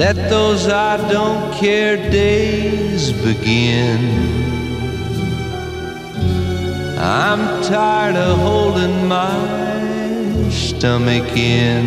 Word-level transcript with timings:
Let 0.00 0.30
those 0.30 0.66
I 0.66 0.96
don't 1.12 1.52
care 1.52 1.98
days 2.10 3.12
begin. 3.12 4.00
I'm 6.98 7.62
tired 7.64 8.16
of 8.16 8.38
holding 8.38 9.06
my 9.06 10.48
stomach 10.48 11.36
in. 11.36 11.84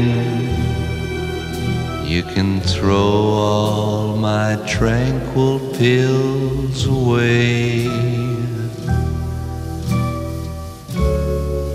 You 2.05 2.21
can 2.21 2.61
throw 2.61 3.33
all 3.47 4.15
my 4.15 4.63
tranquil 4.67 5.57
pills 5.73 6.85
away. 6.85 7.87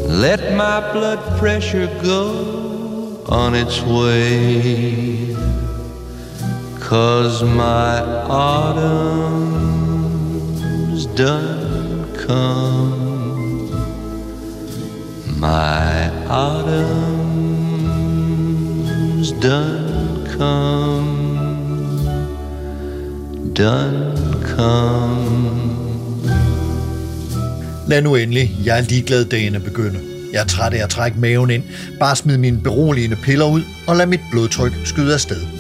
Let 0.07 0.55
my 0.55 0.93
blood 0.93 1.21
pressure 1.41 1.89
go 2.01 3.25
on 3.27 3.57
its 3.57 3.83
way. 3.83 5.37
Cause 6.89 7.45
my 7.45 8.01
autumn's 8.31 9.05
done 11.05 12.17
come. 12.17 13.69
My 15.39 16.09
autumn's 16.31 16.89
done 19.33 20.27
come. 20.39 21.13
Done 23.53 24.43
come. 24.57 25.71
Lad 27.87 28.03
nu 28.03 28.15
endelig, 28.15 28.57
jeg 28.65 28.79
er 28.79 28.83
ligeglad 28.83 29.25
dagene 29.25 29.61
begynde. 29.61 30.01
Jeg 30.33 30.41
er 30.41 30.47
træt 30.47 30.75
af 30.75 30.83
at 30.85 30.91
trække 30.91 31.19
maven 31.21 31.51
ind. 31.51 31.63
Bare 32.01 32.17
smid 32.17 32.39
mine 32.39 32.61
beroligende 32.61 33.17
piller 33.17 33.47
ud 33.47 33.63
og 33.87 33.97
lad 33.97 34.07
mit 34.07 34.21
blodtryk 34.31 34.73
skyde 34.85 35.15
afsted. 35.15 35.58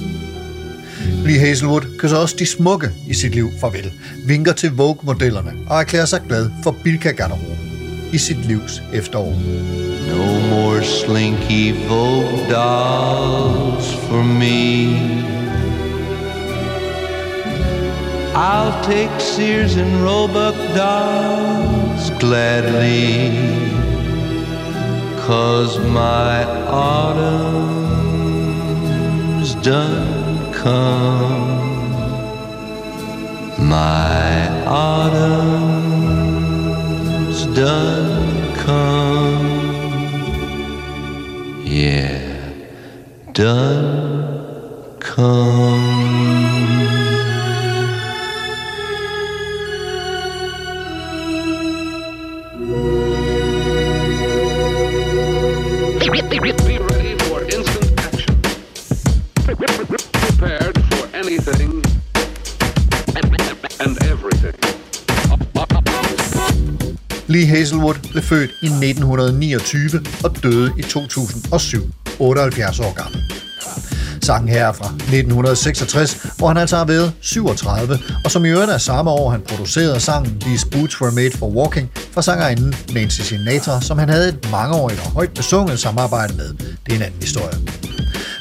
Lee 1.29 1.39
Hazelwood 1.39 1.83
kysser 1.99 2.17
også 2.17 2.37
de 2.39 2.47
smukke 2.47 2.91
i 3.07 3.15
sit 3.15 3.35
liv 3.35 3.51
farvel, 3.61 3.93
vinker 4.27 4.53
til 4.53 4.71
Vogue-modellerne 4.71 5.53
og 5.71 5.81
erklærer 5.81 6.05
sig 6.07 6.21
glad 6.29 6.51
for 6.63 6.71
Bilka-garderoben 6.85 7.59
i 8.13 8.19
sit 8.19 8.45
livs 8.47 8.83
efterår. 8.93 9.35
No 10.09 10.41
more 10.51 10.85
slinky 10.85 11.75
Vogue 11.89 12.39
dolls 12.51 13.95
for 13.95 14.23
me. 14.23 14.89
I'll 18.35 18.85
take 18.85 19.21
Sears 19.21 19.77
and 19.77 20.03
Roebuck 20.05 20.57
dolls 20.77 22.11
gladly. 22.21 23.33
Cause 25.27 25.79
my 25.79 26.45
autumn's 26.89 27.55
done 29.65 30.18
come. 30.59 31.59
My 33.59 34.65
autumn's 34.67 35.81
done 37.55 38.55
come. 38.65 39.49
Yeah, 41.65 42.21
done 43.33 44.97
come. 44.99 46.19
Lee 67.29 67.47
Hazelwood 67.47 67.95
blev 68.11 68.23
født 68.23 68.51
i 68.63 68.67
1929 68.67 69.91
og 70.25 70.43
døde 70.43 70.73
i 70.79 70.83
2007, 70.83 71.91
78 72.19 72.81
år 72.81 72.95
gammel. 72.95 73.23
Sangen 74.23 74.49
her 74.49 74.67
er 74.67 74.73
fra 74.73 74.87
1966, 74.87 76.27
hvor 76.39 76.49
han 76.49 76.57
altså 76.57 76.77
har 76.77 76.85
været 76.85 77.13
37, 77.21 77.99
og 78.25 78.31
som 78.31 78.45
i 78.45 78.49
øvrigt 78.49 78.71
er 78.71 78.79
samme 78.79 79.11
år, 79.11 79.31
han 79.31 79.41
producerede 79.41 80.01
sangen 80.01 80.41
These 80.41 80.67
Boots 80.67 81.01
Were 81.01 81.13
Made 81.13 81.31
for 81.31 81.47
Walking 81.47 81.91
fra 82.13 82.23
sangerinden 82.23 82.75
Nancy 82.93 83.21
Sinatra, 83.21 83.81
som 83.81 83.99
han 83.99 84.09
havde 84.09 84.29
et 84.29 84.51
mangeårigt 84.51 85.01
og 85.01 85.11
højt 85.11 85.35
besunget 85.35 85.79
samarbejde 85.79 86.35
med. 86.37 86.49
Det 86.87 86.93
er 86.93 86.97
en 86.97 87.03
anden 87.03 87.21
historie. 87.21 87.59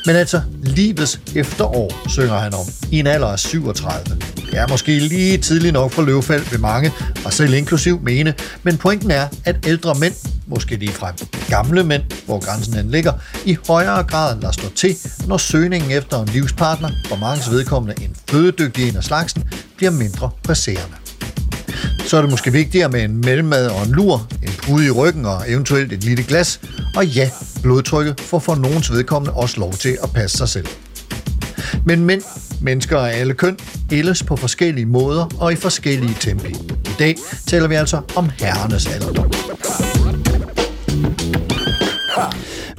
Men 0.05 0.15
altså, 0.15 0.41
livets 0.63 1.19
efterår 1.35 2.09
synger 2.09 2.37
han 2.37 2.53
om 2.53 2.65
i 2.91 2.99
en 2.99 3.07
alder 3.07 3.27
af 3.27 3.39
37. 3.39 4.17
Det 4.51 4.59
er 4.59 4.67
måske 4.67 4.99
lige 4.99 5.37
tidligt 5.37 5.73
nok 5.73 5.91
for 5.91 6.01
løvfald 6.01 6.43
ved 6.51 6.57
mange, 6.59 6.91
og 7.25 7.33
selv 7.33 7.53
inklusiv 7.53 8.01
mene, 8.01 8.33
men 8.63 8.77
pointen 8.77 9.11
er, 9.11 9.27
at 9.45 9.55
ældre 9.67 9.95
mænd, 9.99 10.13
måske 10.47 10.75
lige 10.75 10.91
frem 10.91 11.15
gamle 11.49 11.83
mænd, 11.83 12.03
hvor 12.25 12.39
grænsen 12.39 12.73
den 12.73 12.91
ligger, 12.91 13.13
i 13.45 13.57
højere 13.67 14.03
grad 14.03 14.41
lader 14.41 14.51
stå 14.51 14.69
til, 14.75 14.97
når 15.27 15.37
søgningen 15.37 15.91
efter 15.91 16.21
en 16.21 16.27
livspartner, 16.27 16.89
for 17.07 17.15
mange 17.15 17.51
vedkommende 17.51 18.03
en 18.03 18.15
fødedygtig 18.29 18.89
en 18.89 18.97
af 18.97 19.03
slagsen, 19.03 19.43
bliver 19.77 19.91
mindre 19.91 20.29
presserende. 20.43 20.95
Så 22.07 22.17
er 22.17 22.21
det 22.21 22.31
måske 22.31 22.51
vigtigere 22.51 22.89
med 22.89 23.03
en 23.03 23.17
mellemmad 23.17 23.67
og 23.67 23.83
en 23.83 23.91
lur, 23.91 24.27
en 24.43 24.51
pude 24.63 24.85
i 24.85 24.91
ryggen 24.91 25.25
og 25.25 25.51
eventuelt 25.51 25.93
et 25.93 26.03
lille 26.03 26.23
glas, 26.23 26.59
og 26.95 27.07
ja, 27.07 27.29
blodtrykket 27.61 28.21
får 28.21 28.39
for 28.39 28.55
nogens 28.55 28.91
vedkommende 28.91 29.33
også 29.33 29.59
lov 29.59 29.73
til 29.73 29.97
at 30.03 30.11
passe 30.13 30.37
sig 30.37 30.49
selv. 30.49 30.67
Men 31.85 32.05
mænd, 32.05 32.21
mennesker 32.61 32.97
af 32.99 33.19
alle 33.19 33.33
køn, 33.33 33.57
ældes 33.91 34.23
på 34.23 34.35
forskellige 34.35 34.85
måder 34.85 35.29
og 35.39 35.53
i 35.53 35.55
forskellige 35.55 36.15
tempi. 36.19 36.49
I 36.85 36.95
dag 36.99 37.15
taler 37.47 37.67
vi 37.67 37.75
altså 37.75 38.01
om 38.15 38.29
herrenes 38.39 38.85
alderdom. 38.87 39.31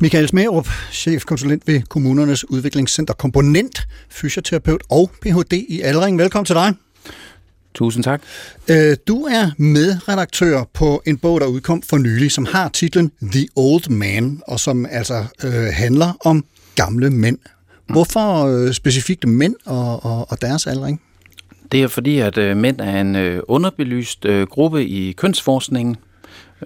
Michael 0.00 0.28
Smerup, 0.28 0.68
chefkonsulent 0.92 1.62
ved 1.66 1.82
Kommunernes 1.82 2.50
Udviklingscenter, 2.50 3.14
komponent, 3.14 3.88
fysioterapeut 4.10 4.82
og 4.90 5.10
Ph.D. 5.22 5.52
i 5.68 5.80
aldring. 5.80 6.18
Velkommen 6.18 6.44
til 6.46 6.54
dig. 6.54 6.74
Tusind 7.74 8.04
tak. 8.04 8.22
Øh, 8.68 8.96
Du 9.08 9.24
er 9.24 9.50
medredaktør 9.58 10.64
på 10.74 11.02
en 11.06 11.18
bog, 11.18 11.40
der 11.40 11.46
udkom 11.46 11.82
for 11.82 11.98
nylig, 11.98 12.32
som 12.32 12.46
har 12.46 12.68
titlen 12.68 13.12
The 13.32 13.48
Old 13.56 13.90
Man, 13.90 14.40
og 14.46 14.60
som 14.60 14.86
altså 14.90 15.24
øh, 15.44 15.52
handler 15.72 16.12
om 16.24 16.44
gamle 16.74 17.10
mænd. 17.10 17.38
Hvorfor 17.88 18.46
øh, 18.46 18.72
specifikt 18.72 19.28
mænd 19.28 19.54
og, 19.66 20.04
og, 20.04 20.26
og 20.30 20.40
deres 20.42 20.66
aldring? 20.66 21.00
Det 21.72 21.82
er 21.82 21.88
fordi, 21.88 22.18
at 22.18 22.38
øh, 22.38 22.56
mænd 22.56 22.80
er 22.80 23.00
en 23.00 23.16
øh, 23.16 23.42
underbelyst 23.48 24.24
øh, 24.24 24.46
gruppe 24.46 24.86
i 24.86 25.12
kønsforskningen, 25.12 25.96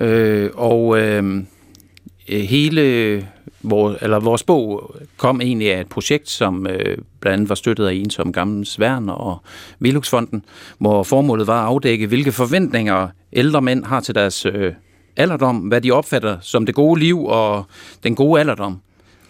øh, 0.01 0.51
og 0.55 0.99
øh, 0.99 1.45
hele 2.29 3.27
vores, 3.63 3.99
eller 4.03 4.21
vores 4.21 4.43
bog 4.43 4.95
kom 5.17 5.41
egentlig 5.41 5.75
af 5.75 5.81
et 5.81 5.87
projekt, 5.87 6.31
som 6.31 6.67
øh, 6.67 6.99
blandt 7.21 7.35
andet 7.35 7.49
var 7.49 7.55
støttet 7.55 7.87
af 7.87 7.93
en 7.93 8.11
som 8.11 8.33
Gamle 8.33 8.67
Sværn 8.67 9.09
og 9.09 9.43
Veluxfonden, 9.79 10.45
hvor 10.79 11.03
formålet 11.03 11.47
var 11.47 11.63
at 11.63 11.67
afdække, 11.67 12.07
hvilke 12.07 12.33
forventninger 12.33 13.09
ældre 13.33 13.63
mænd 13.63 13.85
har 13.85 14.01
til 14.01 14.15
deres 14.15 14.47
øh, 14.47 14.73
alderdom, 15.17 15.57
hvad 15.57 15.81
de 15.81 15.91
opfatter 15.91 16.37
som 16.41 16.67
det 16.67 16.75
gode 16.75 17.01
liv 17.01 17.25
og 17.25 17.65
den 18.03 18.15
gode 18.15 18.41
alderdom, 18.41 18.81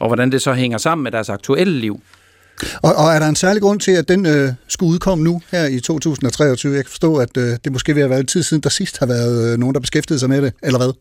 og 0.03 0.09
hvordan 0.09 0.33
det 0.33 0.43
så 0.43 0.53
hænger 0.53 0.79
sammen 0.79 1.03
med 1.03 1.13
deres 1.13 1.29
aktuelle 1.29 1.79
liv. 1.79 2.01
Og, 2.83 2.95
og 2.95 3.13
er 3.13 3.19
der 3.19 3.29
en 3.29 3.37
særlig 3.37 3.63
grund 3.63 3.81
til, 3.81 3.93
at 3.93 4.09
den 4.09 4.27
øh, 4.27 4.49
skulle 4.69 4.93
udkomme 4.93 5.25
nu 5.25 5.43
her 5.53 5.67
i 5.67 5.81
2023? 5.81 6.75
Jeg 6.75 6.85
kan 6.85 6.91
forstå, 6.91 7.17
at 7.17 7.37
øh, 7.37 7.45
det 7.65 7.73
måske 7.73 7.95
vil 7.95 8.01
have 8.03 8.11
været 8.11 8.29
tid 8.29 8.43
siden, 8.43 8.63
der 8.63 8.69
sidst 8.69 8.99
har 8.99 9.07
været 9.07 9.53
øh, 9.53 9.59
nogen, 9.59 9.75
der 9.75 9.81
beskæftigede 9.81 10.21
sig 10.21 10.29
med 10.29 10.43
det, 10.43 10.53
eller 10.63 10.79
hvad? 10.79 10.93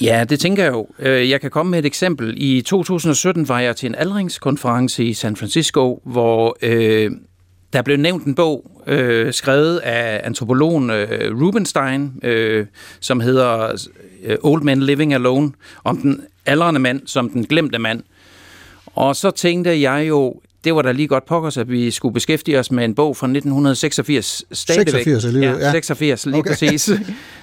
Ja, 0.00 0.24
det 0.28 0.40
tænker 0.40 0.62
jeg 0.64 0.72
jo. 0.72 0.86
Øh, 0.98 1.30
Jeg 1.30 1.40
kan 1.40 1.50
komme 1.50 1.70
med 1.70 1.78
et 1.78 1.86
eksempel. 1.86 2.34
I 2.36 2.62
2017 2.62 3.48
var 3.48 3.60
jeg 3.60 3.76
til 3.76 3.86
en 3.86 3.94
aldringskonference 3.94 5.04
i 5.04 5.14
San 5.14 5.36
Francisco, 5.36 6.02
hvor 6.04 6.56
øh, 6.62 7.10
der 7.72 7.82
blev 7.82 7.96
nævnt 7.96 8.24
en 8.24 8.34
bog, 8.34 8.82
øh, 8.86 9.32
skrevet 9.32 9.78
af 9.78 10.20
antropologen 10.24 10.90
øh, 10.90 11.40
Rubenstein, 11.40 12.12
øh, 12.22 12.66
som 13.00 13.20
hedder 13.20 13.86
øh, 14.24 14.36
Old 14.42 14.62
Men 14.62 14.82
Living 14.82 15.14
Alone, 15.14 15.52
om 15.84 15.96
den 15.98 16.20
aldrende 16.46 16.80
mand 16.80 17.00
som 17.06 17.30
den 17.30 17.44
glemte 17.44 17.78
mand. 17.78 18.02
Og 18.94 19.16
så 19.16 19.30
tænkte 19.30 19.80
jeg 19.80 20.08
jo, 20.08 20.34
det 20.64 20.74
var 20.74 20.82
da 20.82 20.92
lige 20.92 21.08
godt 21.08 21.26
pokkers, 21.26 21.56
at 21.56 21.70
vi 21.70 21.90
skulle 21.90 22.14
beskæftige 22.14 22.58
os 22.58 22.70
med 22.70 22.84
en 22.84 22.94
bog 22.94 23.16
fra 23.16 23.26
1986 23.26 24.44
stadigvæk. 24.52 24.88
86 24.88 25.24
alligevel, 25.24 25.58
ja. 25.58 25.66
ja. 25.66 25.72
86, 25.72 26.26
lige 26.26 26.38
Okay. 26.38 26.50
præcis. 26.50 26.90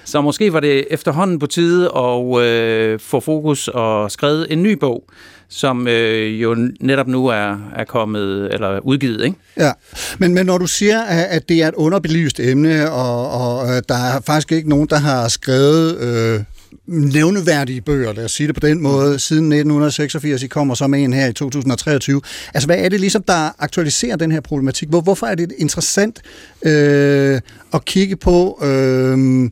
Så 0.04 0.20
måske 0.20 0.52
var 0.52 0.60
det 0.60 0.84
efterhånden 0.90 1.38
på 1.38 1.46
tide 1.46 1.90
at 1.96 2.40
øh, 2.42 3.00
få 3.00 3.20
fokus 3.20 3.68
og 3.68 4.10
skrevet 4.10 4.46
en 4.50 4.62
ny 4.62 4.72
bog, 4.72 5.04
som 5.48 5.88
øh, 5.88 6.42
jo 6.42 6.56
netop 6.80 7.08
nu 7.08 7.26
er, 7.26 7.56
er 7.76 7.84
kommet, 7.84 8.54
eller 8.54 8.78
udgivet, 8.80 9.24
ikke? 9.24 9.36
Ja, 9.56 9.72
men, 10.18 10.34
men 10.34 10.46
når 10.46 10.58
du 10.58 10.66
siger, 10.66 11.02
at 11.02 11.24
at 11.30 11.48
det 11.48 11.62
er 11.62 11.68
et 11.68 11.74
underbelyst 11.74 12.40
emne, 12.40 12.90
og, 12.90 13.30
og 13.30 13.68
øh, 13.68 13.82
der 13.88 13.94
er 13.94 14.20
faktisk 14.26 14.52
ikke 14.52 14.68
nogen, 14.68 14.86
der 14.90 14.98
har 14.98 15.28
skrevet 15.28 15.98
øh, 15.98 16.40
nævneværdige 16.86 17.80
bøger, 17.80 18.12
lad 18.12 18.24
os 18.24 18.32
sige 18.32 18.46
det 18.46 18.54
på 18.54 18.66
den 18.66 18.82
måde, 18.82 19.18
siden 19.18 19.44
1986, 19.44 20.42
I 20.42 20.46
kommer 20.46 20.74
så 20.74 20.86
med 20.86 21.04
en 21.04 21.12
her 21.12 21.26
i 21.26 21.32
2023. 21.32 22.20
Altså, 22.54 22.66
hvad 22.66 22.78
er 22.78 22.88
det 22.88 23.00
ligesom, 23.00 23.22
der 23.22 23.62
aktualiserer 23.62 24.16
den 24.16 24.32
her 24.32 24.40
problematik? 24.40 24.88
Hvor, 24.88 25.00
hvorfor 25.00 25.26
er 25.26 25.34
det 25.34 25.52
interessant 25.58 26.22
øh, 26.62 27.40
at 27.74 27.84
kigge 27.84 28.16
på... 28.16 28.64
Øh, 28.64 29.50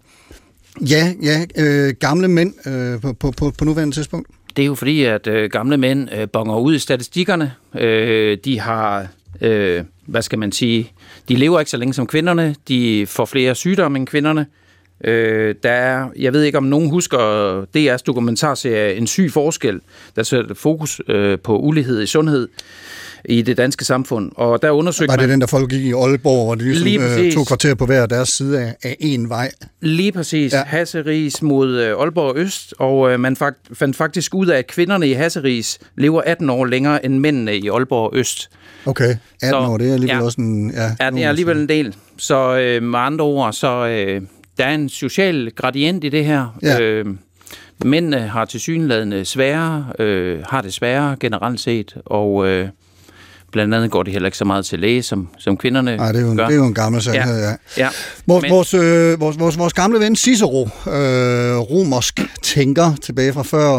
Ja, 0.90 1.12
ja, 1.22 1.44
øh, 1.58 1.94
gamle 2.00 2.28
mænd 2.28 2.66
øh, 2.68 3.00
på, 3.00 3.12
på, 3.12 3.30
på, 3.30 3.52
på 3.58 3.64
nuværende 3.64 3.94
tidspunkt. 3.94 4.28
Det 4.56 4.62
er 4.62 4.66
jo 4.66 4.74
fordi, 4.74 5.04
at 5.04 5.26
øh, 5.26 5.50
gamle 5.50 5.76
mænd 5.76 6.08
øh, 6.14 6.28
bonger 6.32 6.58
ud 6.58 6.74
i 6.74 6.78
statistikkerne. 6.78 7.52
Øh, 7.78 8.38
de 8.44 8.60
har, 8.60 9.06
øh, 9.40 9.84
hvad 10.06 10.22
skal 10.22 10.38
man 10.38 10.52
sige, 10.52 10.92
de 11.28 11.36
lever 11.36 11.60
ikke 11.60 11.70
så 11.70 11.76
længe 11.76 11.94
som 11.94 12.06
kvinderne. 12.06 12.54
De 12.68 13.06
får 13.06 13.24
flere 13.24 13.54
sygdomme 13.54 13.98
end 13.98 14.06
kvinderne. 14.06 14.40
Øh, 14.40 14.67
der 15.62 15.70
er, 15.70 16.08
jeg 16.18 16.32
ved 16.32 16.42
ikke 16.42 16.58
om 16.58 16.64
nogen 16.64 16.90
husker 16.90 17.18
DR's 17.76 18.02
dokumentarserie 18.06 18.94
En 18.94 19.06
syg 19.06 19.30
forskel, 19.32 19.80
der 20.16 20.22
sætter 20.22 20.54
fokus 20.54 21.00
øh, 21.08 21.38
på 21.38 21.58
ulighed 21.58 22.02
i 22.02 22.06
sundhed 22.06 22.48
i 23.24 23.42
det 23.42 23.56
danske 23.56 23.84
samfund. 23.84 24.32
Og 24.34 24.62
der 24.62 24.70
undersøgte 24.70 25.10
Var 25.12 25.16
det 25.16 25.22
man 25.22 25.30
den, 25.30 25.40
der 25.40 25.46
foregik 25.46 25.84
i 25.84 25.92
Aalborg, 25.92 26.44
hvor 26.44 26.54
Lige 26.54 26.72
ligesom 26.72 27.02
øh, 27.02 27.08
præcis. 27.08 27.34
to 27.34 27.44
kvarter 27.44 27.74
på 27.74 27.86
hver 27.86 28.06
deres 28.06 28.28
side 28.28 28.60
af, 28.60 28.76
af 28.82 28.96
en 29.00 29.28
vej? 29.28 29.50
Lige 29.80 30.12
præcis. 30.12 30.52
Ja. 30.52 30.62
Hasseris 30.66 31.42
mod 31.42 31.76
øh, 31.80 32.00
Aalborg 32.00 32.36
Øst, 32.36 32.74
og 32.78 33.10
øh, 33.12 33.20
man 33.20 33.36
fakt, 33.36 33.58
fandt 33.72 33.96
faktisk 33.96 34.34
ud 34.34 34.46
af, 34.46 34.58
at 34.58 34.66
kvinderne 34.66 35.08
i 35.08 35.12
Hasseris 35.12 35.78
lever 35.96 36.22
18 36.26 36.50
år 36.50 36.64
længere 36.66 37.04
end 37.04 37.18
mændene 37.18 37.56
i 37.56 37.68
Aalborg 37.68 38.10
Øst. 38.14 38.50
Okay, 38.86 39.10
18 39.10 39.18
Så, 39.50 39.56
år, 39.56 39.78
det 39.78 39.88
er 39.88 39.92
alligevel 39.94 40.16
ja. 40.16 40.24
også 40.24 40.40
en... 40.40 40.70
Ja, 40.70 40.82
Ja, 41.00 41.10
det 41.10 41.24
er 41.24 41.28
alligevel 41.28 41.56
en 41.58 41.68
del. 41.68 41.94
Så 42.16 42.58
øh, 42.58 42.82
med 42.82 42.98
andre 42.98 43.24
ord, 43.24 43.52
så 43.52 43.86
øh, 43.86 44.22
der 44.58 44.64
er 44.64 44.74
en 44.74 44.88
social 44.88 45.50
gradient 45.50 46.04
i 46.04 46.08
det 46.08 46.24
her. 46.24 46.58
Ja. 46.62 46.80
Øh, 46.80 47.06
mændene 47.84 48.18
har 48.18 48.44
til 48.44 48.60
synlædende 48.60 49.24
sværere, 49.24 49.92
øh, 49.98 50.42
har 50.48 50.62
det 50.62 50.74
sværere 50.74 51.16
generelt 51.20 51.60
set, 51.60 51.96
og 52.04 52.46
øh, 52.46 52.68
blandt 53.52 53.74
andet 53.74 53.90
går 53.90 54.02
det 54.02 54.12
heller 54.12 54.26
ikke 54.26 54.38
så 54.38 54.44
meget 54.44 54.64
til 54.66 54.78
læge, 54.78 55.02
som, 55.02 55.28
som 55.38 55.56
kvinderne 55.56 55.96
Nej, 55.96 56.12
det 56.12 56.18
er, 56.18 56.24
jo 56.24 56.30
en, 56.30 56.36
gør. 56.36 56.46
det 56.46 56.52
er 56.52 56.56
jo 56.58 56.64
en 56.66 56.74
gammel 56.74 57.02
sandhed, 57.02 57.40
ja. 57.40 57.48
ja. 57.48 57.54
ja. 57.76 57.88
Vores, 58.26 58.42
Men- 58.42 58.50
vores, 58.50 58.74
øh, 58.74 59.20
vores, 59.20 59.38
vores, 59.38 59.58
vores 59.58 59.72
gamle 59.72 60.00
ven 60.00 60.16
Cicero, 60.16 60.64
øh, 60.86 61.58
romersk 61.58 62.20
tænker 62.42 62.94
tilbage 63.02 63.32
fra 63.32 63.42
før 63.42 63.72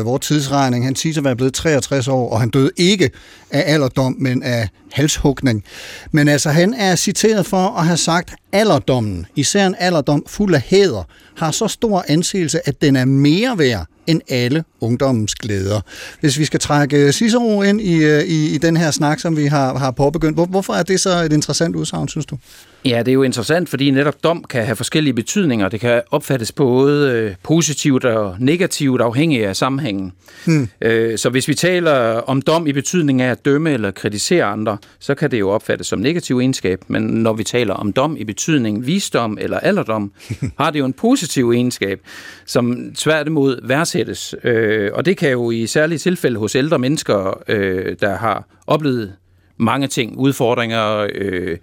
øh, 0.00 0.06
vores 0.06 0.26
tidsregning, 0.26 0.84
han 0.84 0.96
siger 0.96 1.18
at 1.18 1.24
være 1.24 1.36
blevet 1.36 1.54
63 1.54 2.08
år, 2.08 2.30
og 2.32 2.40
han 2.40 2.50
døde 2.50 2.70
ikke 2.76 3.10
af 3.50 3.72
alderdom, 3.72 4.16
men 4.18 4.42
af 4.42 4.68
halshugning. 4.92 5.64
Men 6.12 6.28
altså, 6.28 6.50
han 6.50 6.74
er 6.74 6.96
citeret 6.96 7.46
for 7.46 7.78
at 7.78 7.86
have 7.86 7.96
sagt, 7.96 8.34
alderdommen, 8.52 9.26
især 9.36 9.66
en 9.66 9.74
alderdom 9.78 10.24
fuld 10.26 10.54
af 10.54 10.60
hæder, 10.66 11.02
har 11.36 11.50
så 11.50 11.68
stor 11.68 12.04
anseelse, 12.08 12.68
at 12.68 12.82
den 12.82 12.96
er 12.96 13.04
mere 13.04 13.58
værd 13.58 13.86
end 14.06 14.20
alle 14.28 14.64
ungdommens 14.80 15.34
glæder. 15.34 15.80
Hvis 16.20 16.38
vi 16.38 16.44
skal 16.44 16.60
trække 16.60 17.12
Cicero 17.12 17.62
ind 17.62 17.80
i, 17.80 18.04
øh, 18.04 18.22
i, 18.22 18.54
i 18.54 18.58
den 18.58 18.76
her 18.76 18.90
snak, 18.90 19.20
som 19.20 19.36
vi 19.36 19.46
har, 19.46 19.78
har 19.78 19.90
påbegyndt, 19.90 20.36
hvor, 20.36 20.46
hvorfor 20.46 20.72
er 20.72 20.82
det 20.82 21.00
så 21.00 21.10
et 21.10 21.32
interessant 21.32 21.76
udsagn, 21.76 22.08
synes 22.08 22.26
du? 22.26 22.38
Ja, 22.84 22.98
det 22.98 23.08
er 23.08 23.12
jo 23.12 23.22
interessant, 23.22 23.68
fordi 23.68 23.90
netop 23.90 24.24
dom 24.24 24.44
kan 24.44 24.64
have 24.64 24.76
forskellige 24.76 25.14
betydninger. 25.14 25.68
Det 25.68 25.80
kan 25.80 26.02
opfattes 26.10 26.52
både 26.52 27.12
øh, 27.12 27.34
positivt 27.42 28.04
og 28.04 28.36
negativt 28.38 29.00
afhængig 29.00 29.46
af 29.46 29.56
sammenhængen. 29.56 30.12
Hmm. 30.44 30.68
Øh, 30.80 31.18
så 31.18 31.30
hvis 31.30 31.48
vi 31.48 31.54
taler 31.54 31.92
om 32.16 32.42
dom 32.42 32.66
i 32.66 32.72
betydning 32.72 33.22
af 33.22 33.30
at 33.30 33.44
dømme 33.44 33.70
eller 33.70 33.90
kritisere 33.90 34.44
andre, 34.44 34.76
så 34.98 35.14
kan 35.14 35.30
det 35.30 35.40
jo 35.40 35.50
opfattes 35.50 35.86
som 35.86 35.98
negativ 35.98 36.38
egenskab. 36.38 36.80
Men 36.88 37.02
når 37.02 37.32
vi 37.32 37.44
taler 37.44 37.74
om 37.74 37.92
dom 37.92 38.16
i 38.16 38.24
betydning 38.24 38.86
visdom 38.86 39.38
eller 39.40 39.58
alderdom, 39.58 40.12
har 40.58 40.70
det 40.70 40.78
jo 40.78 40.84
en 40.84 40.92
positiv 40.92 41.50
egenskab, 41.50 42.00
som 42.46 42.94
tværtimod 42.94 43.60
værdsættes. 43.94 44.34
Øh, 44.44 44.90
og 44.94 45.04
det 45.04 45.16
kan 45.16 45.30
jo 45.30 45.50
i 45.50 45.66
særlige 45.66 45.98
tilfælde 45.98 46.38
hos 46.38 46.54
ældre 46.54 46.78
mennesker, 46.78 47.42
øh, 47.48 47.96
der 48.00 48.16
har 48.16 48.44
oplevet 48.66 49.12
mange 49.56 49.86
ting, 49.86 50.16
udfordringer, 50.16 51.08
øh, 51.14 51.58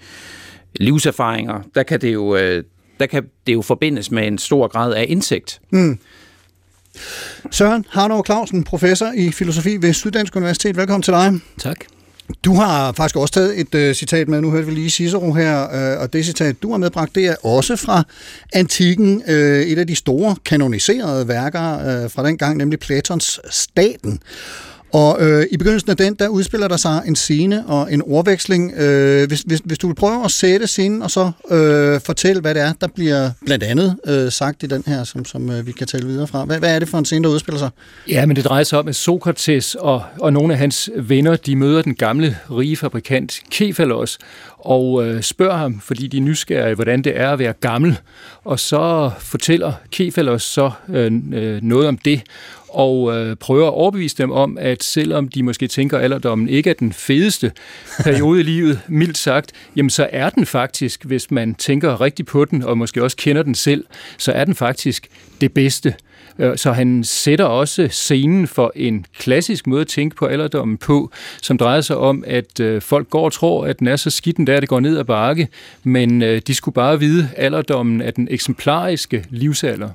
livserfaringer, 0.76 1.62
der 1.76 1.84
kan 1.84 2.02
det 2.02 2.14
jo, 2.14 2.36
øh, 2.36 2.64
der 3.00 3.06
kan 3.06 3.24
det 3.48 3.54
jo 3.54 3.62
forbindes 3.62 4.12
med 4.12 4.28
en 4.28 4.38
stor 4.38 4.68
grad 4.68 4.94
af 4.94 5.06
indsigt. 5.10 5.62
Søren 7.52 7.86
Harnov 7.90 8.26
Clausen, 8.26 8.64
professor 8.64 9.12
i 9.16 9.32
filosofi 9.32 9.78
ved 9.82 9.94
Syddansk 9.94 10.36
Universitet. 10.36 10.78
Velkommen 10.78 11.02
til 11.02 11.14
dig. 11.14 11.34
Tak. 11.60 11.99
Du 12.46 12.54
har 12.54 12.92
faktisk 12.92 13.16
også 13.16 13.34
taget 13.34 13.60
et 13.60 13.76
øh, 13.76 13.96
citat 13.96 14.28
med, 14.28 14.42
nu 14.42 14.52
hørte 14.52 14.68
vi 14.68 14.74
lige 14.74 14.90
Cicero 14.90 15.34
her, 15.34 15.64
øh, 15.64 16.02
og 16.02 16.14
det 16.14 16.26
citat, 16.26 16.64
du 16.64 16.72
har 16.72 16.78
medbragt, 16.78 17.16
det 17.16 17.26
er 17.26 17.36
også 17.46 17.76
fra 17.76 18.04
antikken, 18.54 19.24
øh, 19.28 19.62
et 19.62 19.78
af 19.78 19.88
de 19.88 19.96
store 19.96 20.36
kanoniserede 20.46 21.28
værker 21.28 21.74
øh, 21.74 22.10
fra 22.10 22.26
dengang, 22.26 22.58
nemlig 22.58 22.80
Platons 22.80 23.40
Staten. 23.50 24.20
Og 24.94 25.18
øh, 25.20 25.46
i 25.52 25.58
begyndelsen 25.58 25.90
af 25.90 25.98
den, 25.98 26.14
der 26.14 26.28
udspiller 26.28 26.68
der 26.68 26.78
sig 26.78 27.02
en 27.08 27.16
scene 27.16 27.66
og 27.68 27.94
en 27.94 28.02
ordveksling. 28.02 28.74
Øh, 28.74 29.28
hvis, 29.28 29.42
hvis, 29.42 29.62
hvis 29.66 29.78
du 29.78 29.88
vil 29.88 29.94
prøve 29.94 30.26
at 30.26 30.32
sætte 30.32 30.68
scenen, 30.68 31.02
og 31.02 31.12
så 31.12 31.32
øh, 31.52 32.02
fortælle, 32.02 32.42
hvad 32.42 32.56
det 32.56 32.62
er, 32.62 32.74
der 32.82 32.88
bliver 32.88 33.32
blandt 33.46 33.64
andet 33.64 33.98
øh, 34.06 34.32
sagt 34.32 34.64
i 34.64 34.66
den 34.66 34.84
her, 34.88 35.04
som, 35.04 35.26
som 35.26 35.50
øh, 35.50 35.68
vi 35.68 35.72
kan 35.72 35.88
tale 35.88 36.08
videre 36.08 36.28
fra. 36.28 36.46
Hvad, 36.46 36.60
hvad 36.60 36.76
er 36.76 36.80
det 36.80 36.90
for 36.90 36.98
en 36.98 37.06
scene, 37.06 37.24
der 37.24 37.30
udspiller 37.30 37.60
sig? 37.60 37.70
Ja, 38.08 38.26
men 38.26 38.36
det 38.36 38.46
drejer 38.46 38.64
sig 38.64 38.80
om, 38.80 38.88
at 38.88 38.96
Sokrates 38.96 39.76
og, 39.76 40.04
og 40.20 40.34
nogle 40.34 40.54
af 40.54 40.60
hans 40.60 40.90
venner, 40.96 41.36
de 41.36 41.56
møder 41.56 41.82
den 41.82 41.96
gamle 41.96 42.38
rige 42.52 42.78
fabrikant 42.78 43.42
Kefalos 43.52 44.18
og 44.60 45.06
øh, 45.06 45.24
spørger 45.24 45.58
ham, 45.58 45.80
fordi 45.80 46.08
de 46.08 46.18
er 46.18 46.22
nysgerrige, 46.22 46.76
hvordan 46.76 47.02
det 47.02 47.20
er 47.20 47.30
at 47.30 47.40
være 47.40 47.54
gammel. 47.54 48.00
Og 48.44 48.60
så 48.60 49.12
fortæller 49.20 49.74
Kefalos 49.92 50.44
så 50.44 50.72
øh, 50.90 51.12
øh, 51.34 51.64
noget 51.64 51.88
om 51.88 51.98
det, 51.98 52.22
og 52.70 53.18
øh, 53.18 53.36
prøver 53.36 53.68
at 53.68 53.74
overbevise 53.74 54.18
dem 54.18 54.32
om, 54.32 54.58
at 54.62 54.84
selvom 54.84 55.28
de 55.28 55.44
måske 55.44 55.68
tænker, 55.68 55.98
at 55.98 56.04
alderdommen 56.04 56.50
ikke 56.50 56.70
er 56.70 56.74
den 56.74 56.94
fedeste 56.94 57.52
periode 58.04 58.40
i 58.40 58.44
livet, 58.44 58.80
mildt 58.88 59.18
sagt, 59.18 59.52
jamen 59.76 59.90
så 59.90 60.10
er 60.12 60.30
den 60.30 60.46
faktisk, 60.46 61.06
hvis 61.06 61.32
man 61.32 61.56
tænker 61.56 62.02
rigtigt 62.02 62.30
på 62.30 62.46
den, 62.46 62.64
og 62.64 62.78
måske 62.78 63.04
også 63.04 63.18
kender 63.18 63.44
den 63.44 63.56
selv, 63.56 63.86
så 64.18 64.32
er 64.32 64.46
den 64.46 64.56
faktisk 64.56 65.08
det 65.42 65.54
bedste. 65.54 65.94
Øh, 66.40 66.58
så 66.58 66.72
han 66.72 67.04
sætter 67.04 67.46
også 67.46 67.88
scenen 67.92 68.48
for 68.48 68.72
en 68.76 69.06
klassisk 69.18 69.68
måde 69.68 69.82
at 69.82 69.88
tænke 69.88 70.16
på 70.16 70.26
alderdommen 70.26 70.78
på, 70.78 71.12
som 71.42 71.58
drejer 71.58 71.82
sig 71.82 71.98
om, 71.98 72.24
at 72.28 72.60
øh, 72.60 72.82
folk 72.82 73.10
går 73.10 73.26
og 73.26 73.34
tror, 73.34 73.66
at 73.66 73.80
den 73.80 73.88
er 73.88 73.96
så 73.96 74.10
skidt, 74.10 74.38
den 74.38 74.48
der, 74.48 74.60
det 74.60 74.70
går 74.70 74.80
ned 74.80 74.98
ad 74.98 75.04
bakke, 75.04 75.48
men 75.84 76.22
øh, 76.22 76.42
de 76.48 76.56
skulle 76.56 76.76
bare 76.76 77.00
vide, 77.00 77.30
at 77.36 77.46
alderdommen 77.46 78.02
er 78.02 78.12
den 78.12 78.28
eksemplariske 78.32 79.26
livsalder. 79.30 79.90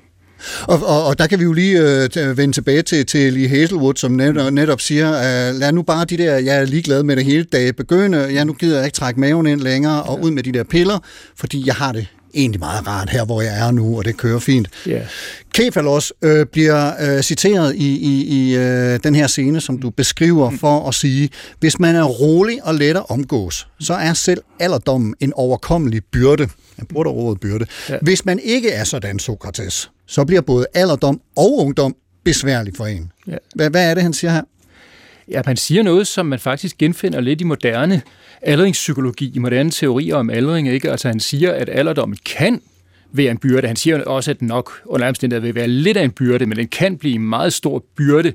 Og, 0.63 0.87
og, 0.87 1.05
og 1.05 1.19
der 1.19 1.27
kan 1.27 1.39
vi 1.39 1.45
jo 1.45 1.53
lige 1.53 1.79
øh, 1.81 2.39
vende 2.39 2.55
tilbage 2.55 2.83
til, 2.83 3.07
til 3.07 3.33
Lee 3.33 3.49
Hazelwood, 3.49 3.95
som 3.97 4.13
netop, 4.13 4.53
netop 4.53 4.81
siger, 4.81 5.11
øh, 5.11 5.55
lad 5.55 5.73
nu 5.73 5.83
bare 5.83 6.05
de 6.05 6.17
der, 6.17 6.35
jeg 6.39 6.57
er 6.57 6.65
ligeglad 6.65 7.03
med 7.03 7.17
det 7.17 7.25
hele 7.25 7.45
dag, 7.45 7.77
begynde, 7.77 8.19
ja, 8.19 8.45
nu 8.45 8.53
gider 8.53 8.77
jeg 8.77 8.85
ikke 8.85 8.97
trække 8.97 9.21
maven 9.21 9.47
ind 9.47 9.61
længere, 9.61 10.03
og 10.03 10.23
ud 10.23 10.31
med 10.31 10.43
de 10.43 10.53
der 10.53 10.65
piller, 10.65 10.99
fordi 11.37 11.67
jeg 11.67 11.75
har 11.75 11.93
det 11.93 12.07
egentlig 12.35 12.61
meget 12.61 12.87
rart 12.87 13.11
her, 13.11 13.25
hvor 13.25 13.43
jeg 13.43 13.67
er 13.67 13.71
nu, 13.71 13.99
og 13.99 14.05
det 14.05 14.17
kører 14.17 14.39
fint. 14.39 14.69
Ja. 14.87 15.01
Kefalos 15.55 16.13
øh, 16.23 16.47
bliver 16.47 16.93
øh, 17.01 17.23
citeret 17.23 17.75
i, 17.75 17.97
i, 17.97 18.25
i 18.25 18.57
øh, 18.57 18.99
den 19.05 19.15
her 19.15 19.27
scene, 19.27 19.61
som 19.61 19.79
du 19.79 19.91
beskriver, 19.91 20.51
for 20.61 20.89
at 20.89 20.95
sige, 20.95 21.31
hvis 21.61 21.79
man 21.79 21.97
er 21.97 22.05
rolig 22.05 22.59
og 22.65 22.75
let 22.75 22.97
at 22.97 23.11
omgås, 23.11 23.67
så 23.81 23.95
er 23.95 24.13
selv 24.13 24.41
alderdommen 24.61 25.15
en 25.21 25.33
overkommelig 25.33 26.03
byrde. 26.13 26.49
Jeg 26.79 26.89
bruger 26.89 27.07
ordet 27.07 27.41
byrde. 27.41 27.67
Ja. 27.89 27.99
Hvis 28.03 28.25
man 28.25 28.39
ikke 28.39 28.71
er 28.71 28.85
sådan, 28.85 29.19
Sokrates, 29.19 29.91
så 30.07 30.25
bliver 30.25 30.41
både 30.41 30.67
alderdom 30.75 31.21
og 31.37 31.59
ungdom 31.59 31.97
besværligt 32.25 32.77
for 32.77 32.87
en. 32.87 33.13
Ja. 33.27 33.37
Hvad, 33.55 33.71
hvad 33.71 33.91
er 33.91 33.95
det, 33.95 34.03
han 34.03 34.13
siger 34.13 34.31
her? 34.31 34.43
Ja, 35.29 35.43
man 35.47 35.57
siger 35.57 35.83
noget, 35.83 36.07
som 36.07 36.27
man 36.27 36.39
faktisk 36.39 36.79
genfinder 36.79 37.21
lidt 37.21 37.41
i 37.41 37.45
moderne 37.45 38.03
aldringspsykologi, 38.43 39.33
i 39.35 39.39
moderne 39.39 39.71
teorier 39.71 40.17
om 40.17 40.31
aldring. 40.31 40.69
Ikke? 40.69 40.91
Altså 40.91 41.09
han 41.09 41.21
siger, 41.21 41.53
at 41.53 41.69
alderdommen 41.73 42.19
kan 42.25 42.61
være 43.15 43.31
en 43.31 43.39
byrde. 43.39 43.67
Han 43.67 43.77
siger 43.77 44.05
også, 44.05 44.31
at 44.31 44.41
den 44.41 44.49
nok 44.49 44.81
under 44.85 45.09
omstændigheder 45.09 45.47
vil 45.47 45.55
være 45.55 45.69
lidt 45.69 45.97
af 45.97 46.05
en 46.05 46.11
byrde, 46.11 46.47
men 46.47 46.59
den 46.59 46.69
kan 46.69 46.99
blive 46.99 47.15
en 47.15 47.29
meget 47.29 47.53
stor 47.53 47.85
byrde, 47.97 48.33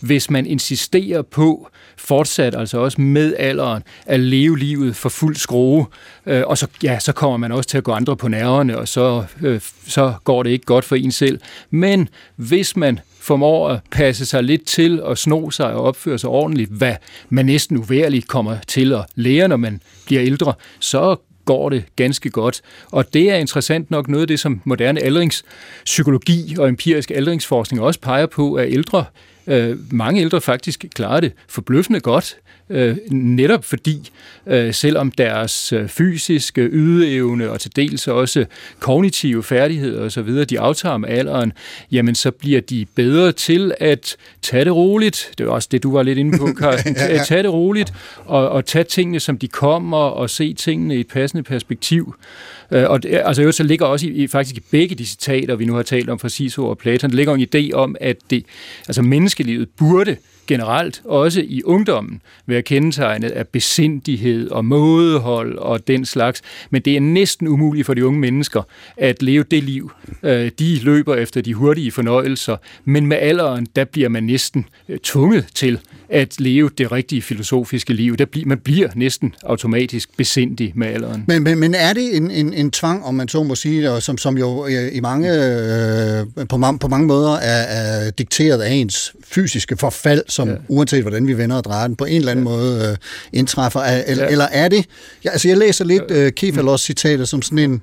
hvis 0.00 0.30
man 0.30 0.46
insisterer 0.46 1.22
på 1.22 1.68
fortsat, 1.96 2.54
altså 2.54 2.78
også 2.78 3.00
med 3.00 3.34
alderen, 3.38 3.82
at 4.06 4.20
leve 4.20 4.58
livet 4.58 4.96
for 4.96 5.08
fuld 5.08 5.36
skrue, 5.36 5.86
øh, 6.26 6.42
og 6.46 6.58
så, 6.58 6.66
ja, 6.82 6.98
så 6.98 7.12
kommer 7.12 7.36
man 7.36 7.52
også 7.52 7.68
til 7.68 7.78
at 7.78 7.84
gå 7.84 7.92
andre 7.92 8.16
på 8.16 8.28
nerverne, 8.28 8.78
og 8.78 8.88
så, 8.88 9.24
øh, 9.42 9.60
så 9.86 10.14
går 10.24 10.42
det 10.42 10.50
ikke 10.50 10.64
godt 10.64 10.84
for 10.84 10.96
en 10.96 11.12
selv. 11.12 11.40
Men 11.70 12.08
hvis 12.36 12.76
man 12.76 13.00
formår 13.20 13.68
at 13.68 13.80
passe 13.90 14.26
sig 14.26 14.42
lidt 14.42 14.66
til 14.66 15.02
og 15.02 15.18
sno 15.18 15.50
sig 15.50 15.72
og 15.72 15.82
opføre 15.82 16.18
sig 16.18 16.30
ordentligt, 16.30 16.70
hvad 16.70 16.94
man 17.28 17.46
næsten 17.46 17.76
uværligt 17.76 18.28
kommer 18.28 18.56
til 18.66 18.92
at 18.92 19.04
lære, 19.14 19.48
når 19.48 19.56
man 19.56 19.80
bliver 20.06 20.22
ældre, 20.22 20.54
så 20.80 21.16
går 21.48 21.68
det 21.68 21.84
ganske 21.96 22.30
godt. 22.30 22.60
Og 22.90 23.14
det 23.14 23.30
er 23.30 23.36
interessant 23.36 23.90
nok 23.90 24.08
noget 24.08 24.22
af 24.22 24.28
det, 24.28 24.40
som 24.40 24.60
moderne 24.64 25.00
aldringspsykologi 25.00 26.56
og 26.58 26.68
empirisk 26.68 27.10
aldringsforskning 27.10 27.82
også 27.82 28.00
peger 28.00 28.26
på, 28.26 28.54
at 28.54 28.72
ældre 28.72 29.04
øh, 29.46 29.76
mange 29.90 30.20
ældre 30.20 30.40
faktisk 30.40 30.84
klarer 30.94 31.20
det 31.20 31.32
forbløffende 31.48 32.00
godt, 32.00 32.36
øh, 32.70 32.96
netop 33.10 33.64
fordi, 33.64 34.10
øh, 34.46 34.74
selvom 34.74 35.10
deres 35.10 35.72
øh, 35.72 35.88
fysiske 35.88 36.62
ydeevne 36.62 37.50
og 37.50 37.60
til 37.60 37.76
dels 37.76 38.08
også 38.08 38.44
kognitive 38.80 39.42
færdigheder 39.42 40.04
osv., 40.04 40.44
de 40.44 40.60
aftager 40.60 40.96
med 40.96 41.08
alderen, 41.08 41.52
jamen 41.92 42.14
så 42.14 42.30
bliver 42.30 42.60
de 42.60 42.86
bedre 42.94 43.32
til 43.32 43.72
at 43.80 44.16
tage 44.42 44.64
det 44.64 44.74
roligt. 44.74 45.30
Det 45.38 45.46
er 45.46 45.50
også 45.50 45.68
det, 45.72 45.82
du 45.82 45.92
var 45.92 46.02
lidt 46.02 46.18
inde 46.18 46.38
på, 46.38 46.48
Carsten. 46.60 46.96
ja. 46.96 47.24
Tage 47.24 47.42
det 47.42 47.52
roligt 47.52 47.92
og, 48.24 48.48
og 48.48 48.64
tage 48.64 48.84
tingene, 48.84 49.20
som 49.20 49.38
de 49.38 49.48
kommer, 49.48 49.98
og 49.98 50.30
se 50.30 50.54
tingene 50.54 50.96
i 50.96 51.00
et 51.00 51.08
passende 51.08 51.42
perspektiv. 51.42 52.14
Øh, 52.70 52.90
og 52.90 53.02
det, 53.02 53.20
altså, 53.24 53.52
så 53.52 53.62
ligger 53.62 53.86
også 53.86 54.06
i, 54.06 54.10
i, 54.10 54.26
faktisk 54.26 54.56
i 54.56 54.62
begge 54.70 54.94
de 54.94 55.06
citater, 55.06 55.56
vi 55.56 55.64
nu 55.64 55.74
har 55.74 55.82
talt 55.82 56.10
om 56.10 56.18
fra 56.18 56.28
Cicero 56.28 56.68
og 56.68 56.78
Platon, 56.78 57.10
der 57.10 57.16
ligger 57.16 57.34
en 57.34 57.46
idé 57.54 57.72
om, 57.72 57.96
at 58.00 58.16
det, 58.30 58.44
altså 58.88 59.02
menneskelivet 59.02 59.68
burde 59.78 60.16
generelt, 60.48 61.02
også 61.04 61.40
i 61.40 61.62
ungdommen, 61.62 62.20
være 62.46 62.62
kendetegnet 62.62 63.30
af 63.30 63.48
besindighed 63.48 64.50
og 64.50 64.64
mådehold 64.64 65.58
og 65.58 65.86
den 65.86 66.04
slags. 66.04 66.42
Men 66.70 66.82
det 66.82 66.96
er 66.96 67.00
næsten 67.00 67.48
umuligt 67.48 67.86
for 67.86 67.94
de 67.94 68.06
unge 68.06 68.20
mennesker 68.20 68.62
at 68.96 69.22
leve 69.22 69.44
det 69.50 69.64
liv. 69.64 69.92
Øh, 70.22 70.50
de 70.58 70.78
løber 70.78 71.14
efter 71.14 71.40
de 71.40 71.54
hurtige 71.54 71.90
fornøjelser, 71.90 72.56
men 72.84 73.06
med 73.06 73.16
alderen, 73.16 73.66
der 73.76 73.84
bliver 73.84 74.08
man 74.08 74.22
næsten 74.22 74.66
øh, 74.88 74.98
tvunget 74.98 75.46
til 75.54 75.80
at 76.08 76.40
leve 76.40 76.70
det 76.78 76.92
rigtige 76.92 77.22
filosofiske 77.22 77.92
liv. 77.92 78.16
Der 78.16 78.24
bliver, 78.24 78.46
man 78.46 78.58
bliver 78.58 78.88
næsten 78.94 79.34
automatisk 79.44 80.16
besindig 80.16 80.72
med 80.74 80.86
alderen. 80.86 81.24
Men, 81.28 81.42
men, 81.42 81.58
men 81.58 81.74
er 81.74 81.92
det 81.92 82.16
en, 82.16 82.30
en, 82.30 82.54
en 82.54 82.70
tvang, 82.70 83.04
om 83.04 83.14
man 83.14 83.28
så 83.28 83.42
må 83.42 83.54
sige, 83.54 83.90
og 83.90 84.02
som, 84.02 84.18
som 84.18 84.38
jo 84.38 84.66
øh, 84.66 84.96
i 84.96 85.00
mange, 85.00 85.28
øh, 85.28 86.46
på, 86.48 86.56
man, 86.56 86.78
på 86.78 86.88
mange 86.88 87.06
måder 87.06 87.32
er, 87.32 87.62
er 87.62 88.10
dikteret 88.10 88.62
af 88.62 88.72
ens 88.72 89.12
fysiske 89.24 89.76
forfald, 89.76 90.22
som 90.38 90.48
ja. 90.48 90.54
uanset 90.68 91.02
hvordan 91.02 91.26
vi 91.26 91.38
vender 91.38 91.56
og 91.56 91.64
drejer 91.64 91.86
den, 91.86 91.96
på 91.96 92.04
en 92.04 92.16
eller 92.16 92.30
anden 92.30 92.46
ja. 92.46 92.50
måde 92.50 92.88
øh, 92.90 92.96
indtræffer? 93.32 93.80
Eller, 93.80 94.24
ja. 94.24 94.30
eller 94.30 94.44
er 94.44 94.68
det... 94.68 94.84
Ja, 95.24 95.30
altså 95.30 95.48
jeg 95.48 95.56
læser 95.56 95.84
lidt 95.84 96.10
øh, 96.10 96.32
Kefalos 96.32 96.80
citater 96.80 97.24
som 97.24 97.42
sådan 97.42 97.58
en 97.58 97.82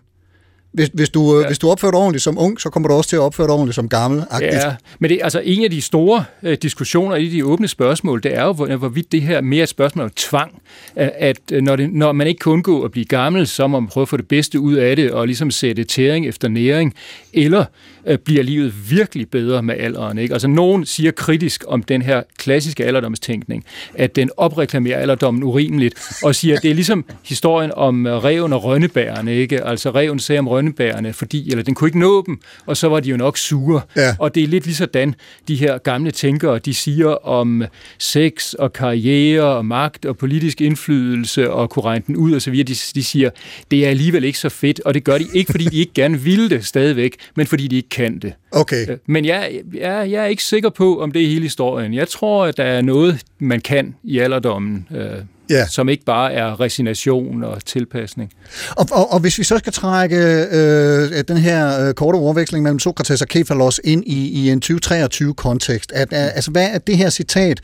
hvis, 0.75 0.89
hvis, 0.93 1.09
du, 1.09 1.37
øh, 1.37 1.41
ja. 1.41 1.47
hvis 1.47 1.59
du 1.59 1.69
opfører 1.69 1.91
dig 1.91 1.99
ordentligt 1.99 2.23
som 2.23 2.37
ung, 2.37 2.61
så 2.61 2.69
kommer 2.69 2.89
du 2.89 2.95
også 2.95 3.09
til 3.09 3.15
at 3.15 3.19
opføre 3.19 3.47
dig 3.47 3.53
ordentligt 3.53 3.75
som 3.75 3.89
gammel. 3.89 4.23
Ja, 4.41 4.75
men 4.99 5.09
det, 5.09 5.19
altså, 5.23 5.41
en 5.43 5.63
af 5.63 5.69
de 5.69 5.81
store 5.81 6.25
øh, 6.43 6.57
diskussioner 6.61 7.15
i 7.15 7.29
de 7.29 7.45
åbne 7.45 7.67
spørgsmål, 7.67 8.23
det 8.23 8.35
er 8.35 8.43
jo, 8.43 8.53
hvor, 8.53 8.75
hvorvidt 8.75 9.11
det 9.11 9.21
her 9.21 9.41
mere 9.41 9.63
et 9.63 9.69
spørgsmål 9.69 10.05
om 10.05 10.11
tvang. 10.15 10.61
At, 10.95 11.39
øh, 11.51 11.61
når, 11.61 11.75
det, 11.75 11.93
når 11.93 12.11
man 12.11 12.27
ikke 12.27 12.39
kan 12.39 12.51
undgå 12.51 12.81
at 12.81 12.91
blive 12.91 13.05
gammel, 13.05 13.47
så 13.47 13.67
må 13.67 13.79
man 13.79 13.89
prøve 13.89 14.01
at 14.01 14.09
få 14.09 14.17
det 14.17 14.27
bedste 14.27 14.59
ud 14.59 14.73
af 14.73 14.95
det, 14.95 15.11
og 15.11 15.25
ligesom 15.25 15.51
sætte 15.51 15.83
tæring 15.83 16.27
efter 16.27 16.47
næring. 16.47 16.93
Eller 17.33 17.65
øh, 18.05 18.17
bliver 18.17 18.43
livet 18.43 18.91
virkelig 18.91 19.29
bedre 19.29 19.63
med 19.63 19.75
alderen. 19.79 20.17
Ikke? 20.17 20.33
Altså 20.33 20.47
nogen 20.47 20.85
siger 20.85 21.11
kritisk 21.11 21.63
om 21.67 21.83
den 21.83 22.01
her 22.01 22.23
klassiske 22.37 22.85
alderdomstænkning, 22.85 23.65
at 23.93 24.15
den 24.15 24.29
opreklamerer 24.37 24.99
alderdommen 24.99 25.43
urimeligt, 25.43 25.95
og 26.23 26.35
siger, 26.35 26.55
at 26.55 26.63
det 26.63 26.71
er 26.71 26.75
ligesom 26.75 27.05
historien 27.23 27.71
om 27.75 28.07
øh, 28.07 28.23
reven 28.23 28.53
og 28.53 28.63
rønnebærerne. 28.63 29.35
Ikke? 29.35 29.63
Altså 29.63 29.91
reven 29.91 30.19
sagde 30.19 30.39
om 30.39 30.47
rønnebærerne, 30.65 31.13
fordi 31.13 31.51
eller 31.51 31.63
den 31.63 31.75
kunne 31.75 31.87
ikke 31.87 31.99
nå 31.99 32.23
dem, 32.25 32.39
og 32.65 32.77
så 32.77 32.87
var 32.87 32.99
de 32.99 33.09
jo 33.09 33.17
nok 33.17 33.37
sure. 33.37 33.81
Ja. 33.95 34.15
Og 34.19 34.35
det 34.35 34.43
er 34.43 34.47
lidt 34.47 34.65
lige 34.65 34.75
sådan, 34.75 35.15
de 35.47 35.55
her 35.55 35.77
gamle 35.77 36.11
tænkere, 36.11 36.59
de 36.59 36.73
siger 36.73 37.07
om 37.27 37.63
sex 37.97 38.53
og 38.53 38.73
karriere 38.73 39.43
og 39.43 39.65
magt 39.65 40.05
og 40.05 40.17
politisk 40.17 40.61
indflydelse 40.61 41.51
og 41.51 41.69
kunne 41.69 41.85
regne 41.85 42.03
den 42.07 42.15
ud 42.15 42.33
og 42.33 42.41
så 42.41 42.51
videre. 42.51 42.67
De, 42.67 42.73
de 42.73 43.03
siger, 43.03 43.29
det 43.71 43.85
er 43.85 43.89
alligevel 43.89 44.23
ikke 44.23 44.39
så 44.39 44.49
fedt, 44.49 44.79
og 44.85 44.93
det 44.93 45.03
gør 45.03 45.17
de 45.17 45.25
ikke, 45.33 45.51
fordi 45.51 45.65
de 45.65 45.77
ikke 45.77 45.93
gerne 45.93 46.19
vil 46.19 46.49
det 46.49 46.65
stadigvæk, 46.65 47.15
men 47.35 47.47
fordi 47.47 47.67
de 47.67 47.75
ikke 47.75 47.89
kan 47.89 48.19
det. 48.19 48.33
Okay. 48.55 48.89
Øh, 48.89 48.97
men 49.05 49.25
jeg, 49.25 49.61
jeg, 49.73 50.11
jeg 50.11 50.23
er 50.23 50.25
ikke 50.25 50.43
sikker 50.43 50.69
på, 50.69 51.01
om 51.01 51.11
det 51.11 51.23
er 51.23 51.27
hele 51.27 51.41
historien. 51.41 51.93
Jeg 51.93 52.07
tror, 52.07 52.45
at 52.45 52.57
der 52.57 52.63
er 52.63 52.81
noget, 52.81 53.21
man 53.39 53.61
kan 53.61 53.95
i 54.03 54.19
alderdommen, 54.19 54.87
øh, 54.91 55.11
ja. 55.49 55.67
som 55.67 55.89
ikke 55.89 56.05
bare 56.05 56.33
er 56.33 56.59
resignation 56.59 57.43
og 57.43 57.65
tilpasning. 57.65 58.31
Og, 58.69 58.87
og, 58.91 59.13
og 59.13 59.19
hvis 59.19 59.39
vi 59.39 59.43
så 59.43 59.57
skal 59.57 59.73
trække 59.73 60.17
øh, 60.51 61.23
den 61.27 61.37
her 61.37 61.87
øh, 61.87 61.93
korte 61.93 62.15
overveksling 62.15 62.63
mellem 62.63 62.79
Sokrates 62.79 63.21
og 63.21 63.27
Kefalos 63.27 63.81
ind 63.83 64.03
i, 64.07 64.29
i 64.29 64.49
en 64.49 64.61
2023-kontekst, 64.65 65.91
at, 65.91 66.13
at, 66.13 66.31
altså 66.35 66.51
hvad 66.51 66.69
er 66.73 66.77
det 66.77 66.97
her 66.97 67.09
citat, 67.09 67.61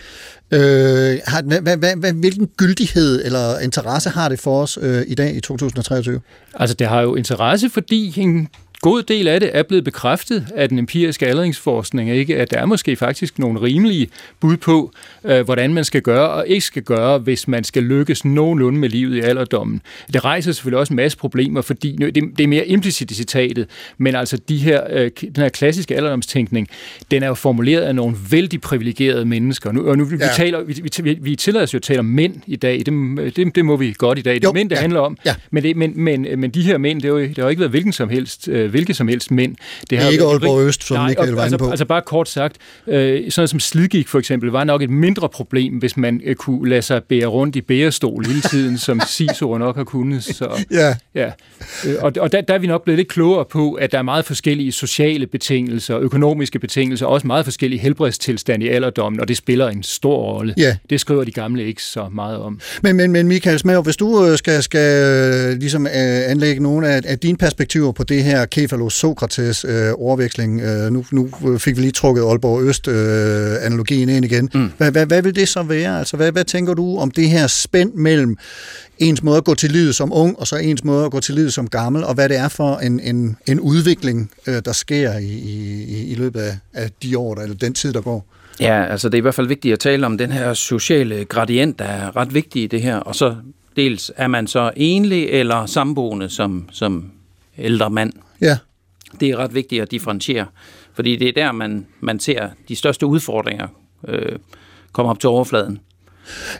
øh, 0.51 0.59
har, 1.27 1.61
hvad, 1.61 1.77
hvad, 1.77 1.95
hvad, 1.95 2.13
hvilken 2.13 2.47
gyldighed 2.57 3.25
eller 3.25 3.59
interesse 3.59 4.09
har 4.09 4.29
det 4.29 4.39
for 4.39 4.61
os 4.61 4.79
øh, 4.81 5.03
i 5.07 5.15
dag 5.15 5.35
i 5.35 5.39
2023? 5.39 6.21
Altså 6.53 6.75
det 6.75 6.87
har 6.87 7.01
jo 7.01 7.15
interesse, 7.15 7.69
fordi 7.69 8.13
en 8.17 8.47
god 8.81 9.03
del 9.03 9.27
af 9.27 9.39
det 9.39 9.49
er 9.53 9.63
blevet 9.63 9.83
bekræftet 9.83 10.47
af 10.55 10.69
den 10.69 10.79
empiriske 10.79 11.27
aldringsforskning, 11.27 12.11
ikke? 12.11 12.37
at 12.37 12.51
der 12.51 12.57
er 12.57 12.65
måske 12.65 12.95
faktisk 12.95 13.39
nogle 13.39 13.61
rimelige 13.61 14.07
bud 14.39 14.57
på, 14.57 14.91
øh, 15.23 15.41
hvordan 15.41 15.73
man 15.73 15.83
skal 15.83 16.01
gøre 16.01 16.29
og 16.29 16.47
ikke 16.47 16.65
skal 16.65 16.83
gøre, 16.83 17.17
hvis 17.17 17.47
man 17.47 17.63
skal 17.63 17.83
lykkes 17.83 18.25
nogenlunde 18.25 18.79
med 18.79 18.89
livet 18.89 19.15
i 19.15 19.19
alderdommen. 19.19 19.81
Det 20.13 20.25
rejser 20.25 20.51
selvfølgelig 20.51 20.79
også 20.79 20.93
en 20.93 20.95
masse 20.95 21.17
problemer, 21.17 21.61
fordi 21.61 21.95
det, 21.95 22.15
det 22.37 22.43
er 22.43 22.47
mere 22.47 22.67
implicit 22.67 23.11
i 23.11 23.13
citatet, 23.13 23.67
men 23.97 24.15
altså 24.15 24.37
de 24.49 24.57
her, 24.57 24.83
øh, 24.89 25.11
den 25.21 25.43
her 25.43 25.49
klassiske 25.49 25.95
alderdomstænkning, 25.95 26.67
den 27.11 27.23
er 27.23 27.27
jo 27.27 27.33
formuleret 27.33 27.81
af 27.81 27.95
nogle 27.95 28.15
vældig 28.31 28.61
privilegerede 28.61 29.25
mennesker. 29.25 29.71
Nu, 29.71 29.89
og 29.89 29.97
nu, 29.97 30.07
ja. 30.11 30.15
vi, 30.15 30.23
taler, 30.35 30.61
vi, 30.61 30.81
vi, 31.03 31.17
vi 31.21 31.35
tillader 31.35 31.63
os 31.63 31.73
jo 31.73 31.77
at 31.77 31.83
tale 31.83 31.99
om 31.99 32.05
mænd 32.05 32.35
i 32.47 32.55
dag. 32.55 32.81
Det, 32.85 33.35
det, 33.35 33.55
det 33.55 33.65
må 33.65 33.77
vi 33.77 33.93
godt 33.97 34.19
i 34.19 34.21
dag. 34.21 34.35
Det 34.35 34.45
er 34.45 34.53
mænd, 34.53 34.69
det 34.69 34.75
ja. 34.75 34.81
handler 34.81 34.99
om. 34.99 35.17
Ja. 35.25 35.35
Men, 35.51 35.63
det, 35.63 35.77
men, 35.77 35.93
men, 35.95 36.27
men 36.37 36.51
de 36.51 36.61
her 36.61 36.77
mænd, 36.77 37.01
det 37.01 37.11
har 37.11 37.19
jo, 37.19 37.25
det 37.25 37.37
har 37.37 37.43
jo 37.43 37.49
ikke 37.49 37.59
været 37.59 37.71
hvilken 37.71 37.93
som 37.93 38.09
helst 38.09 38.47
øh, 38.47 38.70
hvilke 38.71 38.93
som 38.93 39.07
helst 39.07 39.31
mænd. 39.31 39.55
Det 39.89 39.97
har 39.97 40.09
ikke 40.09 40.23
Aalborg 40.23 40.67
Øst, 40.67 40.87
som 40.87 40.97
nej, 40.97 41.07
Michael 41.07 41.33
var 41.33 41.41
altså, 41.41 41.57
på. 41.57 41.69
Altså 41.69 41.85
bare 41.85 42.01
kort 42.01 42.29
sagt, 42.29 42.57
øh, 42.87 43.31
sådan 43.31 43.47
som 43.47 43.59
slidgik 43.59 44.07
for 44.07 44.19
eksempel, 44.19 44.49
var 44.49 44.63
nok 44.63 44.81
et 44.81 44.89
mindre 44.89 45.29
problem, 45.29 45.73
hvis 45.73 45.97
man 45.97 46.21
øh, 46.25 46.35
kunne 46.35 46.69
lade 46.69 46.81
sig 46.81 47.03
bære 47.03 47.25
rundt 47.25 47.55
i 47.55 47.61
bærestol 47.61 48.25
hele 48.25 48.41
tiden, 48.41 48.77
som 48.77 49.01
Siso 49.07 49.57
nok 49.57 49.75
har 49.75 49.83
kunnet. 49.83 50.23
Så, 50.23 50.65
ja. 50.71 50.95
ja. 51.15 51.31
Øh, 51.85 51.95
og 52.01 52.11
og 52.19 52.31
der, 52.31 52.41
der 52.41 52.53
er 52.53 52.59
vi 52.59 52.67
nok 52.67 52.83
blevet 52.83 52.97
lidt 52.97 53.07
klogere 53.07 53.45
på, 53.45 53.73
at 53.73 53.91
der 53.91 53.97
er 53.97 54.01
meget 54.01 54.25
forskellige 54.25 54.71
sociale 54.71 55.27
betingelser, 55.27 55.99
økonomiske 55.99 56.59
betingelser, 56.59 57.05
og 57.05 57.11
også 57.11 57.27
meget 57.27 57.45
forskellige 57.45 57.79
helbredstilstande 57.79 58.65
i 58.65 58.69
alderdommen, 58.69 59.21
og 59.21 59.27
det 59.27 59.37
spiller 59.37 59.69
en 59.69 59.83
stor 59.83 60.17
rolle. 60.17 60.53
Ja. 60.57 60.77
Det 60.89 60.99
skriver 60.99 61.23
de 61.23 61.31
gamle 61.31 61.65
ikke 61.65 61.83
så 61.83 62.09
meget 62.11 62.37
om. 62.37 62.59
Men, 62.83 62.95
men, 62.95 63.11
men 63.11 63.27
Michael 63.27 63.59
Smager, 63.59 63.81
hvis 63.81 63.97
du 63.97 64.25
øh, 64.25 64.37
skal, 64.37 64.63
skal 64.63 65.57
ligesom 65.57 65.87
anlægge 65.91 66.63
nogle 66.63 66.87
af, 66.87 67.01
af 67.05 67.19
dine 67.19 67.37
perspektiver 67.37 67.91
på 67.91 68.03
det 68.03 68.23
her 68.23 68.45
Kefalos 68.61 68.93
Sokrates 68.93 69.65
øh, 69.65 69.93
overveksling. 69.97 70.61
Øh, 70.61 70.91
nu, 70.91 71.05
nu 71.11 71.29
fik 71.57 71.77
vi 71.77 71.81
lige 71.81 71.91
trukket 71.91 72.23
Aalborg 72.23 72.61
Øst-analogien 72.61 74.09
øh, 74.09 74.15
ind 74.15 74.25
igen. 74.25 74.49
Mm. 74.53 74.71
Hvad, 74.77 74.91
hvad, 74.91 75.05
hvad 75.05 75.21
vil 75.21 75.35
det 75.35 75.47
så 75.47 75.63
være? 75.63 75.99
Altså, 75.99 76.17
hvad, 76.17 76.31
hvad 76.31 76.43
tænker 76.43 76.73
du 76.73 76.97
om 76.97 77.11
det 77.11 77.29
her 77.29 77.47
spænd 77.47 77.93
mellem 77.93 78.37
ens 78.99 79.23
måde 79.23 79.37
at 79.37 79.43
gå 79.43 79.55
til 79.55 79.71
livet 79.71 79.95
som 79.95 80.13
ung, 80.13 80.39
og 80.39 80.47
så 80.47 80.55
ens 80.55 80.83
måde 80.83 81.05
at 81.05 81.11
gå 81.11 81.19
til 81.19 81.35
livet 81.35 81.53
som 81.53 81.67
gammel, 81.67 82.03
og 82.03 82.13
hvad 82.13 82.29
det 82.29 82.37
er 82.37 82.47
for 82.47 82.77
en, 82.77 82.99
en, 82.99 83.37
en 83.47 83.59
udvikling, 83.59 84.31
øh, 84.47 84.61
der 84.65 84.71
sker 84.71 85.17
i, 85.17 85.31
i, 85.31 86.11
i 86.11 86.15
løbet 86.15 86.39
af, 86.39 86.57
af 86.73 86.89
de 87.03 87.17
år, 87.17 87.35
der, 87.35 87.41
eller 87.41 87.55
den 87.55 87.73
tid, 87.73 87.93
der 87.93 88.01
går? 88.01 88.25
Ja, 88.59 88.85
altså 88.85 89.09
det 89.09 89.13
er 89.13 89.21
i 89.21 89.21
hvert 89.21 89.35
fald 89.35 89.47
vigtigt 89.47 89.73
at 89.73 89.79
tale 89.79 90.05
om 90.05 90.17
den 90.17 90.31
her 90.31 90.53
sociale 90.53 91.25
gradient, 91.25 91.79
der 91.79 91.85
er 91.85 92.17
ret 92.17 92.33
vigtig 92.33 92.63
i 92.63 92.67
det 92.67 92.81
her, 92.81 92.95
og 92.97 93.15
så 93.15 93.35
dels 93.75 94.11
er 94.17 94.27
man 94.27 94.47
så 94.47 94.71
enlig 94.75 95.29
eller 95.29 95.65
samboende 95.65 96.29
som, 96.29 96.69
som 96.71 97.11
ældre 97.57 97.89
mand. 97.89 98.13
Ja. 98.41 98.57
Det 99.19 99.29
er 99.29 99.37
ret 99.37 99.53
vigtigt 99.53 99.81
at 99.81 99.91
differentiere, 99.91 100.45
fordi 100.93 101.15
det 101.15 101.27
er 101.27 101.33
der, 101.33 101.51
man, 101.51 101.85
man 101.99 102.19
ser 102.19 102.49
de 102.69 102.75
største 102.75 103.05
udfordringer 103.05 103.67
øh, 104.07 104.39
komme 104.91 105.11
op 105.11 105.19
til 105.19 105.29
overfladen. 105.29 105.79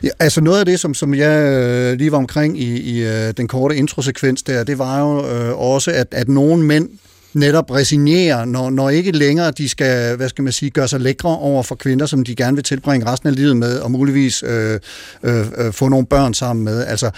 Ja, 0.02 0.08
altså 0.18 0.40
noget 0.40 0.58
af 0.58 0.66
det, 0.66 0.80
som, 0.80 0.94
som 0.94 1.14
jeg 1.14 1.52
øh, 1.52 1.98
lige 1.98 2.12
var 2.12 2.18
omkring 2.18 2.60
i, 2.60 2.80
i 2.80 3.02
øh, 3.06 3.32
den 3.36 3.48
korte 3.48 3.76
introsekvens 3.76 4.42
der, 4.42 4.64
det 4.64 4.78
var 4.78 5.00
jo 5.00 5.28
øh, 5.28 5.58
også, 5.58 5.90
at, 5.90 6.06
at 6.10 6.28
nogle 6.28 6.64
mænd 6.64 6.88
netop 7.34 7.70
resignerer, 7.70 8.44
når, 8.44 8.70
når 8.70 8.90
ikke 8.90 9.12
længere 9.12 9.50
de 9.50 9.68
skal, 9.68 10.16
hvad 10.16 10.28
skal 10.28 10.44
man 10.44 10.52
sige, 10.52 10.70
gøre 10.70 10.88
sig 10.88 11.00
lækre 11.00 11.38
over 11.38 11.62
for 11.62 11.74
kvinder, 11.74 12.06
som 12.06 12.24
de 12.24 12.34
gerne 12.34 12.56
vil 12.56 12.64
tilbringe 12.64 13.06
resten 13.06 13.28
af 13.28 13.34
livet 13.34 13.56
med, 13.56 13.78
og 13.78 13.90
muligvis 13.90 14.42
øh, 14.42 14.80
øh, 15.22 15.46
øh, 15.58 15.72
få 15.72 15.88
nogle 15.88 16.06
børn 16.06 16.34
sammen 16.34 16.64
med. 16.64 16.86
Altså, 16.86 17.10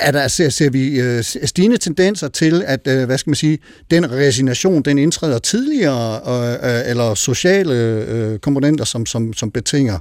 er 0.00 0.10
der, 0.10 0.28
ser, 0.28 0.48
ser 0.48 0.70
vi 0.70 1.00
øh, 1.00 1.22
stigende 1.22 1.76
tendenser 1.76 2.28
til, 2.28 2.62
at 2.66 2.88
øh, 2.88 3.06
hvad 3.06 3.18
skal 3.18 3.30
man 3.30 3.34
sige, 3.34 3.58
den 3.90 4.12
resignation, 4.12 4.82
den 4.82 4.98
indtræder 4.98 5.38
tidligere, 5.38 6.20
øh, 6.26 6.74
øh, 6.74 6.90
eller 6.90 7.14
sociale 7.14 7.74
øh, 7.74 8.38
komponenter, 8.38 8.84
som, 8.84 9.06
som, 9.06 9.32
som 9.32 9.50
betinger 9.50 9.98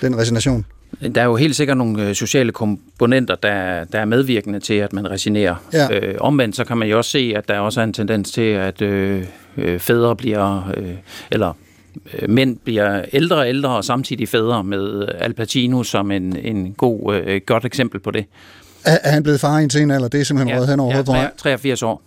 den 0.00 0.18
resignation? 0.18 0.64
Der 1.14 1.20
er 1.20 1.24
jo 1.24 1.36
helt 1.36 1.56
sikkert 1.56 1.76
nogle 1.76 2.08
øh, 2.08 2.14
sociale 2.14 2.52
komponenter, 2.52 3.34
der, 3.34 3.84
der 3.84 3.98
er 4.00 4.04
medvirkende 4.04 4.60
til, 4.60 4.74
at 4.74 4.92
man 4.92 5.10
resignerer. 5.10 5.54
Ja. 5.72 5.98
Øh, 5.98 6.14
omvendt 6.20 6.56
så 6.56 6.64
kan 6.64 6.78
man 6.78 6.88
jo 6.88 6.96
også 6.96 7.10
se, 7.10 7.32
at 7.36 7.48
der 7.48 7.58
også 7.58 7.80
er 7.80 7.84
en 7.84 7.92
tendens 7.92 8.30
til, 8.30 8.42
at 8.42 8.82
øh, 8.82 9.24
øh, 9.56 9.78
fædre 9.78 10.16
bliver, 10.16 10.72
øh, 10.76 10.94
eller 11.30 11.52
øh, 12.18 12.30
mænd 12.30 12.56
bliver 12.64 13.04
ældre 13.12 13.36
og 13.36 13.48
ældre, 13.48 13.76
og 13.76 13.84
samtidig 13.84 14.28
fædre 14.28 14.64
med 14.64 15.08
Al 15.18 15.34
Pacino 15.34 15.82
som 15.82 16.10
en, 16.10 16.36
en 16.36 16.72
god, 16.72 17.14
øh, 17.14 17.40
godt 17.46 17.64
eksempel 17.64 18.00
på 18.00 18.10
det. 18.10 18.24
Er, 18.84 18.98
er 19.02 19.10
han 19.10 19.22
blevet 19.22 19.40
far 19.40 19.58
i 19.58 19.62
en 19.62 19.70
sen 19.70 19.90
alder? 19.90 20.08
Det 20.08 20.20
er 20.20 20.24
simpelthen 20.24 20.48
ja, 20.48 20.56
røget 20.56 20.70
hen 20.70 20.80
over 20.80 20.90
ja, 20.90 20.94
hovedet 20.94 21.06
på 21.06 21.12
mig. 21.12 21.30
83 21.38 21.82
år. 21.82 22.02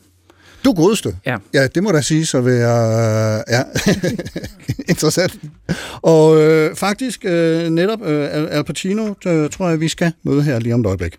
Du 0.65 0.73
godeste. 0.73 1.15
Ja. 1.25 1.37
Ja, 1.53 1.67
det 1.67 1.83
må 1.83 1.91
da 1.91 2.01
sige, 2.01 2.25
så 2.25 2.41
vil 2.41 2.53
jeg... 2.53 3.43
Ja, 3.47 3.63
interessant. 4.91 5.39
Og 6.01 6.41
øh, 6.41 6.75
faktisk 6.75 7.25
øh, 7.25 7.69
netop 7.69 8.01
øh, 8.01 8.35
Al 8.35 8.47
Al 8.47 8.63
Pacino, 8.63 9.13
øh, 9.25 9.49
tror 9.49 9.69
jeg, 9.69 9.79
vi 9.79 9.87
skal 9.87 10.11
møde 10.23 10.43
her 10.43 10.59
lige 10.59 10.73
om 10.73 10.81
et 10.81 10.85
øjeblik. 10.85 11.17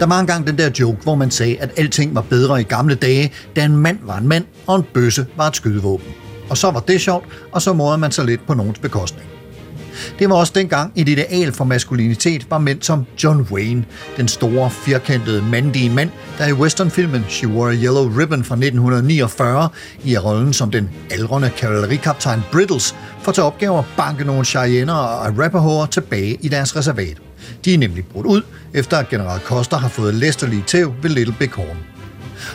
Der 0.00 0.06
var 0.06 0.20
engang 0.20 0.46
den 0.46 0.58
der 0.58 0.70
joke, 0.80 1.02
hvor 1.02 1.14
man 1.14 1.30
sagde, 1.30 1.56
at 1.58 1.70
alting 1.76 2.14
var 2.14 2.20
bedre 2.20 2.60
i 2.60 2.64
gamle 2.64 2.94
dage, 2.94 3.32
da 3.56 3.64
en 3.64 3.76
mand 3.76 3.98
var 4.02 4.18
en 4.18 4.28
mand, 4.28 4.44
og 4.66 4.76
en 4.76 4.84
bøsse 4.94 5.26
var 5.36 5.48
et 5.48 5.56
skydevåben. 5.56 6.06
Og 6.50 6.56
så 6.56 6.70
var 6.70 6.80
det 6.80 7.00
sjovt, 7.00 7.24
og 7.52 7.62
så 7.62 7.72
måede 7.72 7.98
man 7.98 8.12
sig 8.12 8.24
lidt 8.24 8.46
på 8.46 8.54
nogens 8.54 8.78
bekostning. 8.78 9.28
Det 10.18 10.28
var 10.28 10.36
også 10.36 10.52
dengang 10.56 10.92
et 10.96 11.08
ideal 11.08 11.52
for 11.52 11.64
maskulinitet 11.64 12.50
var 12.50 12.58
mænd 12.58 12.82
som 12.82 13.06
John 13.24 13.46
Wayne, 13.50 13.84
den 14.16 14.28
store, 14.28 14.70
firkantede, 14.70 15.42
mandige 15.42 15.90
mand, 15.90 16.10
der 16.38 16.46
i 16.46 16.52
westernfilmen 16.52 17.24
She 17.28 17.48
Wore 17.48 17.72
a 17.72 17.74
Yellow 17.74 18.18
Ribbon 18.18 18.44
fra 18.44 18.54
1949 18.54 19.68
i 20.04 20.18
rollen 20.18 20.52
som 20.52 20.70
den 20.70 20.90
aldrende 21.10 21.50
kavalerikaptajn 21.56 22.40
Brittles 22.52 22.94
får 23.22 23.32
til 23.32 23.42
opgave 23.42 23.78
at 23.78 23.84
banke 23.96 24.24
nogle 24.24 24.44
Cheyenner 24.44 24.94
og 24.94 25.26
Arapahoer 25.26 25.86
tilbage 25.86 26.38
i 26.40 26.48
deres 26.48 26.76
reservat. 26.76 27.29
De 27.64 27.74
er 27.74 27.78
nemlig 27.78 28.06
brudt 28.06 28.26
ud, 28.26 28.42
efter 28.74 28.96
at 28.96 29.08
general 29.08 29.40
Coster 29.40 29.76
har 29.76 29.88
fået 29.88 30.14
læsterlige 30.14 30.64
tæv 30.66 30.94
ved 31.02 31.10
Little 31.10 31.34
Big 31.38 31.50
Horn. 31.50 31.76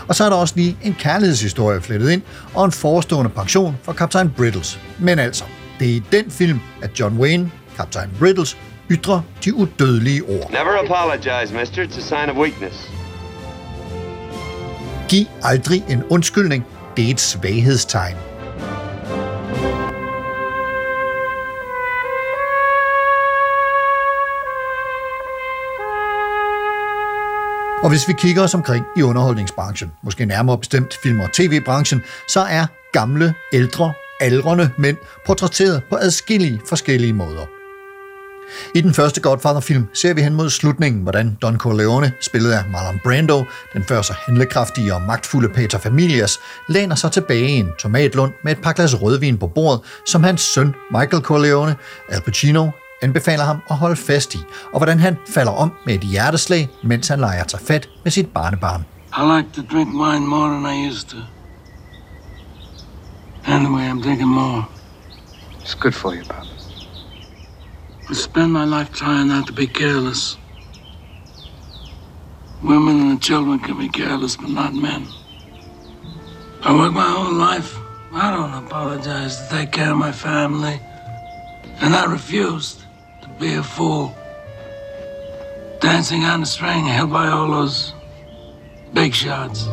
Og 0.08 0.16
så 0.16 0.24
er 0.24 0.30
der 0.30 0.38
også 0.38 0.54
lige 0.58 0.78
en 0.84 0.96
kærlighedshistorie 1.00 1.82
flettet 1.82 2.10
ind, 2.12 2.22
og 2.54 2.66
en 2.66 2.72
forestående 2.72 3.30
pension 3.30 3.78
for 3.84 3.94
kaptajn 3.94 4.30
Brittles. 4.38 4.80
Men 5.00 5.20
altså, 5.20 5.44
det 5.80 5.90
er 5.92 5.96
i 5.96 6.04
den 6.12 6.32
film, 6.32 6.60
at 6.82 7.00
John 7.00 7.18
Wayne, 7.18 7.52
kaptajn 7.78 8.10
Brittles, 8.20 8.58
ytrer 8.90 9.22
de 9.46 9.56
udødelige 9.56 10.24
ord. 10.24 10.52
Never 10.52 10.84
apologize, 10.84 11.54
mister. 11.60 11.86
It's 11.86 11.98
a 11.98 12.02
sign 12.02 12.30
of 12.30 12.38
weakness. 12.38 12.92
Giv 15.10 15.26
aldrig 15.44 15.84
en 15.90 16.04
undskyldning. 16.10 16.66
Det 16.98 17.06
er 17.06 17.10
et 17.10 17.20
svaghedstegn. 17.20 18.16
Og 27.86 27.92
hvis 27.92 28.08
vi 28.08 28.14
kigger 28.14 28.44
os 28.44 28.54
omkring 28.54 28.86
i 28.98 29.02
underholdningsbranchen, 29.02 29.92
måske 30.04 30.26
nærmere 30.26 30.58
bestemt 30.58 30.98
film- 31.04 31.20
og 31.20 31.34
tv-branchen, 31.34 32.02
så 32.28 32.40
er 32.40 32.66
gamle, 32.94 33.34
ældre, 33.54 33.94
aldrende 34.20 34.70
mænd 34.78 34.98
portrætteret 35.26 35.82
på 35.90 35.96
adskillige 35.96 36.62
forskellige 36.70 37.14
måder. 37.14 37.46
I 38.76 38.82
den 38.82 38.94
første 38.94 39.22
Godfather-film 39.22 39.88
ser 39.94 40.14
vi 40.14 40.22
hen 40.22 40.34
mod 40.34 40.50
slutningen, 40.50 41.02
hvordan 41.02 41.38
Don 41.42 41.58
Corleone, 41.58 42.12
spillet 42.22 42.52
af 42.52 42.64
Marlon 42.72 43.00
Brando, 43.04 43.44
den 43.74 43.84
før 43.84 44.02
så 44.02 44.14
handlekraftige 44.26 44.96
og 44.96 45.02
magtfulde 45.02 45.50
Peter 45.50 45.78
Familias, 45.78 46.40
læner 46.70 46.96
sig 46.96 47.12
tilbage 47.12 47.50
i 47.50 47.60
en 47.60 47.70
tomatlund 47.80 48.34
med 48.44 48.52
et 48.52 48.62
par 48.62 48.74
glas 48.74 49.02
rødvin 49.02 49.38
på 49.38 49.48
bordet, 49.48 49.82
som 50.06 50.24
hans 50.24 50.42
søn 50.42 50.74
Michael 50.92 51.24
Corleone, 51.24 51.76
Al 52.10 52.22
Pacino, 52.22 52.70
anbefaler 53.02 53.44
ham 53.44 53.60
at 53.70 53.78
holde 53.78 53.96
fast 53.96 54.36
i, 54.36 54.40
og 54.74 54.80
hvordan 54.80 55.00
han 55.00 55.18
falder 55.28 55.52
om 55.52 55.72
med 55.86 55.96
et 55.96 56.02
hjerteslag, 56.02 56.70
mens 56.84 57.08
han 57.08 57.20
leger 57.20 57.44
sig 57.48 57.60
fat 57.60 57.90
med 58.04 58.12
sit 58.12 58.28
barnebarn. 58.34 58.86
I 59.18 59.22
like 59.38 59.50
to 59.54 59.62
drink 59.62 59.90
wine 59.94 60.28
more 60.28 60.50
than 60.54 60.66
I 60.66 60.88
used 60.90 61.08
to. 61.10 61.18
Anyway, 63.48 63.84
I'm 63.84 64.02
drinking 64.02 64.30
more. 64.30 64.66
It's 65.64 65.76
good 65.76 65.94
for 65.94 66.14
you, 66.14 66.24
Papa. 66.24 66.46
I 68.10 68.14
spend 68.14 68.52
my 68.54 68.66
life 68.66 68.92
trying 68.92 69.28
not 69.28 69.48
to 69.48 69.54
be 69.54 69.68
careless. 69.68 70.38
Women 72.64 73.10
and 73.12 73.22
children 73.22 73.60
can 73.60 73.78
be 73.78 73.90
careless, 73.90 74.36
but 74.38 74.50
not 74.50 74.74
men. 74.74 75.08
I 76.64 76.74
work 76.74 76.94
my 76.94 77.10
whole 77.16 77.34
life. 77.34 77.78
I 78.14 78.32
don't 78.32 78.54
apologize 78.66 79.38
to 79.38 79.56
take 79.56 79.72
care 79.72 79.92
of 79.92 79.98
my 79.98 80.12
family. 80.12 80.80
And 81.82 81.94
I 81.96 82.06
refused 82.06 82.82
to 83.22 83.30
be 83.40 83.56
a 83.56 83.64
fool. 83.64 84.16
Dancing 85.80 86.24
on 86.24 86.40
the 86.40 86.46
string 86.46 86.86
held 86.86 87.12
by 87.12 87.28
all 87.28 87.52
those 87.52 87.94
big 88.94 89.14
shots. 89.14 89.68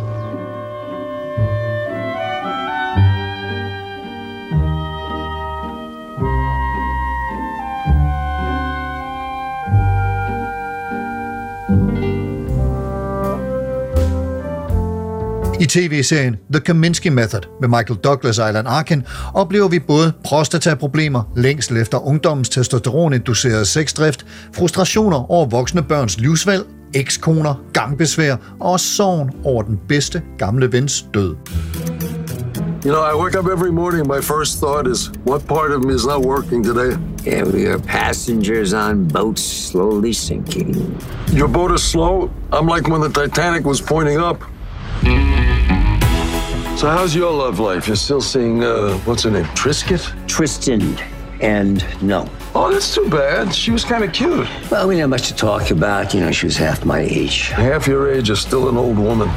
I 15.62 15.66
tv-serien 15.66 16.36
The 16.52 16.60
Kaminsky 16.60 17.08
Method 17.08 17.40
med 17.60 17.68
Michael 17.68 17.98
Douglas 18.04 18.38
og 18.38 18.48
Alan 18.48 18.66
Arkin 18.66 19.02
oplever 19.34 19.68
vi 19.68 19.78
både 19.78 20.12
prostataproblemer, 20.24 21.22
længsel 21.36 21.76
efter 21.76 21.98
ungdommens 21.98 22.48
testosteroninducerede 22.48 23.66
sexdrift, 23.66 24.26
frustrationer 24.52 25.30
over 25.30 25.46
voksne 25.46 25.82
børns 25.82 26.18
livsvalg, 26.18 26.66
ekskoner, 26.94 27.54
gangbesvær 27.72 28.36
og 28.60 28.70
også 28.72 28.86
sorgen 28.86 29.30
over 29.44 29.62
den 29.62 29.80
bedste 29.88 30.22
gamle 30.38 30.72
vens 30.72 31.06
død. 31.14 31.36
You 32.84 32.90
know, 32.90 33.04
I 33.12 33.22
wake 33.22 33.38
up 33.38 33.46
every 33.46 33.70
morning. 33.70 34.06
My 34.08 34.22
first 34.22 34.58
thought 34.58 34.86
is, 34.92 35.10
what 35.26 35.46
part 35.46 35.70
of 35.70 35.84
me 35.84 35.94
is 35.94 36.06
not 36.06 36.26
working 36.26 36.64
today? 36.64 36.96
Yeah, 37.26 37.44
we 37.54 37.72
are 37.72 37.78
passengers 37.78 38.74
on 38.74 39.08
boats 39.08 39.42
slowly 39.70 40.12
sinking. 40.12 41.00
Your 41.38 41.48
boat 41.48 41.72
is 41.74 41.82
slow. 41.92 42.30
I'm 42.52 42.66
like 42.74 42.88
when 42.92 43.00
the 43.00 43.12
Titanic 43.20 43.64
was 43.64 43.80
pointing 43.80 44.18
up. 44.30 44.42
So 46.82 46.88
how's 46.88 47.14
your 47.14 47.30
love 47.30 47.60
life? 47.60 47.86
You're 47.86 47.94
still 47.94 48.20
seeing, 48.20 48.64
uh, 48.64 48.98
what's 49.04 49.22
her 49.22 49.30
name, 49.30 49.44
Trisket? 49.54 50.02
Tristan 50.26 50.98
and 51.40 51.86
no. 52.02 52.28
Oh, 52.56 52.72
that's 52.72 52.92
too 52.92 53.08
bad. 53.08 53.54
She 53.54 53.70
was 53.70 53.84
kind 53.84 54.02
of 54.02 54.12
cute. 54.12 54.48
Well, 54.68 54.88
we 54.88 54.94
didn't 54.94 55.02
have 55.02 55.10
much 55.10 55.28
to 55.28 55.34
talk 55.36 55.70
about. 55.70 56.12
You 56.12 56.22
know, 56.22 56.32
she 56.32 56.46
was 56.46 56.56
half 56.56 56.84
my 56.84 56.98
age. 56.98 57.50
Half 57.50 57.86
your 57.86 58.12
age 58.12 58.30
is 58.30 58.40
still 58.40 58.68
an 58.68 58.76
old 58.76 58.98
woman. 58.98 59.28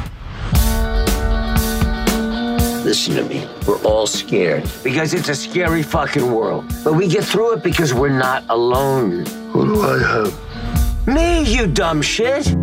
Listen 2.84 3.14
to 3.14 3.22
me. 3.22 3.48
We're 3.64 3.80
all 3.84 4.08
scared 4.08 4.68
because 4.82 5.14
it's 5.14 5.28
a 5.28 5.34
scary 5.36 5.84
fucking 5.84 6.28
world. 6.28 6.64
But 6.82 6.94
we 6.94 7.06
get 7.06 7.22
through 7.22 7.52
it 7.52 7.62
because 7.62 7.94
we're 7.94 8.08
not 8.08 8.42
alone. 8.48 9.24
Who 9.52 9.66
do 9.72 9.82
I 9.82 9.98
have? 10.02 11.06
Me, 11.06 11.44
you 11.44 11.68
dumb 11.68 12.02
shit. 12.02 12.56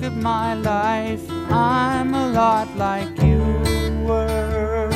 Look 0.00 0.12
at 0.12 0.22
my 0.22 0.54
life. 0.54 1.30
I'm 1.50 2.14
a 2.14 2.32
lot 2.32 2.68
like 2.76 3.22
you 3.22 3.40
were. 4.08 4.92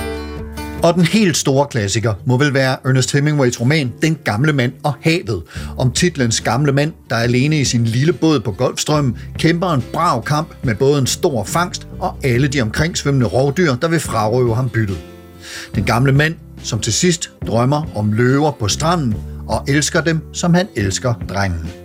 Og 0.83 0.95
den 0.95 1.05
helt 1.05 1.37
store 1.37 1.67
klassiker 1.67 2.15
må 2.27 2.37
vel 2.37 2.55
være 2.55 2.77
Ernest 2.85 3.13
Hemingways 3.13 3.61
roman 3.61 3.93
Den 4.03 4.19
gamle 4.25 4.53
mand 4.53 4.73
og 4.83 4.95
havet, 5.01 5.43
om 5.79 5.93
titlens 5.93 6.41
gamle 6.41 6.73
mand, 6.73 6.93
der 7.11 7.17
alene 7.17 7.61
i 7.61 7.65
sin 7.65 7.85
lille 7.85 8.13
båd 8.13 8.41
på 8.41 8.53
Golfstrømmen 8.53 9.19
kæmper 9.39 9.69
en 9.69 9.85
brav 9.93 10.25
kamp 10.25 10.55
med 10.63 10.75
både 10.75 10.99
en 10.99 11.07
stor 11.07 11.45
fangst 11.45 11.89
og 11.99 12.17
alle 12.23 12.49
de 12.49 12.61
omkringsvømmende 12.61 13.27
rovdyr, 13.27 13.75
der 13.75 13.89
vil 13.89 14.01
frarøve 14.01 14.55
ham 14.55 14.69
byttet. 14.69 14.99
Den 15.75 15.85
gamle 15.85 16.13
mand, 16.13 16.35
som 16.63 16.81
til 16.81 16.93
sidst 16.93 17.31
drømmer 17.47 17.83
om 17.95 18.13
løver 18.13 18.51
på 18.51 18.69
stranden 18.69 19.17
og 19.49 19.65
elsker 19.69 20.01
dem, 20.01 20.21
som 20.33 20.55
han 20.55 20.69
elsker 20.77 21.15
drengen. 21.29 21.84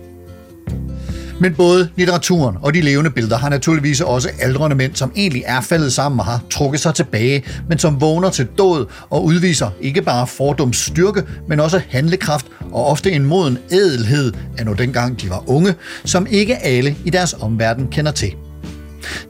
Men 1.40 1.54
både 1.54 1.88
litteraturen 1.96 2.56
og 2.62 2.74
de 2.74 2.80
levende 2.80 3.10
billeder 3.10 3.36
har 3.36 3.48
naturligvis 3.48 4.00
også 4.00 4.28
aldrende 4.40 4.76
mænd, 4.76 4.94
som 4.94 5.12
egentlig 5.16 5.42
er 5.46 5.60
faldet 5.60 5.92
sammen 5.92 6.20
og 6.20 6.26
har 6.26 6.42
trukket 6.50 6.80
sig 6.80 6.94
tilbage, 6.94 7.44
men 7.68 7.78
som 7.78 8.00
vågner 8.00 8.30
til 8.30 8.46
død 8.58 8.86
og 9.10 9.24
udviser 9.24 9.70
ikke 9.80 10.02
bare 10.02 10.26
fordoms 10.26 10.76
styrke, 10.76 11.22
men 11.48 11.60
også 11.60 11.80
handlekraft 11.88 12.46
og 12.72 12.86
ofte 12.86 13.12
en 13.12 13.24
moden 13.24 13.58
ædelhed 13.72 14.32
af 14.58 14.66
nu 14.66 14.72
dengang 14.72 15.20
de 15.22 15.30
var 15.30 15.50
unge, 15.50 15.74
som 16.04 16.26
ikke 16.30 16.56
alle 16.56 16.96
i 17.04 17.10
deres 17.10 17.34
omverden 17.40 17.88
kender 17.88 18.12
til. 18.12 18.34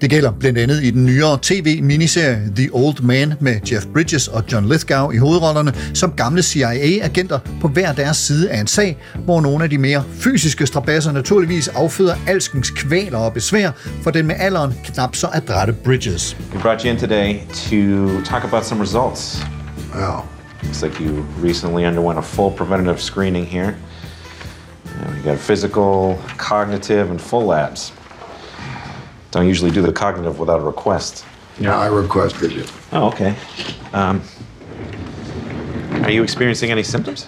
Det 0.00 0.10
gælder 0.10 0.32
blandt 0.32 0.58
andet 0.58 0.82
i 0.82 0.90
den 0.90 1.06
nyere 1.06 1.38
tv-miniserie 1.42 2.52
The 2.56 2.68
Old 2.72 3.02
Man 3.02 3.34
med 3.40 3.60
Jeff 3.72 3.86
Bridges 3.86 4.28
og 4.28 4.44
John 4.52 4.68
Lithgow 4.68 5.10
i 5.10 5.16
hovedrollerne 5.16 5.74
som 5.94 6.12
gamle 6.12 6.42
CIA-agenter 6.42 7.38
på 7.60 7.68
hver 7.68 7.92
deres 7.92 8.16
side 8.16 8.50
af 8.50 8.60
en 8.60 8.66
sag, 8.66 8.96
hvor 9.24 9.40
nogle 9.40 9.64
af 9.64 9.70
de 9.70 9.78
mere 9.78 10.04
fysiske 10.10 10.66
strabasser 10.66 11.12
naturligvis 11.12 11.68
afføder 11.68 12.14
alskens 12.26 12.70
kvaler 12.70 13.18
og 13.18 13.32
besvær 13.32 13.70
for 14.02 14.10
den 14.10 14.26
med 14.26 14.34
alderen 14.38 14.74
knap 14.84 15.16
så 15.16 15.28
adrette 15.32 15.72
Bridges. 15.72 16.36
We 16.54 16.60
brought 16.60 16.82
you 16.82 16.90
in 16.90 16.98
today 16.98 17.40
to 17.50 17.76
talk 18.24 18.44
about 18.44 18.66
some 18.66 18.82
results. 18.82 19.42
Wow. 19.94 20.24
Looks 20.62 20.82
like 20.82 21.00
you 21.00 21.24
recently 21.42 21.86
underwent 21.86 22.18
a 22.18 22.22
full 22.22 22.50
preventative 22.56 23.00
screening 23.00 23.46
here. 23.46 23.74
Uh, 24.84 25.16
You 25.16 25.22
got 25.30 25.38
physical, 25.38 26.18
cognitive, 26.38 27.10
and 27.10 27.20
full 27.20 27.46
labs. 27.46 27.92
Don't 29.30 29.46
usually 29.46 29.70
do 29.70 29.82
the 29.82 29.92
cognitive 29.92 30.38
without 30.38 30.60
a 30.60 30.64
request. 30.64 31.24
Yeah, 31.58 31.78
I 31.78 31.86
requested 31.86 32.52
it. 32.52 32.72
Oh, 32.92 33.08
okay. 33.08 33.36
Um, 33.92 34.22
are 36.02 36.10
you 36.10 36.22
experiencing 36.22 36.70
any 36.70 36.82
symptoms? 36.82 37.26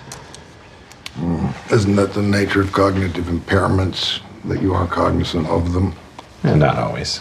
Isn't 1.70 1.96
that 1.96 2.14
the 2.14 2.22
nature 2.22 2.60
of 2.62 2.72
cognitive 2.72 3.26
impairments, 3.26 4.20
that 4.46 4.60
you 4.62 4.74
are 4.74 4.86
cognizant 4.86 5.46
of 5.46 5.72
them? 5.72 5.94
And 6.42 6.60
not 6.60 6.76
always. 6.76 7.20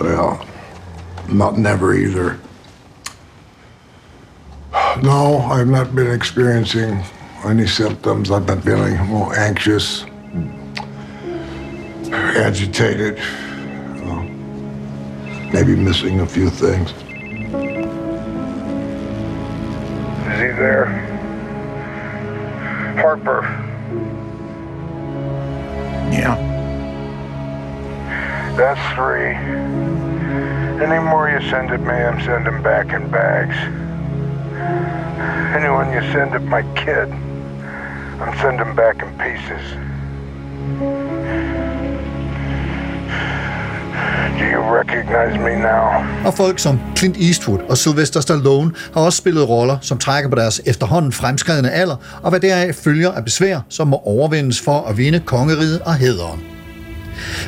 Well, 0.00 0.44
not 1.28 1.56
never 1.56 1.94
either. 1.94 2.38
No, 5.02 5.38
I've 5.38 5.68
not 5.68 5.94
been 5.94 6.10
experiencing 6.10 7.02
any 7.44 7.66
symptoms. 7.66 8.30
I've 8.30 8.46
been 8.46 8.60
feeling 8.60 8.98
more 9.06 9.36
anxious, 9.38 10.04
agitated, 12.12 13.18
uh, 13.18 14.22
maybe 15.52 15.74
missing 15.76 16.20
a 16.20 16.26
few 16.26 16.50
things. 16.50 16.90
Is 20.28 20.40
he 20.40 20.48
there? 20.58 20.86
Harper. 23.00 23.42
Yeah. 26.12 26.36
That's 28.56 28.94
three. 28.94 29.34
Any 30.84 31.02
more 31.02 31.30
you 31.30 31.40
send 31.48 31.70
at 31.70 31.80
me, 31.80 31.92
I'm 31.92 32.20
sending 32.20 32.62
back 32.62 32.92
in 32.92 33.10
bags. 33.10 33.56
Anyone 35.56 35.92
you 35.92 36.00
send 36.12 36.34
at 36.34 36.42
my 36.42 36.62
kid, 36.74 37.10
I'm 38.20 38.36
sending 38.38 38.74
back 38.74 39.02
in 39.02 39.08
pieces. 39.18 39.78
Do 44.38 44.44
you 44.44 44.62
recognize 44.80 45.38
me 45.38 45.62
now? 45.62 46.26
Og 46.26 46.34
folk 46.34 46.58
som 46.58 46.80
Clint 46.96 47.16
Eastwood 47.16 47.58
og 47.68 47.78
Sylvester 47.78 48.20
Stallone 48.20 48.70
har 48.94 49.00
også 49.00 49.16
spillet 49.16 49.48
roller, 49.48 49.78
som 49.80 49.98
trækker 49.98 50.30
på 50.30 50.36
deres 50.36 50.60
efterhånden 50.66 51.12
fremskredende 51.12 51.70
alder, 51.70 51.96
og 52.22 52.30
hvad 52.30 52.40
deraf 52.40 52.74
følger 52.74 53.12
af 53.12 53.24
besvær, 53.24 53.60
som 53.68 53.88
må 53.88 53.96
overvindes 53.96 54.60
for 54.60 54.86
at 54.88 54.98
vinde 54.98 55.20
kongeriget 55.20 55.80
og 55.80 55.94
hederen. 55.94 56.40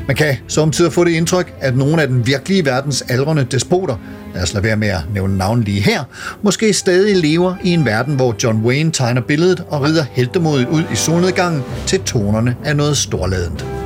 Man 0.07 0.16
kan 0.16 0.37
samtidig 0.48 0.92
få 0.92 1.05
det 1.05 1.11
indtryk, 1.11 1.55
at 1.61 1.77
nogle 1.77 2.03
af 2.03 2.09
den 2.09 2.27
virkelige 2.27 2.64
verdens 2.64 3.03
aldrende 3.09 3.44
despoter, 3.44 3.96
lad 4.35 4.42
os 4.42 4.55
lade 4.55 4.64
være 4.64 4.77
med 4.77 4.88
at 4.88 5.00
nævne 5.14 5.38
navn 5.38 5.62
lige 5.62 5.81
her, 5.81 6.05
måske 6.42 6.72
stadig 6.72 7.16
lever 7.16 7.55
i 7.62 7.70
en 7.70 7.85
verden, 7.85 8.16
hvor 8.16 8.35
John 8.42 8.62
Wayne 8.62 8.90
tegner 8.90 9.20
billedet 9.20 9.64
og 9.68 9.83
rider 9.83 10.05
heltemodigt 10.12 10.68
ud 10.68 10.83
i 10.92 10.96
solnedgangen 10.96 11.62
til 11.87 12.00
tonerne 12.00 12.57
af 12.64 12.77
noget 12.77 12.96
storladent. 12.96 13.83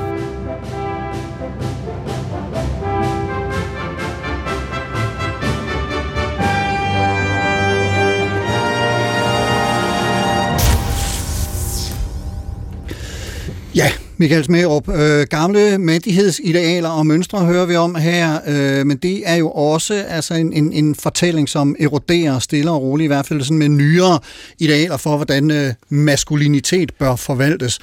Michael 14.20 14.44
Smerup, 14.44 14.88
øh, 14.88 15.26
gamle 15.30 15.78
mandighedsidealer 15.78 16.88
og 16.88 17.06
mønstre 17.06 17.38
hører 17.44 17.66
vi 17.66 17.76
om 17.76 17.94
her, 17.94 18.38
øh, 18.46 18.86
men 18.86 18.96
det 18.96 19.22
er 19.24 19.34
jo 19.34 19.50
også 19.50 19.94
altså 20.08 20.34
en, 20.34 20.52
en, 20.52 20.72
en 20.72 20.94
fortælling, 20.94 21.48
som 21.48 21.76
eroderer 21.80 22.38
stille 22.38 22.70
og 22.70 22.82
roligt, 22.82 23.06
i 23.06 23.06
hvert 23.06 23.26
fald 23.26 23.42
sådan 23.42 23.58
med 23.58 23.68
nyere 23.68 24.18
idealer 24.58 24.96
for, 24.96 25.16
hvordan 25.16 25.50
øh, 25.50 25.74
maskulinitet 25.88 26.92
bør 26.94 27.16
forvaltes. 27.16 27.78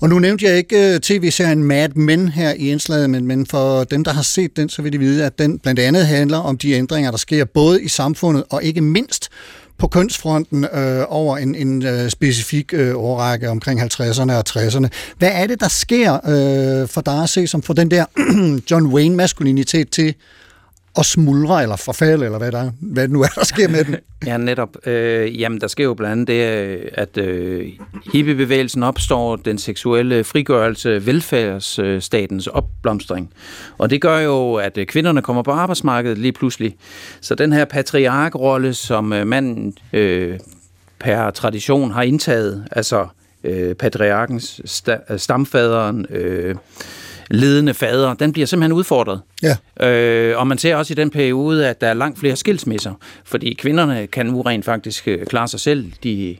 Og 0.00 0.08
nu 0.08 0.18
nævnte 0.18 0.44
jeg 0.44 0.56
ikke 0.56 0.94
øh, 0.94 1.00
tv-serien 1.00 1.64
Mad 1.64 1.88
Men 1.88 2.28
her 2.28 2.52
i 2.52 2.70
indslaget, 2.70 3.10
men, 3.10 3.26
men 3.26 3.46
for 3.46 3.84
dem, 3.84 4.04
der 4.04 4.12
har 4.12 4.22
set 4.22 4.56
den, 4.56 4.68
så 4.68 4.82
vil 4.82 4.92
de 4.92 4.98
vide, 4.98 5.24
at 5.24 5.38
den 5.38 5.58
blandt 5.58 5.80
andet 5.80 6.06
handler 6.06 6.38
om 6.38 6.58
de 6.58 6.72
ændringer, 6.72 7.10
der 7.10 7.18
sker 7.18 7.44
både 7.44 7.82
i 7.82 7.88
samfundet 7.88 8.44
og 8.50 8.64
ikke 8.64 8.80
mindst 8.80 9.28
på 9.78 9.88
kønsfronten 9.88 10.64
øh, 10.64 11.04
over 11.08 11.36
en, 11.38 11.54
en 11.54 11.86
øh, 11.86 12.10
specifik 12.10 12.74
øh, 12.74 12.96
årrække 12.96 13.50
omkring 13.50 13.82
50'erne 13.82 14.32
og 14.32 14.44
60'erne. 14.48 14.88
Hvad 15.18 15.30
er 15.32 15.46
det, 15.46 15.60
der 15.60 15.68
sker 15.68 16.14
øh, 16.14 16.88
for 16.88 17.00
dig 17.00 17.22
at 17.22 17.28
se, 17.28 17.46
som 17.46 17.62
får 17.62 17.74
den 17.74 17.90
der 17.90 18.04
John 18.70 18.86
Wayne-maskulinitet 18.86 19.90
til 19.90 20.14
og 20.96 21.04
smuldre 21.04 21.62
eller 21.62 21.76
forfalde, 21.76 22.24
eller 22.24 22.38
hvad, 22.38 22.52
der, 22.52 22.70
hvad 22.80 23.08
nu 23.08 23.22
er, 23.22 23.26
der 23.26 23.44
sker 23.44 23.68
med 23.68 23.84
den? 23.84 23.96
Ja, 24.26 24.36
netop. 24.36 24.86
Øh, 24.86 25.40
jamen, 25.40 25.60
der 25.60 25.66
sker 25.66 25.84
jo 25.84 25.94
blandt 25.94 26.12
andet 26.12 26.28
det, 26.28 26.90
at 26.92 27.18
øh, 27.18 27.66
hippiebevægelsen 28.12 28.82
opstår, 28.82 29.36
den 29.36 29.58
seksuelle 29.58 30.24
frigørelse, 30.24 31.06
velfærdsstatens 31.06 32.46
opblomstring. 32.46 33.32
Og 33.78 33.90
det 33.90 34.00
gør 34.00 34.18
jo, 34.18 34.54
at 34.54 34.78
øh, 34.78 34.86
kvinderne 34.86 35.22
kommer 35.22 35.42
på 35.42 35.50
arbejdsmarkedet 35.50 36.18
lige 36.18 36.32
pludselig. 36.32 36.76
Så 37.20 37.34
den 37.34 37.52
her 37.52 37.64
patriarkrolle, 37.64 38.74
som 38.74 39.12
øh, 39.12 39.26
manden 39.26 39.74
øh, 39.92 40.38
per 41.00 41.30
tradition 41.30 41.90
har 41.90 42.02
indtaget, 42.02 42.64
altså 42.72 43.06
øh, 43.44 43.74
patriarkens 43.74 44.60
sta- 44.64 45.16
stamfaderen, 45.16 46.06
øh, 46.10 46.54
ledende 47.30 47.74
fader, 47.74 48.14
den 48.14 48.32
bliver 48.32 48.46
simpelthen 48.46 48.72
udfordret. 48.72 49.20
Ja. 49.42 49.86
Øh, 49.88 50.38
og 50.38 50.46
man 50.46 50.58
ser 50.58 50.76
også 50.76 50.92
i 50.92 50.94
den 50.94 51.10
periode, 51.10 51.68
at 51.68 51.80
der 51.80 51.86
er 51.86 51.94
langt 51.94 52.18
flere 52.18 52.36
skilsmisser, 52.36 52.92
fordi 53.24 53.54
kvinderne 53.54 54.06
kan 54.06 54.26
nu 54.26 54.42
rent 54.42 54.64
faktisk 54.64 55.08
øh, 55.08 55.26
klare 55.26 55.48
sig 55.48 55.60
selv. 55.60 55.92
De 56.02 56.36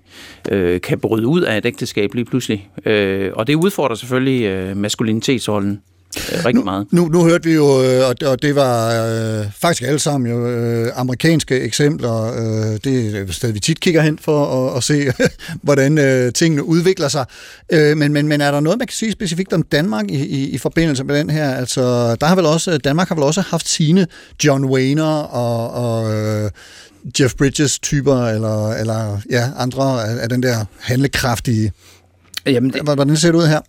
øh, 0.51 0.81
kan 0.81 1.01
bryde 1.01 1.27
ud 1.27 1.41
af 1.41 1.59
et 1.59 1.67
ægteskab 1.67 2.15
lige 2.15 2.25
pludselig. 2.25 2.71
Øh, 2.85 3.31
og 3.35 3.47
det 3.47 3.55
udfordrer 3.55 3.97
selvfølgelig 3.97 4.45
øh, 4.45 4.77
maskulinitetsrollen 4.77 5.81
øh, 6.17 6.45
rigtig 6.45 6.65
meget. 6.65 6.87
Nu, 6.91 7.09
nu 7.09 7.25
hørte 7.25 7.45
vi 7.45 7.55
jo, 7.55 7.83
øh, 7.85 8.09
og 8.09 8.43
det- 8.43 8.55
var 8.57 9.05
øh, 9.41 9.47
faktisk 9.61 9.83
alle 9.83 9.99
sammen 9.99 10.31
jo 10.31 10.47
øh, 10.49 10.93
amerikanske 10.97 11.61
eksempler. 11.61 12.23
Øh, 12.25 12.79
det 12.85 13.17
er 13.17 13.21
et 13.23 13.35
sted, 13.35 13.53
vi 13.53 13.61
tit 13.61 13.81
kigger 13.81 14.01
hen 14.03 14.19
for 14.19 14.67
at, 14.71 14.77
at 14.77 14.85
se, 14.85 15.13
hvordan 15.63 15.99
øh, 15.99 16.33
tingene 16.33 16.65
udvikler 16.65 17.09
sig. 17.09 17.25
Øh, 17.73 17.97
men, 17.97 18.13
men, 18.13 18.29
men 18.29 18.41
er 18.41 18.51
der 18.51 18.61
noget, 18.61 18.79
man 18.79 18.87
kan 18.87 18.95
sige 18.95 19.13
specifikt 19.13 19.53
om 19.53 19.63
Danmark 19.63 20.05
i, 20.11 20.15
i, 20.27 20.49
i 20.51 20.59
forbindelse 20.59 21.05
med 21.05 21.19
den 21.19 21.31
her? 21.31 21.55
Altså, 21.55 22.15
der 22.17 22.27
har 22.27 22.35
vel 22.37 22.47
også, 22.47 22.79
Danmark 22.79 23.09
har 23.09 23.15
vel 23.15 23.25
også 23.25 23.41
haft 23.41 23.69
sine 23.69 24.07
John 24.45 24.65
Wayner 24.65 25.05
og, 25.23 25.71
og 25.71 26.15
øh, 26.15 26.51
Jeff 27.21 27.35
Bridges 27.35 27.79
typer, 27.79 28.27
eller, 28.27 28.69
eller 28.73 29.21
ja, 29.31 29.49
andre 29.57 30.05
af, 30.09 30.23
af 30.23 30.29
den 30.29 30.43
der 30.43 30.65
handlekraftige. 30.81 31.73
Jamen, 32.47 32.71
det, 32.73 32.83
Hvordan 32.83 33.17
ser 33.17 33.33
det 33.33 33.39
ud 33.39 33.47
her? 33.47 33.61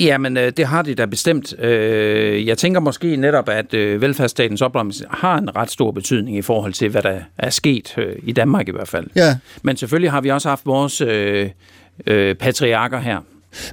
Jamen, 0.00 0.36
øh, 0.36 0.52
det 0.56 0.66
har 0.66 0.82
de 0.82 0.94
da 0.94 1.06
bestemt. 1.06 1.60
Øh, 1.60 2.46
Jeg 2.46 2.58
tænker 2.58 2.80
måske 2.80 3.16
netop, 3.16 3.48
at 3.48 3.74
øh, 3.74 4.00
velfærdsstatens 4.00 4.62
opblomstring 4.62 5.10
har 5.10 5.38
en 5.38 5.56
ret 5.56 5.70
stor 5.70 5.90
betydning 5.90 6.36
i 6.36 6.42
forhold 6.42 6.72
til, 6.72 6.88
hvad 6.88 7.02
der 7.02 7.20
er 7.38 7.50
sket 7.50 7.96
i 8.22 8.32
Danmark 8.32 8.68
i 8.68 8.70
hvert 8.70 8.88
fald. 8.88 9.06
Ja. 9.16 9.36
Men 9.62 9.76
selvfølgelig 9.76 10.10
har 10.10 10.20
vi 10.20 10.30
også 10.30 10.48
haft 10.48 10.66
vores 10.66 11.00
øh, 11.00 11.50
øh, 12.06 12.34
patriarker 12.34 13.00
her. 13.00 13.18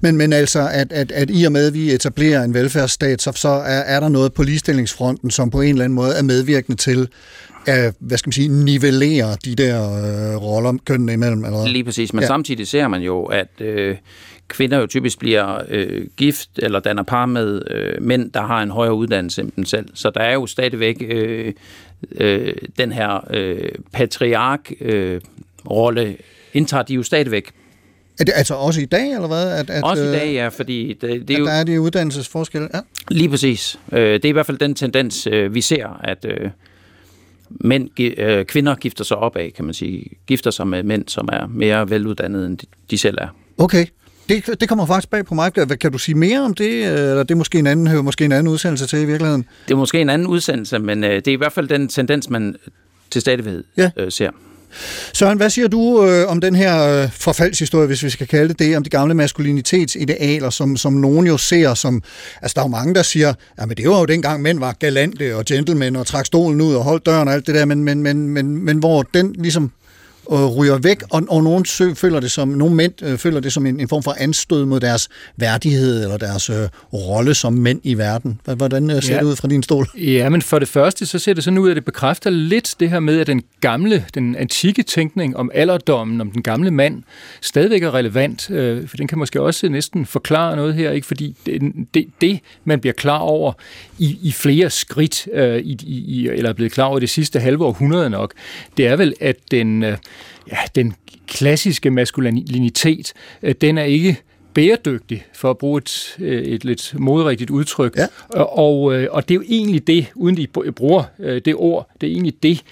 Men, 0.01 0.17
men 0.17 0.33
altså, 0.33 0.69
at, 0.73 0.91
at, 0.91 1.11
at 1.11 1.29
i 1.33 1.45
og 1.45 1.51
med, 1.51 1.67
at 1.67 1.73
vi 1.73 1.93
etablerer 1.93 2.43
en 2.43 2.53
velfærdsstat, 2.53 3.21
så, 3.21 3.31
så 3.35 3.49
er, 3.49 3.79
er 3.79 3.99
der 3.99 4.09
noget 4.09 4.33
på 4.33 4.43
ligestillingsfronten, 4.43 5.31
som 5.31 5.49
på 5.49 5.61
en 5.61 5.69
eller 5.69 5.83
anden 5.83 5.95
måde 5.95 6.11
er 6.17 6.23
medvirkende 6.23 6.77
til 6.77 7.07
at, 7.67 7.95
hvad 7.99 8.17
skal 8.17 8.27
man 8.27 8.33
sige, 8.33 8.47
nivellere 8.47 9.37
de 9.45 9.55
der 9.55 9.81
øh, 9.81 10.41
roller 10.41 10.77
kønnene 10.85 11.13
imellem. 11.13 11.45
Eller? 11.45 11.67
Lige 11.67 11.83
præcis, 11.83 12.13
men 12.13 12.21
ja. 12.21 12.27
samtidig 12.27 12.67
ser 12.67 12.87
man 12.87 13.01
jo, 13.01 13.23
at 13.23 13.61
øh, 13.61 13.95
kvinder 14.47 14.77
jo 14.77 14.87
typisk 14.87 15.19
bliver 15.19 15.61
øh, 15.69 16.07
gift 16.17 16.49
eller 16.57 16.79
danner 16.79 17.03
par 17.03 17.25
med 17.25 17.61
øh, 17.71 18.01
mænd, 18.01 18.31
der 18.31 18.41
har 18.41 18.63
en 18.63 18.71
højere 18.71 18.93
uddannelse 18.93 19.41
end 19.41 19.51
dem 19.55 19.65
selv. 19.65 19.85
Så 19.93 20.09
der 20.09 20.21
er 20.21 20.33
jo 20.33 20.45
stadigvæk 20.45 21.03
øh, 21.09 21.53
øh, 22.11 22.53
den 22.77 22.91
her 22.91 23.27
øh, 23.33 23.69
patriark-rolle, 23.93 26.17
indtager 26.53 26.83
de 26.83 26.93
jo 26.93 27.03
stadigvæk 27.03 27.51
Er 28.19 28.23
det 28.23 28.33
altså 28.35 28.53
også 28.53 28.81
i 28.81 28.85
dag, 28.85 29.11
eller 29.11 29.27
hvad? 29.27 29.51
At, 29.51 29.69
at, 29.69 29.83
Også 29.83 30.03
i 30.03 30.07
øh, 30.07 30.13
dag, 30.13 30.33
ja, 30.33 30.47
fordi 30.47 30.93
det, 31.01 31.27
det 31.27 31.35
er 31.35 31.39
jo... 31.39 31.45
der 31.45 31.51
er 31.51 31.63
de 31.63 31.81
uddannelsesforskelle? 31.81 32.69
Ja. 32.73 32.79
Lige 33.09 33.29
præcis. 33.29 33.79
Øh, 33.91 33.99
Det 33.99 34.25
er 34.25 34.29
i 34.29 34.31
hvert 34.31 34.45
fald 34.45 34.57
den 34.57 34.75
tendens, 34.75 35.27
øh, 35.27 35.55
vi 35.55 35.61
ser, 35.61 35.99
at 36.03 36.25
øh, 36.29 36.49
mænd, 37.49 37.89
øh, 37.99 38.45
kvinder 38.45 38.75
gifter 38.75 39.03
sig 39.03 39.17
op 39.17 39.35
af, 39.35 39.53
kan 39.55 39.65
man 39.65 39.73
sige. 39.73 40.09
Gifter 40.27 40.51
sig 40.51 40.67
med 40.67 40.83
mænd, 40.83 41.07
som 41.07 41.29
er 41.33 41.47
mere 41.47 41.89
veluddannede, 41.89 42.45
end 42.45 42.57
de 42.91 42.97
selv 42.97 43.17
er. 43.21 43.27
Okay. 43.57 43.85
Det, 44.29 44.59
det 44.61 44.69
kommer 44.69 44.85
faktisk 44.85 45.09
bag 45.09 45.25
på 45.25 45.33
mig. 45.35 45.51
Hvad- 45.55 45.77
Kan 45.77 45.91
du 45.91 45.97
sige 45.97 46.15
mere 46.15 46.39
om 46.41 46.53
det? 46.53 46.83
Eller 46.85 47.23
det 47.23 47.31
er 47.31 47.35
måske 47.35 47.59
en 47.59 47.67
anden, 47.67 47.87
hører 47.87 48.01
måske 48.01 48.25
en 48.25 48.31
anden 48.31 48.47
udsendelse 48.47 48.87
til 48.87 48.99
i 48.99 49.05
virkeligheden? 49.05 49.45
Det 49.67 49.73
er 49.73 49.77
måske 49.77 50.01
en 50.01 50.09
anden 50.09 50.27
udsendelse, 50.27 50.79
men 50.79 51.03
øh, 51.03 51.15
det 51.15 51.27
er 51.27 51.31
i 51.31 51.35
hvert 51.35 51.53
fald 51.53 51.67
den 51.67 51.87
tendens, 51.87 52.29
man 52.29 52.55
til 53.11 53.21
stadighed 53.21 53.63
Ja. 53.77 53.89
øh, 53.97 54.11
ser. 54.11 54.29
Søren, 55.13 55.37
hvad 55.37 55.49
siger 55.49 55.67
du 55.67 56.05
øh, 56.05 56.27
om 56.27 56.41
den 56.41 56.55
her 56.55 57.03
øh, 57.03 57.11
forfaldshistorie, 57.11 57.87
hvis 57.87 58.03
vi 58.03 58.09
skal 58.09 58.27
kalde 58.27 58.47
det 58.49 58.59
det, 58.59 58.77
om 58.77 58.83
de 58.83 58.89
gamle 58.89 59.13
maskulinitetsidealer, 59.13 60.49
som, 60.49 60.77
som 60.77 60.93
nogen 60.93 61.27
jo 61.27 61.37
ser 61.37 61.73
som... 61.73 62.03
Altså, 62.41 62.53
der 62.55 62.61
er 62.61 62.65
jo 62.65 62.69
mange, 62.69 62.93
der 62.95 63.03
siger, 63.03 63.33
men 63.67 63.77
det 63.77 63.89
var 63.89 63.99
jo 63.99 64.05
dengang 64.05 64.41
mænd 64.41 64.59
var 64.59 64.75
galante 64.79 65.35
og 65.35 65.45
gentlemen 65.45 65.95
og 65.95 66.07
trak 66.07 66.25
stolen 66.25 66.61
ud 66.61 66.73
og 66.75 66.83
holdt 66.83 67.05
døren 67.05 67.27
og 67.27 67.33
alt 67.33 67.47
det 67.47 67.55
der, 67.55 67.65
men, 67.65 67.83
men, 67.83 68.03
men, 68.03 68.29
men, 68.29 68.65
men 68.65 68.77
hvor 68.77 69.01
den 69.01 69.35
ligesom 69.39 69.71
øh, 70.31 70.45
ryger 70.45 70.77
væk, 70.77 71.03
og, 71.09 71.23
og 71.29 71.43
nogen 71.43 71.65
sø, 71.65 71.93
føler 71.93 72.19
det 72.19 72.31
som, 72.31 72.47
nogle 72.47 72.75
mænd 72.75 72.93
øh, 73.03 73.17
føler 73.17 73.39
det 73.39 73.53
som 73.53 73.65
en, 73.65 73.79
en 73.79 73.87
form 73.89 74.03
for 74.03 74.15
anstød 74.19 74.65
mod 74.65 74.79
deres 74.79 75.09
værdighed 75.37 76.03
eller 76.03 76.17
deres 76.17 76.49
øh, 76.49 76.55
rolle 76.93 77.33
som 77.33 77.53
mænd 77.53 77.81
i 77.83 77.93
verden. 77.93 78.39
Hvordan 78.45 78.89
øh, 78.91 79.01
ser 79.03 79.13
Ja. 79.13 79.19
det 79.19 79.25
ud 79.25 79.35
fra 79.35 79.47
din 79.47 79.63
stol? 79.63 79.87
Ja, 79.97 80.29
men 80.29 80.41
for 80.41 80.59
det 80.59 80.67
første, 80.67 81.05
så 81.05 81.19
ser 81.19 81.33
det 81.33 81.43
sådan 81.43 81.57
ud, 81.57 81.69
at 81.69 81.75
det 81.75 81.85
bekræfter 81.85 82.29
lidt 82.29 82.75
det 82.79 82.89
her 82.89 82.99
med, 82.99 83.19
at 83.19 83.27
den 83.27 83.43
gamle, 83.61 84.05
den 84.13 84.35
antikke 84.35 84.83
tænkning 84.83 85.37
om 85.37 85.51
alderdommen, 85.53 86.21
om 86.21 86.31
den 86.31 86.43
gamle 86.43 86.71
mand, 86.71 87.03
stadigvæk 87.41 87.83
er 87.83 87.93
relevant, 87.93 88.49
øh, 88.51 88.87
for 88.87 88.97
den 88.97 89.07
kan 89.07 89.17
måske 89.17 89.41
også 89.41 89.69
næsten 89.69 90.05
forklare 90.05 90.55
noget 90.55 90.73
her, 90.73 90.91
ikke? 90.91 91.07
fordi 91.07 91.35
det, 91.45 91.61
det, 91.93 92.05
det 92.21 92.39
man 92.65 92.79
bliver 92.79 92.93
klar 92.93 93.17
over 93.17 93.53
i, 93.99 94.17
i 94.21 94.31
flere 94.31 94.69
skridt, 94.69 95.27
øh, 95.33 95.57
i, 95.59 95.77
i, 95.83 96.27
eller 96.27 96.49
er 96.49 96.53
blevet 96.53 96.71
klar 96.71 96.85
over 96.85 96.99
det 96.99 97.09
sidste 97.09 97.39
halve 97.39 97.65
århundrede 97.65 98.09
nok, 98.09 98.33
det 98.77 98.87
er 98.87 98.95
vel, 98.95 99.13
at 99.21 99.35
den, 99.51 99.83
øh, 99.83 99.97
ja, 100.51 100.57
den 100.75 100.93
klassiske 101.27 101.91
maskulinitet, 101.91 103.13
øh, 103.43 103.55
den 103.61 103.77
er 103.77 103.83
ikke 103.83 104.21
bæredygtig, 104.55 105.25
for 105.33 105.49
at 105.49 105.57
bruge 105.57 105.77
et, 105.77 106.15
øh, 106.19 106.41
et 106.41 106.65
lidt 106.65 106.93
modrigtigt 106.99 107.49
udtryk. 107.49 107.97
Ja. 107.97 108.07
Og, 108.41 108.95
øh, 108.95 109.07
og 109.11 109.29
det 109.29 109.35
er 109.35 109.35
jo 109.35 109.43
egentlig 109.49 109.87
det, 109.87 110.05
uden 110.15 110.37
de 110.37 110.47
br- 110.57 110.71
bruger 110.71 111.03
øh, 111.19 111.41
det 111.45 111.55
ord, 111.55 111.89
det 112.01 112.07
er 112.07 112.11
egentlig 112.11 112.43
det, 112.43 112.63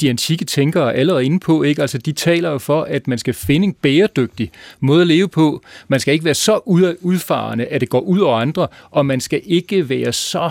de 0.00 0.10
antikke 0.10 0.44
tænkere 0.44 0.94
er 0.94 0.98
allerede 0.98 1.24
inde 1.24 1.40
på. 1.40 1.62
Ikke? 1.62 1.82
Altså, 1.82 1.98
de 1.98 2.12
taler 2.12 2.50
jo 2.50 2.58
for, 2.58 2.82
at 2.82 3.08
man 3.08 3.18
skal 3.18 3.34
finde 3.34 3.64
en 3.66 3.72
bæredygtig 3.72 4.50
måde 4.80 5.00
at 5.00 5.06
leve 5.06 5.28
på. 5.28 5.62
Man 5.88 6.00
skal 6.00 6.14
ikke 6.14 6.24
være 6.24 6.34
så 6.34 6.60
ud- 6.66 6.96
udfarende, 7.00 7.64
at 7.64 7.80
det 7.80 7.88
går 7.88 8.00
ud 8.00 8.18
over 8.18 8.36
andre, 8.36 8.68
og 8.90 9.06
man 9.06 9.20
skal 9.20 9.40
ikke 9.44 9.88
være 9.88 10.12
så 10.12 10.50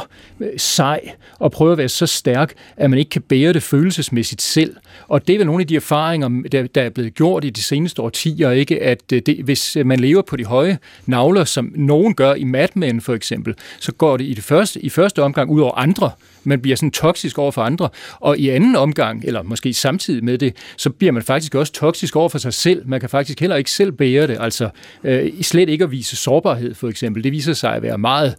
sej 0.58 1.02
og 1.40 1.52
prøve 1.52 1.72
at 1.72 1.78
være 1.78 1.90
så 1.90 2.06
stærk, 2.06 2.54
at 2.78 2.90
man 2.90 3.00
ikke 3.00 3.10
kan 3.10 3.22
bære 3.22 3.54
det 3.54 3.64
følelsesmæssigt 3.64 4.42
selv. 4.42 4.76
Og 5.08 5.28
det 5.28 5.34
er 5.34 5.38
vel 5.38 5.46
nogle 5.46 5.62
af 5.62 5.68
de 5.68 5.76
erfaringer, 5.76 6.44
der, 6.52 6.68
der 6.68 6.82
er 6.82 6.90
blevet 6.90 7.14
gjort 7.14 7.46
i 7.46 7.50
de 7.50 7.64
seneste 7.64 8.02
årtier, 8.02 8.52
ikke? 8.52 8.82
at 8.82 9.10
det, 9.10 9.40
hvis 9.44 9.78
man 9.86 10.00
lever 10.00 10.22
på 10.22 10.36
de 10.36 10.46
høje 10.46 10.69
navler, 11.06 11.44
som 11.44 11.72
nogen 11.76 12.14
gør 12.14 12.34
i 12.34 12.44
Mad 12.44 12.68
Men 12.76 13.02
for 13.02 13.14
eksempel, 13.14 13.56
så 13.80 13.92
går 13.92 14.18
det 14.18 14.26
i, 14.26 14.34
det 14.34 14.44
første, 14.44 14.86
i 14.86 14.90
første 14.90 15.24
omgang 15.24 15.50
ud 15.50 15.62
over 15.62 15.76
andre. 15.76 16.12
Man 16.44 16.62
bliver 16.62 16.76
sådan 16.76 16.92
toksisk 16.92 17.38
over 17.38 17.52
for 17.52 17.62
andre. 17.62 17.90
Og 18.20 18.38
i 18.38 18.50
anden 18.50 18.76
omgang, 18.76 19.24
eller 19.26 19.44
måske 19.44 19.74
samtidig 19.74 20.24
med 20.24 20.38
det, 20.38 20.56
så 20.78 20.90
bliver 20.90 21.12
man 21.12 21.24
faktisk 21.24 21.56
også 21.56 21.74
toksisk 21.74 22.16
over 22.16 22.30
for 22.30 22.38
sig 22.38 22.54
selv. 22.54 22.88
Man 22.88 23.00
kan 23.00 23.10
faktisk 23.10 23.40
heller 23.40 23.56
ikke 23.56 23.72
selv 23.72 23.92
bære 23.92 24.28
det. 24.28 24.38
Altså 24.40 24.70
øh, 25.04 25.42
slet 25.42 25.70
ikke 25.70 25.84
at 25.84 25.92
vise 25.92 26.16
sårbarhed 26.16 26.76
for 26.76 26.88
eksempel. 26.88 27.24
Det 27.24 27.32
viser 27.32 27.54
sig 27.54 27.76
at 27.76 27.82
være 27.82 27.98
meget, 27.98 28.36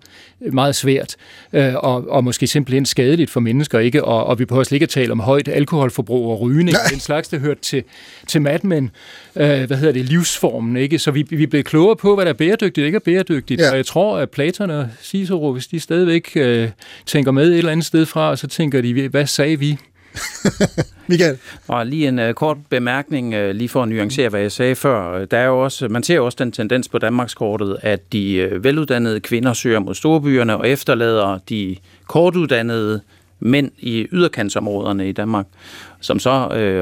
meget 0.53 0.75
svært 0.75 1.17
øh, 1.53 1.75
og, 1.75 2.09
og 2.09 2.25
måske 2.25 2.47
simpelthen 2.47 2.87
skadeligt 2.87 3.31
for 3.31 3.41
mennesker. 3.41 3.79
ikke 3.79 4.05
Og, 4.05 4.27
og 4.27 4.39
vi 4.39 4.45
behøver 4.45 4.65
slet 4.65 4.77
ikke 4.77 4.85
at 4.85 4.91
tale 4.91 5.13
om 5.13 5.21
højt 5.21 5.49
alkoholforbrug 5.49 6.31
og 6.31 6.41
rygning. 6.41 6.77
Den 6.91 7.01
slags, 7.01 7.29
der 7.29 7.39
hørt 7.39 7.59
til, 7.59 7.85
til 8.27 8.43
Mad 8.43 8.59
Men. 8.63 8.91
Øh, 9.37 9.65
hvad 9.65 9.77
hedder 9.77 9.93
det? 9.93 10.05
Livsformen. 10.05 10.77
ikke 10.77 10.99
Så 10.99 11.11
vi, 11.11 11.27
vi 11.31 11.47
blevet 11.47 11.67
klogere 11.67 11.97
på, 11.97 12.15
hvad 12.15 12.25
der 12.25 12.33
er 12.33 12.37
bæredygtigt 12.37 12.85
og 12.85 12.87
ikke 12.87 12.97
er 12.97 13.01
bæredygtigt. 13.01 13.61
Ja. 13.61 13.71
Og 13.71 13.77
jeg 13.77 13.87
tror, 13.87 14.19
at 14.19 14.31
Platon 14.31 14.71
og 14.71 14.89
Cicero, 15.03 15.53
hvis 15.53 15.67
de 15.67 15.81
stadigvæk 15.81 16.33
øh, 16.37 16.69
tænker 17.07 17.33
med 17.33 17.51
et 17.53 17.59
eller 17.59 17.73
andet 17.73 17.87
sted 17.91 18.07
fra, 18.07 18.37
så 18.37 18.47
tænker 18.47 18.81
de, 18.81 19.09
hvad 19.09 19.27
sagde 19.27 19.59
vi? 19.59 19.79
Michael? 21.09 21.39
Og 21.69 21.87
lige 21.87 22.09
en 22.09 22.19
uh, 22.19 22.33
kort 22.33 22.57
bemærkning, 22.69 23.35
uh, 23.35 23.51
lige 23.51 23.69
for 23.69 23.83
at 23.83 23.89
nuancere, 23.89 24.29
hvad 24.29 24.41
jeg 24.41 24.53
sagde 24.53 24.75
før. 24.75 25.25
Der 25.25 25.39
er 25.39 25.45
jo 25.45 25.65
også, 25.65 25.89
man 25.89 26.03
ser 26.03 26.15
jo 26.15 26.25
også 26.25 26.37
den 26.39 26.53
tendens 26.53 26.89
på 26.89 26.99
Danmarkskortet, 26.99 27.77
at 27.83 28.13
de 28.13 28.51
uh, 28.53 28.65
veluddannede 28.65 29.21
kvinder 29.21 29.53
søger 29.53 29.79
mod 29.79 29.95
storbyerne 29.95 30.57
og 30.57 30.69
efterlader 30.69 31.39
de 31.49 31.77
kortuddannede 32.07 33.01
mænd 33.41 33.71
i 33.79 34.07
yderkantsområderne 34.13 35.09
i 35.09 35.13
Danmark, 35.13 35.47
som 36.01 36.19
så 36.19 36.31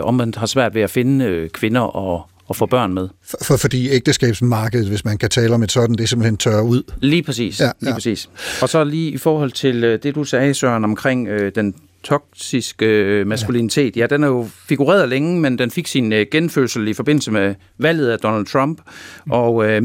uh, 0.01 0.09
omvendt 0.09 0.37
har 0.37 0.47
svært 0.47 0.75
ved 0.75 0.83
at 0.83 0.91
finde 0.91 1.43
uh, 1.43 1.49
kvinder 1.49 1.81
og, 1.81 2.27
og 2.49 2.57
få 2.57 2.67
børn 2.67 2.95
med. 2.95 3.09
For, 3.25 3.39
for, 3.43 3.57
fordi 3.57 3.89
ægteskabsmarkedet, 3.91 4.89
hvis 4.89 5.05
man 5.05 5.19
kan 5.19 5.31
tale 5.31 5.55
om 5.55 5.63
et 5.63 5.73
sådan, 5.73 5.95
det 5.97 6.03
er 6.03 6.07
simpelthen 6.07 6.37
tørre 6.37 6.65
ud. 6.65 6.83
Lige 7.01 7.23
præcis. 7.23 7.61
Ja, 7.61 7.65
Ja, 7.67 7.73
lige 7.81 7.91
ja. 7.91 7.95
præcis. 7.95 8.29
Og 8.63 8.69
så 8.69 8.85
lige 8.85 9.11
i 9.11 9.19
forhold 9.19 9.53
til 9.53 9.85
øh, 9.85 9.99
det, 10.03 10.15
du 10.15 10.25
sagde, 10.25 10.55
Søren, 10.55 10.85
omkring 10.85 11.29
øh, 11.29 11.53
den 11.55 11.75
toksiske 12.03 12.87
øh, 12.87 13.27
maskulinitet. 13.27 13.97
Ja, 13.97 14.07
den 14.07 14.23
er 14.23 14.29
jo 14.29 14.49
figureret 14.69 15.09
længe, 15.09 15.41
men 15.41 15.59
den 15.59 15.71
fik 15.71 15.87
sin 15.87 16.13
øh, 16.13 16.27
genfødsel 16.31 16.89
i 16.89 16.95
forbindelse 16.95 17.31
med 17.31 17.55
valget 17.79 18.09
af 18.09 18.19
Donald 18.19 18.47
Trump 18.47 18.81
og 19.31 19.71
øh, 19.71 19.83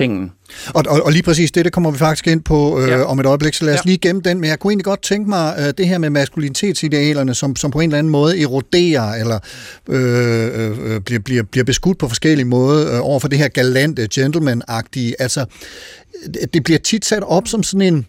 MeToo-tingen. 0.00 0.32
Og, 0.74 0.84
og, 0.88 1.02
og 1.04 1.12
lige 1.12 1.22
præcis 1.22 1.52
det, 1.52 1.64
det 1.64 1.72
kommer 1.72 1.90
vi 1.90 1.98
faktisk 1.98 2.26
ind 2.26 2.40
på 2.42 2.80
øh, 2.80 2.88
ja. 2.88 3.02
Om 3.02 3.20
et 3.20 3.26
øjeblik, 3.26 3.54
så 3.54 3.64
lad 3.64 3.74
os 3.74 3.76
ja. 3.84 3.88
Lige 3.88 3.98
gemme 3.98 4.22
den. 4.24 4.40
Men 4.40 4.50
jeg 4.50 4.58
kunne 4.58 4.70
egentlig 4.70 4.84
godt 4.84 5.02
tænke 5.02 5.28
mig 5.30 5.54
øh, 5.58 5.72
det 5.78 5.88
her 5.88 5.98
med 5.98 6.10
maskulinitetsidealerne, 6.10 7.34
som, 7.34 7.56
som 7.56 7.70
på 7.70 7.80
en 7.80 7.90
eller 7.90 7.98
anden 7.98 8.10
måde 8.10 8.42
eroderer, 8.42 9.12
eller 9.14 9.38
øh, 9.88 10.90
øh, 10.94 11.00
bliver, 11.00 11.20
bliver, 11.20 11.42
bliver 11.42 11.64
beskudt 11.64 11.98
på 11.98 12.08
forskellige 12.08 12.46
måder 12.46 12.94
øh, 12.94 13.00
over 13.06 13.20
for 13.20 13.28
det 13.28 13.38
her 13.38 13.48
galante, 13.48 14.08
gentleman-agtige. 14.14 15.14
Altså, 15.18 15.44
det- 16.34 16.54
det 16.54 16.64
bliver 16.64 16.78
tit 16.78 17.04
sat 17.04 17.22
op 17.22 17.48
som 17.48 17.62
sådan 17.62 17.94
en 17.94 18.06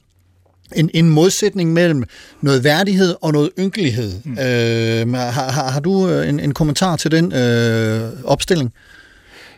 en, 0.75 0.89
en 0.93 1.09
modsætning 1.09 1.73
mellem 1.73 2.03
noget 2.41 2.63
værdighed 2.63 3.15
og 3.21 3.33
noget 3.33 3.49
ynkelighed. 3.59 4.11
Mm. 4.25 4.31
Øh, 4.31 5.13
har, 5.13 5.51
har, 5.51 5.71
har 5.71 5.79
du 5.79 6.09
øh, 6.09 6.29
en, 6.29 6.39
en 6.39 6.53
kommentar 6.53 6.95
til 6.95 7.11
den 7.11 7.33
øh, 7.33 8.09
opstilling? 8.23 8.71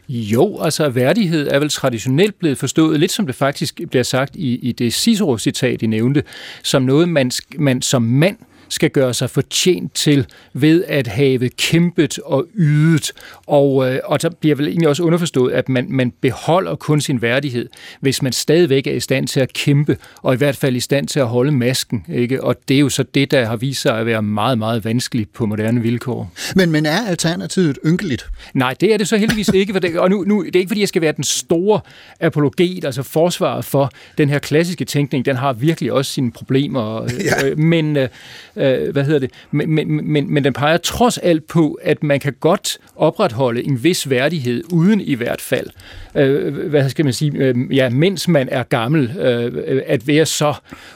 Jo, 0.10 0.60
altså 0.62 0.90
værdighed 0.90 1.48
er 1.48 1.60
vel 1.60 1.70
traditionelt 1.70 2.40
blevet 2.40 2.58
forstået, 2.58 3.00
lidt 3.00 3.12
som 3.12 3.26
det 3.26 3.36
faktisk 3.36 3.82
bliver 3.90 4.04
sagt 4.04 4.36
i, 4.36 4.56
i 4.56 4.72
det 4.72 4.94
Cicero-citat, 4.94 5.82
I 5.82 5.88
nævnte, 5.88 6.24
som 6.64 6.82
noget, 6.82 7.10
man, 7.10 7.32
man 7.58 7.82
som 7.82 8.02
mand 8.02 8.38
skal 8.70 8.90
gøre 8.90 9.14
sig 9.14 9.30
fortjent 9.30 9.94
til 9.94 10.26
ved 10.54 10.84
at 10.88 11.08
have 11.08 11.50
kæmpet 11.50 12.20
og 12.20 12.48
ydet. 12.56 13.12
Og, 13.48 13.94
øh, 13.94 14.00
og 14.04 14.22
der 14.22 14.30
bliver 14.30 14.56
vel 14.56 14.68
egentlig 14.68 14.90
også 14.90 15.04
underforstået, 15.04 15.52
at 15.54 15.70
man, 15.70 15.86
man 15.90 16.14
beholder 16.22 16.76
kun 16.76 17.02
sin 17.02 17.22
værdighed, 17.22 17.70
hvis 18.00 18.22
man 18.22 18.34
stadigvæk 18.34 18.88
er 18.88 18.92
i 18.92 19.00
stand 19.00 19.28
til 19.28 19.40
at 19.40 19.54
kæmpe, 19.54 19.98
og 20.22 20.34
i 20.34 20.38
hvert 20.38 20.56
fald 20.56 20.76
i 20.76 20.80
stand 20.80 21.08
til 21.08 21.20
at 21.20 21.28
holde 21.28 21.52
masken. 21.52 22.06
Ikke? 22.10 22.44
Og 22.44 22.56
det 22.68 22.76
er 22.76 22.80
jo 22.80 22.90
så 22.90 23.04
det, 23.04 23.32
der 23.32 23.46
har 23.46 23.56
vist 23.56 23.82
sig 23.82 24.00
at 24.00 24.06
være 24.06 24.22
meget, 24.22 24.58
meget 24.58 24.86
vanskeligt 24.86 25.34
på 25.34 25.46
moderne 25.46 25.82
vilkår. 25.82 26.32
Men, 26.56 26.72
men 26.72 26.86
er 26.86 27.08
alternativet 27.08 27.78
ynkeligt? 27.86 28.26
Nej, 28.54 28.76
det 28.80 28.94
er 28.94 28.98
det 28.98 29.08
så 29.08 29.18
heldigvis 29.18 29.50
ikke. 29.54 29.74
For 29.74 29.80
det, 29.80 30.00
og 30.00 30.10
nu, 30.10 30.24
nu, 30.28 30.44
det 30.46 30.56
er 30.56 30.60
ikke, 30.60 30.70
fordi 30.70 30.80
jeg 30.80 30.88
skal 30.88 31.02
være 31.02 31.12
den 31.12 31.24
store 31.24 31.80
apologet, 32.20 32.86
altså 32.86 33.04
forsvar 33.04 33.62
for 33.62 33.92
den 34.18 34.30
her 34.30 34.40
klassiske 34.40 34.86
tænkning. 34.86 35.26
Den 35.26 35.36
har 35.36 35.54
virkelig 35.54 35.92
også 35.92 36.12
sine 36.12 36.32
problemer. 36.32 37.10
Ja. 37.26 37.48
Øh, 37.48 37.60
men, 37.60 37.98
øh, 37.98 38.10
øh, 38.58 38.92
hvad 38.92 39.04
hedder 39.04 39.20
det? 39.20 39.32
Men, 39.52 39.72
men, 39.72 40.12
men, 40.12 40.34
men 40.34 40.44
den 40.44 40.54
peger 40.54 40.78
trods 40.78 41.18
alt 41.18 41.48
på, 41.48 41.80
at 41.82 42.04
man 42.04 42.20
kan 42.20 42.34
godt 42.40 42.78
opretholde 42.96 43.64
en 43.64 43.84
vis 43.84 44.10
værdighed, 44.10 44.64
uden 44.74 45.02
i 45.02 45.14
hvert 45.14 45.42
fald, 45.42 45.68
øh, 46.16 46.70
hvad 46.70 46.90
skal 46.90 47.06
man 47.06 47.14
sige, 47.14 47.32
øh, 47.36 47.76
ja, 47.76 47.90
mens 47.90 48.28
man 48.28 48.50
er 48.52 48.64
gammel, 48.64 49.18
øh, 49.20 49.82
at 49.88 50.08
være 50.08 50.26
så 50.26 50.54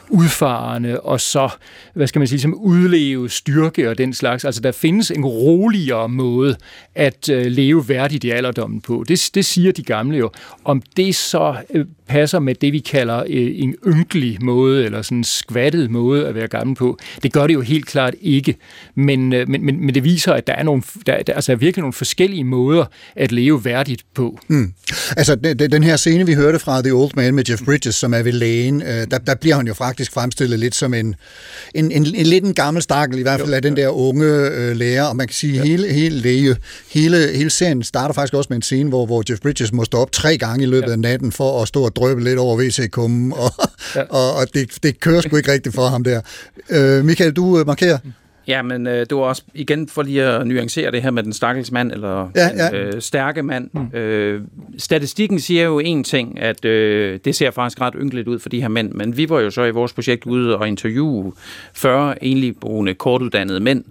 udfarende 0.08 1.00
og 1.00 1.20
så, 1.20 1.48
hvad 1.94 2.06
skal 2.06 2.18
man 2.18 2.28
sige, 2.28 2.40
som 2.40 2.54
udleve 2.54 3.30
styrke 3.30 3.90
og 3.90 3.98
den 3.98 4.12
slags. 4.12 4.44
Altså, 4.44 4.60
der 4.60 4.72
findes 4.72 5.10
en 5.10 5.24
roligere 5.24 6.08
måde 6.08 6.56
at 6.94 7.28
øh, 7.28 7.46
leve 7.46 7.88
værdigt 7.88 8.24
i 8.24 8.30
alderdommen 8.30 8.80
på. 8.80 9.04
Det, 9.08 9.30
det 9.34 9.44
siger 9.44 9.72
de 9.72 9.82
gamle 9.82 10.18
jo. 10.18 10.30
Om 10.64 10.82
det 10.96 11.14
så 11.14 11.56
øh, 11.74 11.86
passer 12.08 12.38
med 12.38 12.54
det, 12.54 12.72
vi 12.72 12.78
kalder 12.78 13.18
øh, 13.20 13.50
en 13.54 13.74
ynkelig 13.86 14.44
måde, 14.44 14.84
eller 14.84 15.02
sådan 15.02 15.18
en 15.18 15.24
skvattet 15.24 15.90
måde 15.90 16.26
at 16.26 16.34
være 16.34 16.48
gammel 16.48 16.76
på, 16.76 16.98
det 17.22 17.32
gør 17.32 17.46
det 17.50 17.54
jo 17.54 17.60
helt 17.60 17.86
klart 17.86 18.14
ikke. 18.20 18.56
Men, 18.94 19.32
øh, 19.32 19.48
men, 19.48 19.64
men, 19.64 19.86
men 19.86 19.94
det 19.94 20.04
viser, 20.04 20.32
at 20.32 20.46
der 20.46 20.52
er, 20.52 20.62
nogle, 20.62 20.82
der, 21.06 21.22
der 21.22 21.32
altså 21.32 21.52
er 21.52 21.56
virkelig 21.56 21.82
nogle 21.82 21.92
forskellige 21.92 22.44
måder 22.44 22.84
at 23.16 23.32
leve 23.32 23.64
værdigt 23.64 24.02
på. 24.14 24.38
Mm. 24.48 24.72
Altså, 25.16 25.34
den, 25.34 25.58
den 25.58 25.82
her 25.82 25.96
scene, 25.96 26.26
vi 26.26 26.34
hørte 26.34 26.58
fra 26.58 26.82
The 26.82 26.92
Old 26.92 27.10
Man 27.16 27.34
med 27.34 27.44
Jeff 27.50 27.62
Bridges, 27.64 27.94
som 27.94 28.14
er 28.14 28.22
ved 28.22 28.32
lægen, 28.32 28.82
øh, 28.82 29.06
der, 29.10 29.18
der 29.18 29.34
bliver 29.34 29.56
han 29.56 29.66
jo 29.66 29.74
faktisk 29.74 30.12
fremstillet 30.12 30.58
lidt 30.58 30.74
som 30.74 30.94
en, 30.94 31.14
en, 31.74 31.92
en, 31.92 32.14
en 32.14 32.26
lidt 32.26 32.44
en 32.44 32.54
gammel 32.54 32.82
stakkel, 32.82 33.18
i 33.18 33.22
hvert 33.22 33.40
fald 33.40 33.54
af 33.54 33.62
den 33.62 33.76
der 33.76 33.88
unge 33.88 34.26
øh, 34.26 34.76
lærer, 34.76 35.04
og 35.04 35.16
man 35.16 35.26
kan 35.26 35.34
sige, 35.34 35.54
ja. 35.54 35.62
hele, 35.62 35.92
hele, 35.92 36.18
læge, 36.18 36.56
hele, 36.90 37.36
hele 37.36 37.50
serien 37.50 37.82
starter 37.82 38.14
faktisk 38.14 38.34
også 38.34 38.46
med 38.50 38.56
en 38.56 38.62
scene, 38.62 38.88
hvor, 38.88 39.06
hvor 39.06 39.22
Jeff 39.30 39.40
Bridges 39.40 39.72
må 39.72 39.84
stå 39.84 39.98
op 39.98 40.12
tre 40.12 40.38
gange 40.38 40.62
i 40.62 40.66
løbet 40.66 40.86
ja. 40.86 40.92
af 40.92 40.98
natten 40.98 41.32
for 41.32 41.62
at 41.62 41.68
stå 41.68 41.84
og 41.84 41.96
drøbe 41.96 42.24
lidt 42.24 42.38
over 42.38 42.56
WC-kummen, 42.56 43.32
og, 43.32 43.52
ja. 43.96 44.02
og, 44.02 44.34
og 44.34 44.46
det, 44.54 44.68
det 44.82 45.00
kører 45.00 45.20
sgu 45.20 45.36
ikke 45.36 45.52
rigtigt 45.52 45.74
for 45.74 45.86
ham 45.86 46.04
der. 46.04 46.20
Øh, 46.70 47.04
Michael, 47.04 47.32
du 47.32 47.39
øh, 47.40 47.66
markerer. 47.66 47.98
Ja, 48.48 48.62
men 48.62 48.86
øh, 48.86 49.00
det 49.00 49.16
var 49.16 49.22
også, 49.22 49.42
igen 49.54 49.88
for 49.88 50.02
lige 50.02 50.22
at 50.24 50.46
nuancere 50.46 50.90
det 50.90 51.02
her 51.02 51.10
med 51.10 51.22
den 51.22 51.32
stakkels 51.32 51.72
mand, 51.72 51.92
eller 51.92 52.30
ja, 52.36 52.48
ja. 52.56 52.68
Den, 52.68 52.74
øh, 52.74 53.02
stærke 53.02 53.42
mand. 53.42 53.70
Mm. 53.72 53.98
Øh, 53.98 54.42
statistikken 54.78 55.40
siger 55.40 55.64
jo 55.64 55.78
en 55.78 56.04
ting, 56.04 56.40
at 56.40 56.64
øh, 56.64 57.18
det 57.24 57.34
ser 57.34 57.50
faktisk 57.50 57.80
ret 57.80 57.94
ynkeligt 58.00 58.28
ud 58.28 58.38
for 58.38 58.48
de 58.48 58.60
her 58.60 58.68
mænd, 58.68 58.92
men 58.92 59.16
vi 59.16 59.28
var 59.28 59.40
jo 59.40 59.50
så 59.50 59.64
i 59.64 59.70
vores 59.70 59.92
projekt 59.92 60.26
ude 60.26 60.58
og 60.58 60.68
interviewe 60.68 61.32
40 61.74 62.24
enlige 62.24 62.52
boende, 62.52 62.94
kortuddannede 62.94 63.60
mænd, 63.60 63.84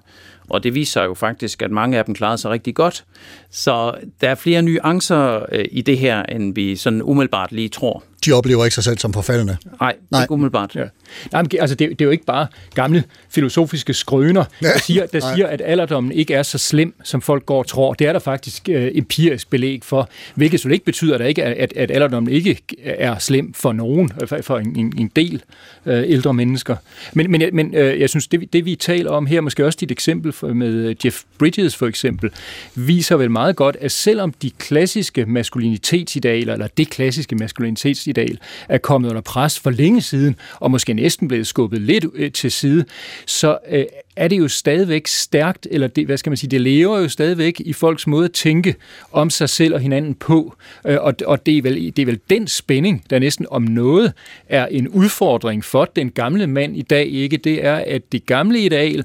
og 0.49 0.63
det 0.63 0.75
viser 0.75 1.03
jo 1.03 1.13
faktisk, 1.13 1.61
at 1.61 1.71
mange 1.71 1.97
af 1.97 2.05
dem 2.05 2.15
klarede 2.15 2.37
sig 2.37 2.51
rigtig 2.51 2.75
godt. 2.75 3.05
Så 3.51 3.93
der 4.21 4.29
er 4.29 4.35
flere 4.35 4.61
nuancer 4.61 5.45
øh, 5.51 5.65
i 5.71 5.81
det 5.81 5.97
her, 5.97 6.23
end 6.23 6.55
vi 6.55 6.75
sådan 6.75 7.01
umiddelbart 7.01 7.51
lige 7.51 7.69
tror 7.69 8.03
de 8.25 8.31
oplever 8.31 8.65
ikke 8.65 8.75
sig 8.75 8.83
selv 8.83 8.97
som 8.97 9.13
forfaldende. 9.13 9.57
Nej, 9.81 9.95
Nej. 10.11 10.21
ikke 10.21 10.31
umiddelbart. 10.31 10.75
Ja. 10.75 10.83
Nej, 11.31 11.41
men, 11.41 11.51
altså, 11.59 11.75
det, 11.75 11.89
det 11.89 12.01
er 12.01 12.05
jo 12.05 12.11
ikke 12.11 12.25
bare 12.25 12.47
gamle 12.73 13.03
filosofiske 13.29 13.93
skrøner, 13.93 14.43
ja. 14.61 14.67
der, 14.67 14.79
siger, 14.79 15.05
der 15.05 15.19
siger, 15.19 15.47
at 15.47 15.61
alderdommen 15.65 16.11
ikke 16.11 16.33
er 16.33 16.43
så 16.43 16.57
slem, 16.57 16.93
som 17.03 17.21
folk 17.21 17.45
går 17.45 17.59
og 17.59 17.67
tror. 17.67 17.93
Det 17.93 18.07
er 18.07 18.13
der 18.13 18.19
faktisk 18.19 18.69
øh, 18.69 18.91
empirisk 18.93 19.49
belæg 19.49 19.79
for, 19.83 20.09
hvilket 20.35 20.59
så 20.59 20.69
ikke 20.69 20.85
betyder, 20.85 21.15
at, 21.15 21.27
ikke, 21.27 21.43
at, 21.43 21.73
at 21.75 21.91
alderdommen 21.91 22.33
ikke 22.33 22.57
er 22.83 23.17
slem 23.17 23.53
for 23.53 23.73
nogen, 23.73 24.11
øh, 24.21 24.43
for 24.43 24.57
en, 24.57 24.93
en, 24.97 25.11
del 25.15 25.43
øh, 25.85 26.03
ældre 26.07 26.33
mennesker. 26.33 26.75
Men, 27.13 27.31
men, 27.31 27.43
men 27.53 27.75
øh, 27.75 27.99
jeg 27.99 28.09
synes, 28.09 28.27
det, 28.27 28.53
det 28.53 28.65
vi 28.65 28.75
taler 28.75 29.11
om 29.11 29.25
her, 29.25 29.41
måske 29.41 29.65
også 29.65 29.77
dit 29.81 29.91
eksempel 29.91 30.33
med 30.55 30.95
Jeff 31.05 31.23
Bridges 31.37 31.75
for 31.75 31.87
eksempel, 31.87 32.31
viser 32.75 33.15
vel 33.15 33.31
meget 33.39 33.55
godt, 33.55 33.77
at 33.81 33.91
selvom 33.91 34.33
de 34.33 34.51
klassiske 34.51 35.25
maskulinitetsidealer, 35.25 36.53
eller 36.53 36.67
det 36.67 36.89
klassiske 36.89 37.35
maskulinitetsideal, 37.35 38.39
er 38.69 38.77
kommet 38.77 39.09
under 39.09 39.21
pres 39.21 39.59
for 39.59 39.69
længe 39.69 40.01
siden, 40.01 40.35
og 40.59 40.71
måske 40.71 40.93
næsten 40.93 41.27
blevet 41.27 41.47
skubbet 41.47 41.81
lidt 41.81 42.05
øh, 42.13 42.31
til 42.31 42.51
side, 42.51 42.85
så 43.25 43.57
øh, 43.69 43.85
er 44.19 44.27
det 44.27 44.37
jo 44.37 44.47
stadigvæk 44.47 45.07
stærkt, 45.07 45.67
eller 45.71 45.87
det, 45.87 46.05
hvad 46.05 46.17
skal 46.17 46.29
man 46.29 46.37
sige, 46.37 46.49
det 46.49 46.61
lever 46.61 46.99
jo 46.99 47.09
stadigvæk 47.09 47.59
i 47.59 47.73
folks 47.73 48.07
måde 48.07 48.25
at 48.25 48.31
tænke 48.31 48.75
om 49.11 49.29
sig 49.29 49.49
selv 49.49 49.73
og 49.73 49.79
hinanden 49.79 50.15
på, 50.15 50.55
øh, 50.87 50.97
og, 51.01 51.13
og 51.25 51.45
det, 51.45 51.57
er 51.57 51.61
vel, 51.61 51.93
det 51.95 51.99
er 51.99 52.05
vel 52.05 52.19
den 52.29 52.47
spænding, 52.47 53.03
der 53.09 53.19
næsten 53.19 53.45
om 53.51 53.61
noget 53.61 54.13
er 54.49 54.65
en 54.65 54.87
udfordring 54.87 55.65
for 55.65 55.85
den 55.85 56.11
gamle 56.11 56.47
mand 56.47 56.77
i 56.77 56.81
dag, 56.81 57.07
ikke? 57.07 57.37
Det 57.37 57.65
er, 57.65 57.75
at 57.75 58.01
det 58.11 58.25
gamle 58.25 58.59
ideal, 58.59 59.03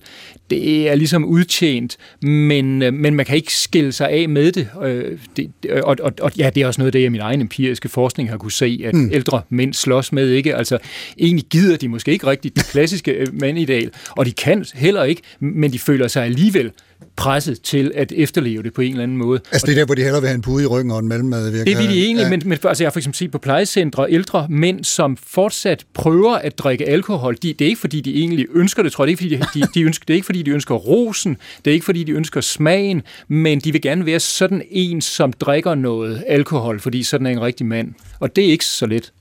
det 0.50 0.90
er 0.90 0.94
ligesom 0.94 1.24
udtjent, 1.24 1.96
men, 2.22 2.83
øh, 2.83 2.94
men 2.94 3.14
man 3.14 3.27
kan 3.27 3.37
ikke 3.37 3.55
skille 3.55 3.92
sig 3.92 4.11
af 4.11 4.29
med 4.29 4.53
det. 4.53 4.68
Øh, 4.83 5.18
det 5.37 5.50
og, 5.83 5.96
og, 6.00 6.12
og 6.20 6.33
ja, 6.38 6.50
det 6.55 6.62
er 6.62 6.66
også 6.66 6.81
noget 6.81 6.88
af 6.88 6.92
det, 6.92 7.03
jeg 7.03 7.12
min 7.12 7.20
egen 7.20 7.40
empiriske 7.40 7.88
forskning 7.88 8.31
har 8.31 8.37
kunne 8.37 8.53
se, 8.53 8.81
at 8.85 8.94
mm. 8.94 9.11
ældre 9.12 9.42
mænd 9.48 9.74
slås 9.74 10.12
med, 10.12 10.31
ikke? 10.31 10.57
Altså, 10.57 10.79
egentlig 11.18 11.44
gider 11.50 11.77
de 11.77 11.88
måske 11.88 12.12
ikke 12.12 12.27
rigtigt 12.27 12.57
det 12.57 12.66
klassiske 12.66 13.27
mandideal, 13.33 13.90
og 14.11 14.27
de 14.27 14.33
kan 14.33 14.64
heller 14.74 15.03
ikke, 15.04 15.22
men 15.40 15.72
de 15.72 15.78
føler 15.78 16.08
sig 16.08 16.24
alligevel 16.24 16.70
presset 17.16 17.62
til 17.62 17.92
at 17.94 18.12
efterleve 18.16 18.62
det 18.62 18.74
på 18.74 18.80
en 18.80 18.90
eller 18.90 19.02
anden 19.02 19.16
måde. 19.16 19.40
Altså 19.52 19.66
det 19.66 19.72
er 19.72 19.76
der, 19.76 19.86
hvor 19.86 19.94
de 19.94 20.02
hellere 20.02 20.20
vil 20.20 20.28
have 20.28 20.34
en 20.34 20.42
pude 20.42 20.62
i 20.64 20.66
ryggen 20.66 20.90
og 20.90 20.98
en 20.98 21.08
mellemad. 21.08 21.46
Det 21.46 21.78
vil 21.78 21.88
de 21.88 22.04
egentlig, 22.04 22.24
ja. 22.24 22.30
men, 22.30 22.42
men 22.44 22.58
altså 22.64 22.84
jeg 22.84 22.88
har 22.88 22.92
for 22.92 22.98
eksempel 22.98 23.16
set 23.16 23.30
på 23.30 23.38
plejecentre 23.38 24.06
ældre 24.10 24.46
mænd, 24.50 24.84
som 24.84 25.16
fortsat 25.26 25.84
prøver 25.94 26.34
at 26.34 26.58
drikke 26.58 26.88
alkohol. 26.88 27.36
De, 27.42 27.52
det 27.52 27.64
er 27.64 27.68
ikke 27.68 27.80
fordi, 27.80 28.00
de 28.00 28.14
egentlig 28.14 28.46
ønsker 28.54 28.82
det, 28.82 28.92
tror 28.92 29.04
jeg. 29.04 29.18
Det 29.18 29.26
er, 29.26 29.32
ikke, 29.32 29.44
fordi 29.44 29.60
de, 29.60 29.66
de, 29.66 29.68
de 29.74 29.82
ønsker, 29.82 30.04
det 30.06 30.14
er 30.14 30.16
ikke 30.16 30.26
fordi, 30.26 30.42
de 30.42 30.50
ønsker 30.50 30.74
rosen. 30.74 31.36
Det 31.64 31.70
er 31.70 31.74
ikke 31.74 31.84
fordi, 31.84 32.04
de 32.04 32.12
ønsker 32.12 32.40
smagen, 32.40 33.02
men 33.28 33.60
de 33.60 33.72
vil 33.72 33.80
gerne 33.80 34.06
være 34.06 34.20
sådan 34.20 34.62
en, 34.70 35.00
som 35.00 35.32
drikker 35.32 35.74
noget 35.74 36.24
alkohol, 36.26 36.80
fordi 36.80 37.02
sådan 37.02 37.26
er 37.26 37.30
en 37.30 37.40
rigtig 37.40 37.66
mand. 37.66 37.94
Og 38.20 38.36
det 38.36 38.44
er 38.44 38.48
ikke 38.48 38.64
så 38.64 38.86
let. 38.86 39.12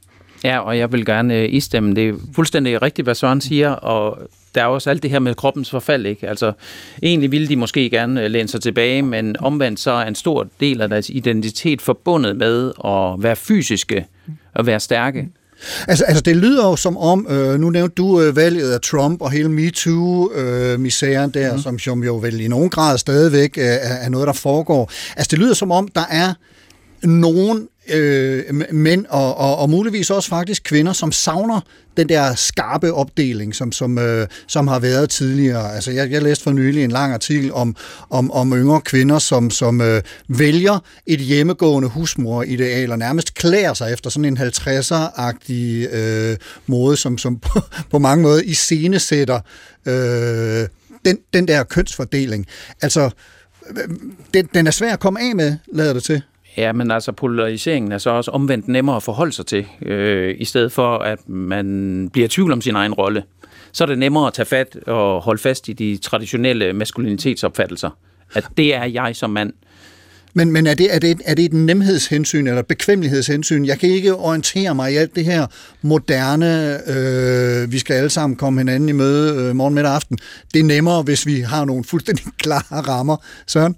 Ja, 0.44 0.60
og 0.60 0.78
jeg 0.78 0.92
vil 0.92 1.06
gerne 1.06 1.36
øh, 1.36 1.54
istemme. 1.54 1.96
Det 1.96 2.10
er 2.10 2.14
fuldstændig 2.36 2.82
rigtigt, 2.82 3.06
hvad 3.06 3.16
Søren 3.16 3.42
siger, 3.42 3.70
og 3.70 4.18
der 4.56 4.62
er 4.62 4.66
også 4.66 4.90
alt 4.90 5.04
det 5.04 5.12
her 5.12 5.20
med 5.20 5.36
kroppens 5.36 5.70
forfald, 5.70 6.06
ikke? 6.06 6.30
Altså, 6.30 6.52
egentlig 7.04 7.32
ville 7.32 7.48
de 7.48 7.56
måske 7.56 7.90
gerne 7.90 8.24
øh, 8.24 8.32
læne 8.32 8.48
sig 8.48 8.62
tilbage, 8.62 9.02
men 9.02 9.36
omvendt 9.40 9.80
så 9.80 9.92
er 9.92 10.06
en 10.06 10.16
stor 10.16 10.48
del 10.60 10.82
af 10.82 10.90
deres 10.90 11.10
identitet 11.10 11.82
forbundet 11.82 12.36
med 12.36 12.72
at 12.86 13.24
være 13.24 13.36
fysiske 13.36 14.06
og 14.54 14.66
være 14.66 14.80
stærke. 14.80 15.30
Altså, 15.88 16.06
altså 16.06 16.22
det 16.22 16.36
lyder 16.36 16.68
jo 16.68 16.76
som 16.76 16.98
om, 16.98 17.28
øh, 17.30 17.60
nu 17.60 17.70
nævnte 17.70 17.96
du 17.96 18.22
øh, 18.22 18.36
valget 18.36 18.72
af 18.72 18.82
Trump 18.82 19.22
og 19.22 19.32
hele 19.32 19.50
MeToo-misæren 19.50 21.30
øh, 21.36 21.42
der, 21.42 21.54
mm. 21.54 21.60
som, 21.60 21.80
som 21.80 22.04
jo 22.04 22.16
vel 22.16 22.42
i 22.42 22.48
nogen 22.48 22.70
grad 22.70 22.98
stadigvæk 22.98 23.58
øh, 23.58 23.64
er 24.02 24.10
noget, 24.10 24.28
der 24.28 24.34
foregår. 24.34 24.92
Altså 25.16 25.28
det 25.32 25.40
lyder 25.40 25.54
som 25.54 25.72
om, 25.72 25.88
der 25.88 26.06
er 26.10 26.34
nogen 27.04 27.68
øh, 27.90 28.44
mænd 28.72 29.06
og, 29.10 29.38
og, 29.38 29.58
og 29.58 29.70
muligvis 29.70 30.10
også 30.10 30.30
faktisk 30.30 30.64
kvinder, 30.64 30.94
som 30.94 31.12
savner 31.12 31.62
den 31.98 32.10
der 32.10 32.36
skarpe 32.36 32.94
opdeling, 32.94 33.56
som, 33.56 33.72
som, 33.72 33.98
øh, 33.98 34.28
som 34.48 34.68
har 34.68 34.80
været 34.80 35.10
tidligere. 35.10 35.76
Altså, 35.76 35.92
jeg, 35.92 36.12
jeg 36.12 36.22
læste 36.22 36.44
for 36.44 36.52
nylig 36.52 36.84
en 36.84 36.92
lang 36.92 37.14
artikel 37.14 37.54
om, 37.54 37.76
om, 38.10 38.32
om 38.32 38.54
yngre 38.54 38.82
kvinder, 38.82 39.20
som, 39.20 39.50
som 39.50 39.82
øh, 39.82 40.02
vælger 40.28 40.80
et 41.06 41.20
hjemmegående 41.20 41.90
husmor-ideal 41.90 42.92
og 42.92 43.00
nærmest 43.00 43.34
klæder 43.34 43.74
sig 43.74 43.94
efter 43.94 44.10
sådan 44.10 44.26
en 44.26 44.38
50'er-agtig 44.38 45.96
øh, 45.96 46.38
måde, 46.68 46.98
som, 46.98 47.18
som 47.18 47.40
på, 47.40 47.60
på 47.92 48.00
mange 48.00 48.24
måder 48.24 48.42
iscenesætter 48.42 49.40
øh, 49.86 50.68
den, 51.06 51.18
den 51.34 51.48
der 51.48 51.64
kønsfordeling. 51.64 52.46
Altså, 52.82 53.10
øh, 53.70 53.90
den, 54.34 54.50
den 54.54 54.68
er 54.68 54.72
svær 54.72 54.94
at 54.94 55.00
komme 55.00 55.22
af 55.22 55.36
med, 55.36 55.58
lader 55.74 55.94
det 55.94 56.04
til. 56.04 56.22
Ja, 56.58 56.74
men 56.74 56.92
altså 56.92 57.12
polariseringen 57.12 57.92
er 57.92 57.98
så 57.98 58.10
også 58.10 58.32
omvendt 58.32 58.68
nemmere 58.68 58.96
at 58.96 59.04
forholde 59.04 59.32
sig 59.32 59.46
til, 59.46 59.66
øh, 59.82 60.36
i 60.40 60.46
stedet 60.46 60.72
for 60.72 60.98
at 60.98 61.30
man 61.30 62.10
bliver 62.14 62.26
i 62.26 62.30
tvivl 62.30 62.52
om 62.52 62.62
sin 62.62 62.76
egen 62.76 62.94
rolle. 62.94 63.24
Så 63.72 63.84
er 63.84 63.86
det 63.86 63.98
nemmere 63.98 64.28
at 64.28 64.34
tage 64.34 64.46
fat 64.46 64.78
og 64.88 65.22
holde 65.22 65.42
fast 65.42 65.70
i 65.70 65.74
de 65.74 65.98
traditionelle 65.98 66.74
maskulinitetsopfattelser. 66.74 67.90
At 68.34 68.46
det 68.58 68.76
er 68.76 68.84
jeg 68.84 69.16
som 69.16 69.30
mand. 69.30 69.54
Men, 70.34 70.52
men 70.52 70.68
er, 70.68 70.74
det, 70.74 70.96
er, 70.96 71.00
det, 71.00 71.22
er 71.26 71.36
det 71.36 71.46
et 71.46 71.54
nemhedshensyn 71.54 72.48
eller 72.48 72.62
bekvemmeligheden? 72.62 73.66
Jeg 73.66 73.80
kan 73.80 73.90
ikke 73.90 74.16
orientere 74.16 74.76
mig 74.76 74.94
i 74.94 74.96
alt 74.96 75.16
det 75.16 75.26
her 75.26 75.48
moderne, 75.82 76.80
øh, 76.90 77.72
vi 77.72 77.80
skal 77.80 77.94
alle 77.94 78.10
sammen 78.10 78.36
komme 78.36 78.60
hinanden 78.60 78.90
i 78.90 78.92
møde 78.92 79.44
øh, 79.44 79.56
morgen, 79.56 79.74
middag 79.74 79.92
aften. 79.92 80.18
Det 80.54 80.60
er 80.60 80.64
nemmere, 80.64 81.02
hvis 81.02 81.26
vi 81.26 81.42
har 81.42 81.66
nogle 81.66 81.84
fuldstændig 81.84 82.26
klare 82.44 82.82
rammer. 82.82 83.18
Søren? 83.48 83.76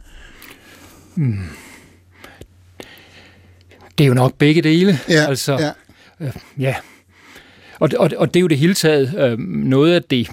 Hmm. 1.15 1.39
Det 3.97 4.03
er 4.03 4.07
jo 4.07 4.13
nok 4.13 4.33
begge 4.37 4.61
dele. 4.61 4.99
Ja, 5.09 5.25
altså, 5.27 5.53
ja. 5.53 5.71
Øh, 6.25 6.31
ja. 6.59 6.75
Og, 7.79 7.89
og, 7.99 8.11
og 8.17 8.33
det 8.33 8.39
er 8.39 8.41
jo 8.41 8.47
det 8.47 8.57
hele 8.57 8.73
taget 8.73 9.13
øh, 9.19 9.39
noget 9.49 9.93
af 9.93 10.03
det 10.03 10.29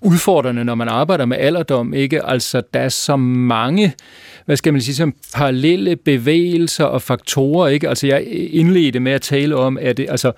udfordrende, 0.00 0.64
når 0.64 0.74
man 0.74 0.88
arbejder 0.88 1.24
med 1.24 1.36
alderdom, 1.36 1.94
ikke? 1.94 2.24
Altså, 2.26 2.62
der 2.74 2.80
er 2.80 2.88
så 2.88 3.16
mange, 3.16 3.94
hvad 4.46 4.56
skal 4.56 4.72
man 4.72 4.82
sige, 4.82 4.94
som 4.94 5.14
parallelle 5.34 5.96
bevægelser 5.96 6.84
og 6.84 7.02
faktorer, 7.02 7.68
ikke? 7.68 7.88
Altså, 7.88 8.06
jeg 8.06 8.24
indledte 8.30 9.00
med 9.00 9.12
at 9.12 9.22
tale 9.22 9.56
om, 9.56 9.78
at 9.80 9.96
det, 9.96 10.06
altså, 10.10 10.32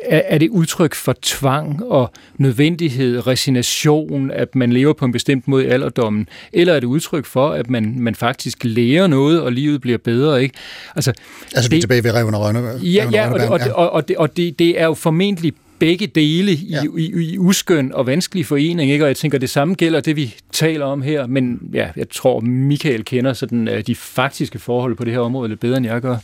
er, 0.00 0.22
er 0.24 0.38
det 0.38 0.48
udtryk 0.48 0.94
for 0.94 1.14
tvang 1.22 1.84
og 1.84 2.12
nødvendighed, 2.36 3.26
resignation, 3.26 4.30
at 4.30 4.54
man 4.54 4.72
lever 4.72 4.92
på 4.92 5.04
en 5.04 5.12
bestemt 5.12 5.48
måde 5.48 5.64
i 5.64 5.68
alderdommen, 5.68 6.28
eller 6.52 6.74
er 6.74 6.80
det 6.80 6.86
udtryk 6.86 7.26
for, 7.26 7.48
at 7.48 7.70
man, 7.70 7.94
man 7.98 8.14
faktisk 8.14 8.58
lærer 8.64 9.06
noget, 9.06 9.40
og 9.40 9.52
livet 9.52 9.80
bliver 9.80 9.98
bedre, 9.98 10.42
ikke? 10.42 10.54
Altså, 10.96 11.12
altså 11.54 11.68
det, 11.68 11.70
vi 11.70 11.76
er 11.76 11.80
tilbage 11.80 12.04
ved 12.04 12.14
Reven 12.14 12.34
og 12.34 12.40
Rønne. 12.40 12.60
Ja, 12.82 13.08
ja, 13.12 13.30
og, 13.30 13.48
og, 13.48 13.60
og, 13.74 13.90
og, 13.90 14.08
det, 14.08 14.16
og 14.16 14.36
det, 14.36 14.58
det 14.58 14.80
er 14.80 14.84
jo 14.84 14.94
formentlig 14.94 15.52
begge 15.78 16.06
dele 16.06 16.52
i, 16.52 16.66
ja. 16.70 16.82
i, 16.98 17.32
i 17.32 17.38
uskøn 17.38 17.92
og 17.94 18.06
vanskelig 18.06 18.46
forening, 18.46 18.90
ikke? 18.90 19.04
og 19.04 19.08
jeg 19.08 19.16
tænker, 19.16 19.38
det 19.38 19.50
samme 19.50 19.74
gælder 19.74 20.00
det, 20.00 20.16
vi 20.16 20.34
taler 20.52 20.86
om 20.86 21.02
her, 21.02 21.26
men 21.26 21.60
ja, 21.74 21.88
jeg 21.96 22.10
tror, 22.10 22.40
Michael 22.40 23.04
kender 23.04 23.32
sådan, 23.32 23.68
uh, 23.68 23.74
de 23.86 23.94
faktiske 23.94 24.58
forhold 24.58 24.96
på 24.96 25.04
det 25.04 25.12
her 25.12 25.20
område 25.20 25.48
lidt 25.48 25.60
bedre, 25.60 25.76
end 25.76 25.86
jeg 25.86 26.00
gør. 26.00 26.16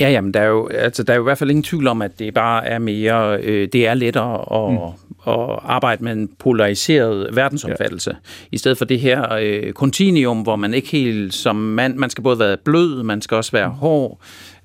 Ja, 0.00 0.10
jamen, 0.10 0.34
der 0.34 0.40
er, 0.40 0.46
jo, 0.46 0.68
altså, 0.68 1.02
der 1.02 1.12
er 1.12 1.16
jo 1.16 1.22
i 1.22 1.24
hvert 1.24 1.38
fald 1.38 1.50
ingen 1.50 1.62
tvivl 1.62 1.86
om, 1.86 2.02
at 2.02 2.18
det 2.18 2.34
bare 2.34 2.66
er 2.66 2.78
mere, 2.78 3.38
øh, 3.42 3.68
det 3.72 3.86
er 3.86 3.94
lettere 3.94 4.64
at, 4.64 4.72
mm. 4.72 5.32
at 5.32 5.58
arbejde 5.64 6.04
med 6.04 6.12
en 6.12 6.30
polariseret 6.38 7.36
verdensopfattelse, 7.36 8.10
ja. 8.10 8.46
i 8.52 8.58
stedet 8.58 8.78
for 8.78 8.84
det 8.84 9.00
her 9.00 9.32
øh, 9.32 9.72
kontinuum, 9.72 10.40
hvor 10.40 10.56
man 10.56 10.74
ikke 10.74 10.88
helt 10.88 11.34
som 11.34 11.56
mand, 11.56 11.96
man 11.96 12.10
skal 12.10 12.24
både 12.24 12.38
være 12.38 12.56
blød, 12.64 13.02
man 13.02 13.22
skal 13.22 13.36
også 13.36 13.52
være 13.52 13.68
mm. 13.68 13.74
hård, 13.74 14.20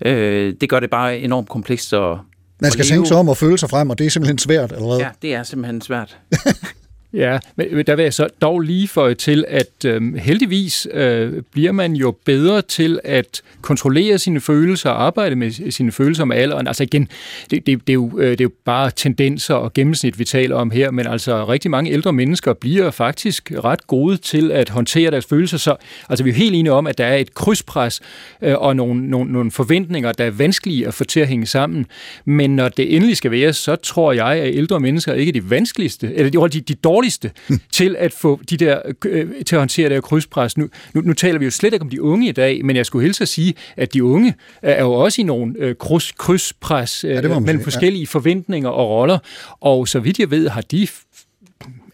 øh, 0.05 0.53
det 0.61 0.69
gør 0.69 0.79
det 0.79 0.89
bare 0.89 1.19
enormt 1.19 1.49
komplekst 1.49 1.93
at 1.93 2.17
man 2.59 2.71
skal 2.71 2.85
tænke 2.85 3.07
sig 3.07 3.17
om 3.17 3.29
og 3.29 3.37
føle 3.37 3.57
sig 3.57 3.69
frem, 3.69 3.89
og 3.89 3.99
det 3.99 4.05
er 4.05 4.09
simpelthen 4.09 4.37
svært, 4.37 4.71
eller 4.71 4.87
hvad? 4.87 4.97
Ja, 4.97 5.09
det 5.21 5.33
er 5.33 5.43
simpelthen 5.43 5.81
svært. 5.81 6.17
Ja, 7.17 7.39
men 7.55 7.85
der 7.87 7.95
vil 7.95 8.03
jeg 8.03 8.13
så 8.13 8.27
dog 8.41 8.59
lige 8.59 8.87
føje 8.87 9.13
til, 9.13 9.45
at 9.47 9.85
øh, 9.85 10.15
heldigvis 10.15 10.87
øh, 10.93 11.33
bliver 11.51 11.71
man 11.71 11.93
jo 11.93 12.15
bedre 12.25 12.61
til 12.61 12.99
at 13.03 13.41
kontrollere 13.61 14.17
sine 14.17 14.41
følelser 14.41 14.89
og 14.89 15.03
arbejde 15.05 15.35
med 15.35 15.71
sine 15.71 15.91
følelser 15.91 16.25
med 16.25 16.37
alderen. 16.37 16.67
Altså 16.67 16.83
igen, 16.83 17.07
det, 17.51 17.67
det, 17.67 17.87
det, 17.87 17.89
er 17.89 17.93
jo, 17.93 18.19
øh, 18.19 18.31
det 18.31 18.41
er 18.41 18.45
jo 18.45 18.51
bare 18.65 18.91
tendenser 18.95 19.53
og 19.53 19.73
gennemsnit, 19.73 20.19
vi 20.19 20.25
taler 20.25 20.55
om 20.55 20.71
her, 20.71 20.91
men 20.91 21.07
altså 21.07 21.45
rigtig 21.45 21.71
mange 21.71 21.91
ældre 21.91 22.13
mennesker 22.13 22.53
bliver 22.53 22.91
faktisk 22.91 23.51
ret 23.63 23.87
gode 23.87 24.17
til 24.17 24.51
at 24.51 24.69
håndtere 24.69 25.11
deres 25.11 25.25
følelser. 25.25 25.57
Så 25.57 25.75
altså, 26.09 26.23
vi 26.23 26.29
er 26.29 26.33
jo 26.33 26.37
helt 26.37 26.55
enige 26.55 26.73
om, 26.73 26.87
at 26.87 26.97
der 26.97 27.05
er 27.05 27.15
et 27.15 27.33
krydspres 27.33 28.01
øh, 28.41 28.55
og 28.57 28.75
nogle, 28.75 29.09
nogle, 29.09 29.31
nogle 29.31 29.51
forventninger, 29.51 30.11
der 30.11 30.25
er 30.25 30.31
vanskelige 30.31 30.87
at 30.87 30.93
få 30.93 31.03
til 31.03 31.19
at 31.19 31.27
hænge 31.27 31.45
sammen. 31.45 31.85
Men 32.25 32.55
når 32.55 32.69
det 32.69 32.95
endelig 32.95 33.17
skal 33.17 33.31
være, 33.31 33.53
så 33.53 33.75
tror 33.75 34.11
jeg, 34.11 34.27
at 34.27 34.55
ældre 34.55 34.79
mennesker 34.79 35.13
ikke 35.13 35.29
er 35.29 35.33
de 35.33 35.49
vanskeligste, 35.49 36.13
eller 36.15 36.47
de, 36.47 36.61
de 36.61 36.75
dårligste 37.07 37.31
til 37.71 37.95
at 37.99 38.13
få 38.13 38.39
de 38.49 38.57
der, 38.57 38.81
øh, 39.05 39.45
til 39.45 39.55
at 39.55 39.59
håndtere 39.59 39.89
det 39.89 39.95
her 39.95 40.01
krydspres. 40.01 40.57
Nu, 40.57 40.69
nu, 40.93 41.01
nu 41.01 41.13
taler 41.13 41.39
vi 41.39 41.45
jo 41.45 41.51
slet 41.51 41.73
ikke 41.73 41.83
om 41.83 41.89
de 41.89 42.01
unge 42.01 42.29
i 42.29 42.31
dag, 42.31 42.65
men 42.65 42.75
jeg 42.75 42.85
skulle 42.85 43.03
hilse 43.03 43.21
at 43.21 43.27
sige, 43.27 43.53
at 43.77 43.93
de 43.93 44.03
unge 44.03 44.33
er 44.61 44.83
jo 44.83 44.93
også 44.93 45.21
i 45.21 45.23
nogle 45.23 45.53
øh, 45.57 45.75
kryds, 45.75 46.11
krydspres 46.11 47.03
øh, 47.03 47.11
ja, 47.11 47.21
mellem 47.21 47.45
sige, 47.45 47.63
forskellige 47.63 48.01
ja. 48.01 48.07
forventninger 48.09 48.69
og 48.69 48.89
roller, 48.89 49.19
og 49.61 49.87
så 49.87 49.99
vidt 49.99 50.19
jeg 50.19 50.31
ved, 50.31 50.49
har 50.49 50.61
de 50.61 50.87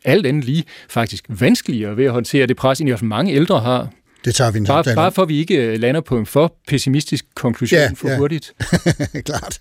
alt 0.05 0.25
andet 0.25 0.45
lige 0.45 0.63
faktisk 0.89 1.25
vanskeligere 1.29 1.97
ved 1.97 2.05
at 2.05 2.11
håndtere 2.11 2.47
det 2.47 2.55
pres, 2.55 2.79
end 2.79 2.91
også 2.91 3.05
mange 3.05 3.33
ældre 3.33 3.59
har. 3.59 3.89
Det 4.25 4.35
tager 4.35 4.51
vi 4.51 4.57
en 4.57 4.65
bare, 4.65 4.83
bare 4.95 5.11
for 5.11 5.21
at 5.21 5.29
vi 5.29 5.37
ikke 5.39 5.55
øh, 5.55 5.79
lander 5.79 6.01
på 6.01 6.17
en 6.17 6.25
for 6.25 6.55
pessimistisk 6.67 7.25
konklusion 7.35 7.79
ja, 7.79 7.89
for 7.95 8.09
ja. 8.09 8.17
hurtigt. 8.17 8.53
Klart. 9.25 9.59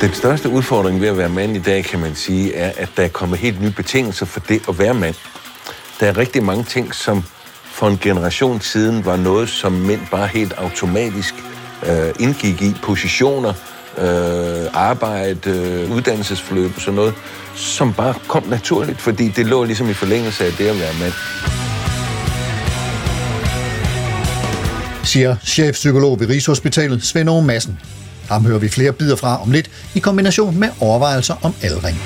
Den 0.00 0.14
største 0.14 0.48
udfordring 0.48 1.00
ved 1.00 1.08
at 1.08 1.18
være 1.18 1.28
mand 1.28 1.56
i 1.56 1.60
dag, 1.60 1.84
kan 1.84 2.00
man 2.00 2.14
sige, 2.14 2.54
er, 2.54 2.72
at 2.76 2.88
der 2.96 3.02
er 3.02 3.08
kommet 3.08 3.38
helt 3.38 3.60
nye 3.62 3.70
betingelser 3.70 4.26
for 4.26 4.40
det 4.40 4.62
at 4.68 4.78
være 4.78 4.94
mand. 4.94 5.14
Der 6.00 6.06
er 6.06 6.16
rigtig 6.16 6.42
mange 6.42 6.64
ting, 6.64 6.94
som 6.94 7.24
for 7.64 7.86
en 7.88 7.98
generation 7.98 8.60
siden 8.60 9.04
var 9.04 9.16
noget, 9.16 9.48
som 9.48 9.72
mænd 9.72 10.00
bare 10.10 10.26
helt 10.26 10.52
automatisk 10.52 11.34
øh, 11.86 12.14
indgik 12.20 12.62
i. 12.62 12.74
Positioner, 12.82 13.52
øh, 13.98 14.66
arbejde, 14.72 15.50
øh, 15.50 15.96
uddannelsesforløb 15.96 16.72
og 16.76 16.80
sådan 16.80 16.94
noget, 16.94 17.14
som 17.54 17.92
bare 17.92 18.14
kom 18.28 18.44
naturligt, 18.48 19.00
fordi 19.00 19.28
det 19.28 19.46
lå 19.46 19.64
ligesom 19.64 19.90
i 19.90 19.94
forlængelse 19.94 20.46
af 20.46 20.52
det 20.52 20.68
at 20.68 20.80
være 20.80 20.92
mand. 21.00 21.12
Siger 25.04 25.36
chefpsykolog 25.44 26.20
ved 26.20 26.28
Rigshospitalet 26.28 27.04
Svend 27.04 27.30
Aage 27.30 27.42
Madsen. 27.44 27.78
Ham 28.28 28.46
hører 28.46 28.58
vi 28.58 28.68
flere 28.68 28.92
bidder 28.92 29.16
fra 29.16 29.42
om 29.42 29.50
lidt 29.50 29.70
i 29.94 29.98
kombination 29.98 30.58
med 30.58 30.68
overvejelser 30.80 31.34
om 31.42 31.54
aldring. 31.62 31.96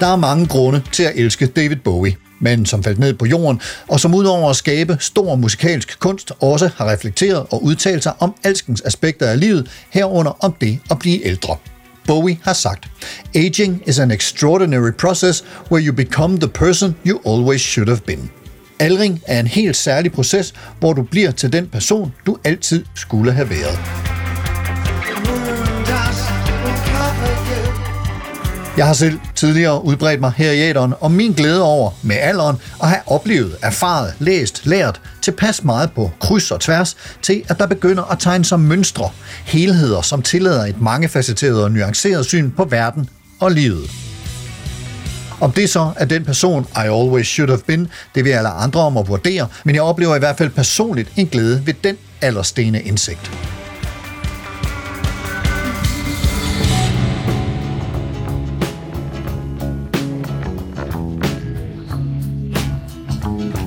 Der 0.00 0.06
er 0.06 0.16
mange 0.16 0.46
grunde 0.46 0.82
til 0.92 1.02
at 1.02 1.12
elske 1.16 1.46
David 1.46 1.76
Bowie, 1.76 2.16
men 2.40 2.66
som 2.66 2.82
faldt 2.82 2.98
ned 2.98 3.14
på 3.14 3.26
jorden, 3.26 3.60
og 3.88 4.00
som 4.00 4.14
udover 4.14 4.50
at 4.50 4.56
skabe 4.56 4.96
stor 5.00 5.36
musikalsk 5.36 5.98
kunst, 5.98 6.32
også 6.40 6.70
har 6.76 6.90
reflekteret 6.90 7.46
og 7.50 7.64
udtalt 7.64 8.02
sig 8.02 8.12
om 8.18 8.34
alskens 8.44 8.82
aspekter 8.84 9.26
af 9.26 9.40
livet, 9.40 9.70
herunder 9.90 10.44
om 10.44 10.52
det 10.60 10.78
at 10.90 10.98
blive 10.98 11.26
ældre. 11.26 11.56
Bowie 12.06 12.38
har 12.42 12.52
sagt, 12.52 12.88
Aging 13.34 13.82
is 13.86 13.98
an 13.98 14.10
extraordinary 14.10 14.92
process 14.92 15.44
where 15.70 15.86
you 15.86 15.92
become 15.92 16.38
the 16.38 16.48
person 16.48 16.96
you 17.06 17.20
always 17.26 17.60
should 17.60 17.88
have 17.88 18.00
been. 18.06 18.30
Aldring 18.78 19.20
er 19.26 19.40
en 19.40 19.46
helt 19.46 19.76
særlig 19.76 20.12
proces, 20.12 20.54
hvor 20.78 20.92
du 20.92 21.02
bliver 21.02 21.30
til 21.30 21.52
den 21.52 21.66
person, 21.66 22.14
du 22.26 22.36
altid 22.44 22.84
skulle 22.94 23.32
have 23.32 23.50
været. 23.50 24.15
Jeg 28.76 28.86
har 28.86 28.92
selv 28.92 29.20
tidligere 29.34 29.84
udbredt 29.84 30.20
mig 30.20 30.32
her 30.36 30.50
i 30.50 30.60
æderen 30.60 30.94
om 31.00 31.10
min 31.10 31.32
glæde 31.32 31.62
over 31.62 31.90
med 32.02 32.16
alderen 32.16 32.56
at 32.82 32.88
have 32.88 33.00
oplevet, 33.06 33.56
erfaret, 33.62 34.14
læst, 34.18 34.66
lært 34.66 35.00
tilpas 35.22 35.64
meget 35.64 35.92
på 35.92 36.10
kryds 36.20 36.50
og 36.50 36.60
tværs 36.60 36.96
til, 37.22 37.42
at 37.48 37.58
der 37.58 37.66
begynder 37.66 38.02
at 38.04 38.18
tegne 38.18 38.44
sig 38.44 38.60
mønstre, 38.60 39.10
helheder, 39.44 40.02
som 40.02 40.22
tillader 40.22 40.64
et 40.64 40.80
mangefacetteret 40.80 41.64
og 41.64 41.70
nuanceret 41.70 42.26
syn 42.26 42.50
på 42.50 42.64
verden 42.64 43.08
og 43.40 43.50
livet. 43.50 43.90
Om 45.40 45.52
det 45.52 45.70
så 45.70 45.92
er 45.96 46.04
den 46.04 46.24
person, 46.24 46.66
I 46.76 46.78
always 46.78 47.26
should 47.26 47.50
have 47.50 47.62
been, 47.66 47.88
det 48.14 48.24
vil 48.24 48.30
alle 48.30 48.48
andre 48.48 48.80
om 48.80 48.96
at 48.96 49.08
vurdere, 49.08 49.48
men 49.64 49.74
jeg 49.74 49.82
oplever 49.82 50.16
i 50.16 50.18
hvert 50.18 50.38
fald 50.38 50.50
personligt 50.50 51.12
en 51.16 51.26
glæde 51.26 51.66
ved 51.66 51.74
den 51.84 51.96
allerstene 52.22 52.82
indsigt. 52.82 53.30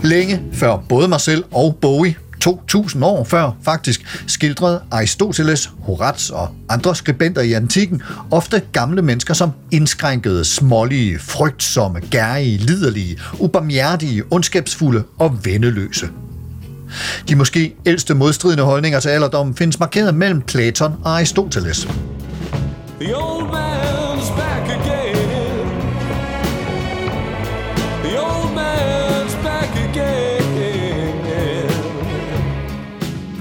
Længe 0.09 0.41
før 0.53 0.77
både 0.89 1.07
mig 1.07 1.21
selv 1.21 1.43
og 1.51 1.77
Bowie 1.81 2.15
2000 2.41 3.03
år 3.03 3.23
før 3.23 3.51
faktisk 3.63 4.23
skildrede 4.27 4.81
Aristoteles, 4.91 5.71
Horaz 5.79 6.29
og 6.29 6.49
andre 6.69 6.95
skribenter 6.95 7.41
i 7.41 7.53
antikken 7.53 8.01
ofte 8.31 8.61
gamle 8.71 9.01
mennesker 9.01 9.33
som 9.33 9.51
indskrænkede, 9.71 10.45
smålige, 10.45 11.19
frygtsomme, 11.19 11.99
gærige, 12.11 12.57
liderlige, 12.57 13.19
ubarmhjertige, 13.39 14.23
ondskabsfulde 14.31 15.03
og 15.17 15.45
vendeløse. 15.45 16.07
De 17.29 17.35
måske 17.35 17.75
ældste 17.85 18.13
modstridende 18.13 18.63
holdninger 18.63 18.99
til 18.99 19.09
alderdommen 19.09 19.55
findes 19.55 19.79
markeret 19.79 20.15
mellem 20.15 20.41
Platon 20.41 20.93
og 21.03 21.11
Aristoteles. 21.11 21.87
The 23.01 23.15
old 23.17 23.38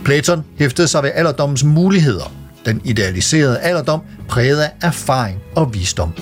Platon 0.09 0.44
hæftede 0.59 0.88
sig 0.88 1.02
ved 1.02 1.11
alderdommens 1.14 1.64
muligheder. 1.64 2.32
Den 2.66 2.80
idealiserede 2.84 3.59
alderdom 3.59 4.00
præget 4.28 4.61
af 4.61 4.70
erfaring 4.82 5.40
og 5.56 5.74
visdom. 5.74 6.12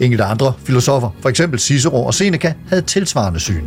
Enkelte 0.00 0.24
andre 0.24 0.52
filosofer, 0.64 1.10
f.eks. 1.22 1.40
Cicero 1.58 2.06
og 2.06 2.14
Seneca, 2.14 2.54
havde 2.68 2.82
tilsvarende 2.82 3.40
syn. 3.40 3.64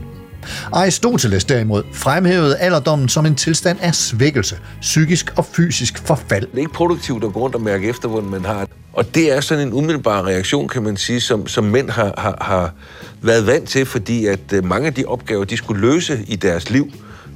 Aristoteles 0.71 1.45
derimod 1.45 1.83
fremhævede 1.93 2.57
alderdommen 2.57 3.09
som 3.09 3.25
en 3.25 3.35
tilstand 3.35 3.79
af 3.81 3.95
svækkelse, 3.95 4.57
psykisk 4.81 5.33
og 5.37 5.45
fysisk 5.45 5.97
forfald. 6.07 6.47
Det 6.47 6.55
er 6.55 6.59
ikke 6.59 6.73
produktivt 6.73 7.23
at 7.23 7.33
gå 7.33 7.39
rundt 7.39 7.55
og 7.55 7.61
mærke 7.61 7.89
efter, 7.89 8.09
hvordan 8.09 8.29
man 8.29 8.45
har. 8.45 8.67
Og 8.93 9.15
det 9.15 9.31
er 9.37 9.41
sådan 9.41 9.67
en 9.67 9.73
umiddelbar 9.73 10.27
reaktion, 10.27 10.67
kan 10.67 10.83
man 10.83 10.97
sige, 10.97 11.21
som, 11.21 11.47
som 11.47 11.63
mænd 11.63 11.89
har, 11.89 12.13
har, 12.17 12.37
har 12.41 12.73
været 13.21 13.47
vant 13.47 13.69
til, 13.69 13.85
fordi 13.85 14.25
at 14.25 14.53
øh, 14.53 14.65
mange 14.65 14.87
af 14.87 14.93
de 14.93 15.05
opgaver, 15.05 15.43
de 15.43 15.57
skulle 15.57 15.81
løse 15.81 16.19
i 16.27 16.35
deres 16.35 16.69
liv, 16.69 16.91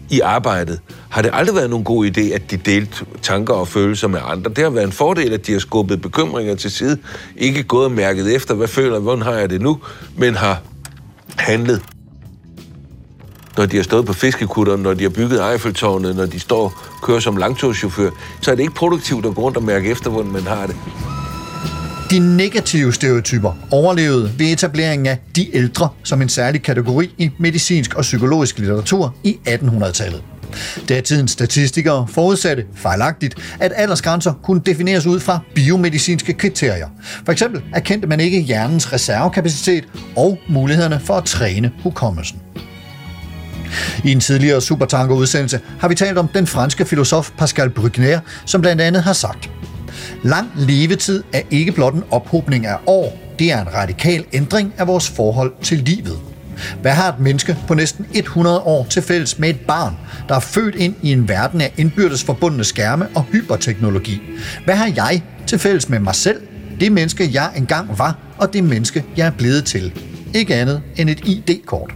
i 0.10 0.20
arbejdet, 0.20 0.80
har 1.10 1.22
det 1.22 1.32
aldrig 1.34 1.55
været 1.55 1.70
nogen 1.70 1.86
god 1.86 2.05
idé, 2.05 2.22
at 2.22 2.51
de 2.51 2.58
delte 2.58 3.05
tanker 3.22 3.53
og 3.53 3.68
følelser 3.68 4.08
med 4.08 4.20
andre. 4.24 4.51
Det 4.51 4.64
har 4.64 4.70
været 4.70 4.86
en 4.86 4.91
fordel, 4.91 5.34
at 5.34 5.47
de 5.47 5.51
har 5.51 5.60
skubbet 5.60 6.01
bekymringer 6.01 6.55
til 6.55 6.72
side, 6.72 6.97
ikke 7.36 7.64
gået 7.64 7.86
og 7.86 7.91
mærket 7.91 8.36
efter, 8.36 8.53
hvad 8.53 8.68
føler, 8.68 8.99
hvordan 8.99 9.22
har 9.22 9.34
jeg 9.34 9.49
det 9.49 9.62
nu, 9.62 9.80
men 10.18 10.36
har 10.36 10.62
handlet. 11.38 11.82
Når 13.58 13.66
de 13.66 13.76
har 13.76 13.84
stået 13.84 14.05
på 14.05 14.14
fiskekutteren, 14.14 14.82
når 14.82 14.93
de 14.93 15.03
har 15.03 15.10
bygget 15.10 15.51
Eiffeltårnet, 15.51 16.16
når 16.16 16.26
de 16.26 16.39
står 16.39 16.64
og 16.64 16.74
kører 17.03 17.20
som 17.20 17.38
langtogschauffør, 17.38 18.10
så 18.41 18.51
er 18.51 18.55
det 18.55 18.64
ikke 18.64 18.76
produktivt 18.76 19.26
at 19.26 19.36
gå 19.36 19.41
rundt 19.41 19.58
og 19.58 19.64
mærke 19.64 19.89
efter, 19.89 20.10
hvordan 20.10 20.32
man 20.32 20.43
har 20.43 20.68
det. 20.68 20.76
De 22.12 22.20
negative 22.20 22.93
stereotyper 22.93 23.53
overlevede 23.72 24.32
ved 24.38 24.45
etableringen 24.45 25.05
af 25.05 25.18
de 25.36 25.55
ældre 25.55 25.89
som 26.03 26.22
en 26.22 26.30
særlig 26.30 26.62
kategori 26.62 27.16
i 27.18 27.32
medicinsk 27.39 27.93
og 27.93 28.01
psykologisk 28.01 28.60
litteratur 28.60 29.16
i 29.24 29.38
1800-tallet. 29.47 30.24
Datidens 30.89 31.32
statistikere 31.32 32.08
forudsatte 32.08 32.66
fejlagtigt, 32.76 33.36
at 33.60 33.74
aldersgrænser 33.76 34.34
kunne 34.43 34.62
defineres 34.66 35.05
ud 35.05 35.20
fra 35.20 35.39
biomedicinske 35.55 36.34
kriterier. 36.34 36.88
For 37.26 37.32
eksempel 37.32 37.62
erkendte 37.74 38.08
man 38.08 38.20
ikke 38.20 38.41
hjernens 38.41 38.93
reservekapacitet 38.93 39.88
og 40.16 40.39
mulighederne 40.49 40.99
for 40.99 41.14
at 41.14 41.26
træne 41.26 41.72
hukommelsen. 41.84 42.39
I 44.03 44.12
en 44.12 44.20
tidligere 44.20 44.62
Supertanker-udsendelse 44.62 45.60
har 45.80 45.88
vi 45.88 45.95
talt 45.95 46.18
om 46.18 46.28
den 46.28 46.47
franske 46.47 46.86
filosof 46.86 47.32
Pascal 47.38 47.70
Bruckner, 47.70 48.20
som 48.45 48.62
blandt 48.62 48.82
andet 48.82 49.03
har 49.03 49.14
sagt, 49.14 49.49
Lang 50.24 50.51
levetid 50.55 51.24
er 51.34 51.41
ikke 51.51 51.72
blot 51.72 51.93
en 51.93 52.03
ophobning 52.11 52.65
af 52.65 52.78
år, 52.86 53.20
det 53.39 53.51
er 53.51 53.61
en 53.61 53.74
radikal 53.74 54.26
ændring 54.34 54.74
af 54.78 54.88
vores 54.88 55.09
forhold 55.09 55.53
til 55.61 55.78
livet. 55.78 56.20
Hvad 56.82 56.91
har 56.91 57.09
et 57.09 57.20
menneske 57.20 57.57
på 57.68 57.74
næsten 57.74 58.05
100 58.13 58.59
år 58.59 58.88
til 58.89 59.01
fælles 59.01 59.39
med 59.39 59.49
et 59.49 59.59
barn, 59.59 59.97
der 60.30 60.36
er 60.36 60.39
født 60.39 60.76
ind 60.76 60.95
i 61.01 61.11
en 61.11 61.30
verden 61.30 61.61
af 61.61 61.74
indbyrdes 61.78 62.24
forbundne 62.24 62.63
skærme 62.63 63.07
og 63.15 63.24
hyperteknologi? 63.24 64.22
Hvad 64.65 64.76
har 64.76 64.91
jeg 64.95 65.22
til 65.47 65.59
fælles 65.59 65.89
med 65.89 65.99
mig 65.99 66.15
selv, 66.15 66.41
det 66.80 66.91
menneske 66.91 67.30
jeg 67.34 67.51
engang 67.55 67.99
var, 67.99 68.18
og 68.38 68.53
det 68.53 68.63
menneske 68.63 69.03
jeg 69.18 69.28
er 69.28 69.32
blevet 69.32 69.65
til? 69.65 69.93
Ikke 70.34 70.55
andet 70.55 70.82
end 70.95 71.09
et 71.09 71.20
ID-kort. 71.26 71.93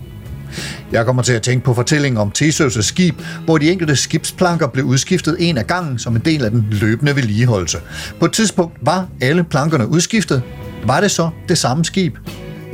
Jeg 0.91 1.05
kommer 1.05 1.21
til 1.21 1.33
at 1.33 1.41
tænke 1.41 1.65
på 1.65 1.73
fortællingen 1.73 2.21
om 2.21 2.31
Theseus' 2.37 2.81
skib, 2.81 3.15
hvor 3.45 3.57
de 3.57 3.71
enkelte 3.71 3.95
skibsplanker 3.95 4.67
blev 4.67 4.85
udskiftet 4.85 5.35
en 5.39 5.57
af 5.57 5.67
gangen 5.67 5.99
som 5.99 6.15
en 6.15 6.21
del 6.25 6.45
af 6.45 6.51
den 6.51 6.67
løbende 6.71 7.15
vedligeholdelse. 7.15 7.77
På 8.19 8.25
et 8.25 8.31
tidspunkt 8.31 8.77
var 8.81 9.07
alle 9.21 9.43
plankerne 9.43 9.87
udskiftet. 9.87 10.41
Var 10.85 11.01
det 11.01 11.11
så 11.11 11.29
det 11.49 11.57
samme 11.57 11.85
skib? 11.85 12.17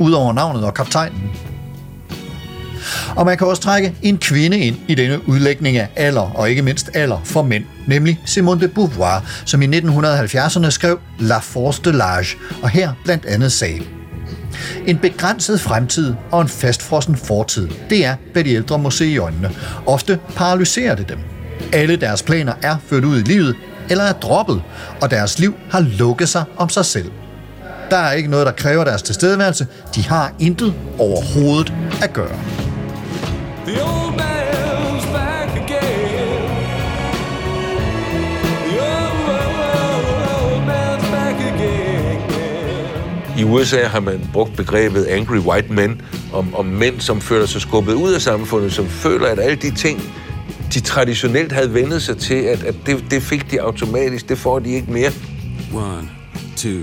Udover 0.00 0.32
navnet 0.32 0.64
og 0.64 0.74
kaptajnen. 0.74 1.30
Og 3.16 3.26
man 3.26 3.38
kan 3.38 3.46
også 3.46 3.62
trække 3.62 3.94
en 4.02 4.18
kvinde 4.18 4.58
ind 4.58 4.76
i 4.88 4.94
denne 4.94 5.28
udlægning 5.28 5.76
af 5.76 5.88
alder, 5.96 6.20
og 6.20 6.50
ikke 6.50 6.62
mindst 6.62 6.90
alder 6.94 7.20
for 7.24 7.42
mænd, 7.42 7.64
nemlig 7.86 8.20
Simone 8.24 8.60
de 8.60 8.68
Beauvoir, 8.68 9.24
som 9.44 9.62
i 9.62 9.66
1970'erne 9.66 10.70
skrev 10.70 10.98
La 11.18 11.38
Force 11.38 11.82
de 11.84 11.90
l'Age, 11.90 12.36
og 12.62 12.68
her 12.68 12.92
blandt 13.04 13.26
andet 13.26 13.52
sagde, 13.52 13.82
en 14.86 14.98
begrænset 14.98 15.60
fremtid 15.60 16.14
og 16.30 16.40
en 16.40 16.48
fastfrossen 16.48 17.16
fortid, 17.16 17.68
det 17.90 18.04
er, 18.04 18.16
hvad 18.32 18.44
de 18.44 18.50
ældre 18.50 18.78
må 18.78 18.90
se 18.90 19.06
i 19.06 19.18
øjnene. 19.18 19.50
Ofte 19.86 20.18
paralyserer 20.36 20.94
det 20.94 21.08
dem. 21.08 21.18
Alle 21.72 21.96
deres 21.96 22.22
planer 22.22 22.52
er 22.62 22.76
ført 22.86 23.04
ud 23.04 23.18
i 23.18 23.22
livet, 23.22 23.56
eller 23.90 24.04
er 24.04 24.12
droppet, 24.12 24.62
og 25.00 25.10
deres 25.10 25.38
liv 25.38 25.54
har 25.70 25.80
lukket 25.80 26.28
sig 26.28 26.44
om 26.56 26.68
sig 26.68 26.84
selv. 26.84 27.10
Der 27.90 27.96
er 27.96 28.12
ikke 28.12 28.30
noget, 28.30 28.46
der 28.46 28.52
kræver 28.52 28.84
deres 28.84 29.02
tilstedeværelse. 29.02 29.66
De 29.94 30.02
har 30.02 30.32
intet 30.38 30.74
overhovedet 30.98 31.72
at 32.02 32.12
gøre. 32.12 32.38
The 33.66 34.07
I 43.38 43.44
USA 43.44 43.82
har 43.82 44.00
man 44.00 44.30
brugt 44.32 44.56
begrebet 44.56 45.04
angry 45.04 45.38
white 45.38 45.72
men 45.72 46.02
om, 46.32 46.54
om 46.54 46.66
mænd, 46.66 47.00
som 47.00 47.20
føler 47.20 47.46
sig 47.46 47.60
skubbet 47.60 47.92
ud 47.92 48.12
af 48.12 48.20
samfundet, 48.20 48.72
som 48.72 48.86
føler, 48.86 49.26
at 49.26 49.38
alle 49.38 49.56
de 49.56 49.74
ting, 49.74 50.02
de 50.74 50.80
traditionelt 50.80 51.52
havde 51.52 51.74
vendet 51.74 52.02
sig 52.02 52.16
til, 52.16 52.34
at, 52.34 52.62
at 52.62 52.74
det, 52.86 53.04
det 53.10 53.22
fik 53.22 53.50
de 53.50 53.60
automatisk, 53.60 54.28
det 54.28 54.38
får 54.38 54.58
de 54.58 54.70
ikke 54.70 54.92
mere. 54.92 55.10
One, 55.74 56.08
two, 56.56 56.80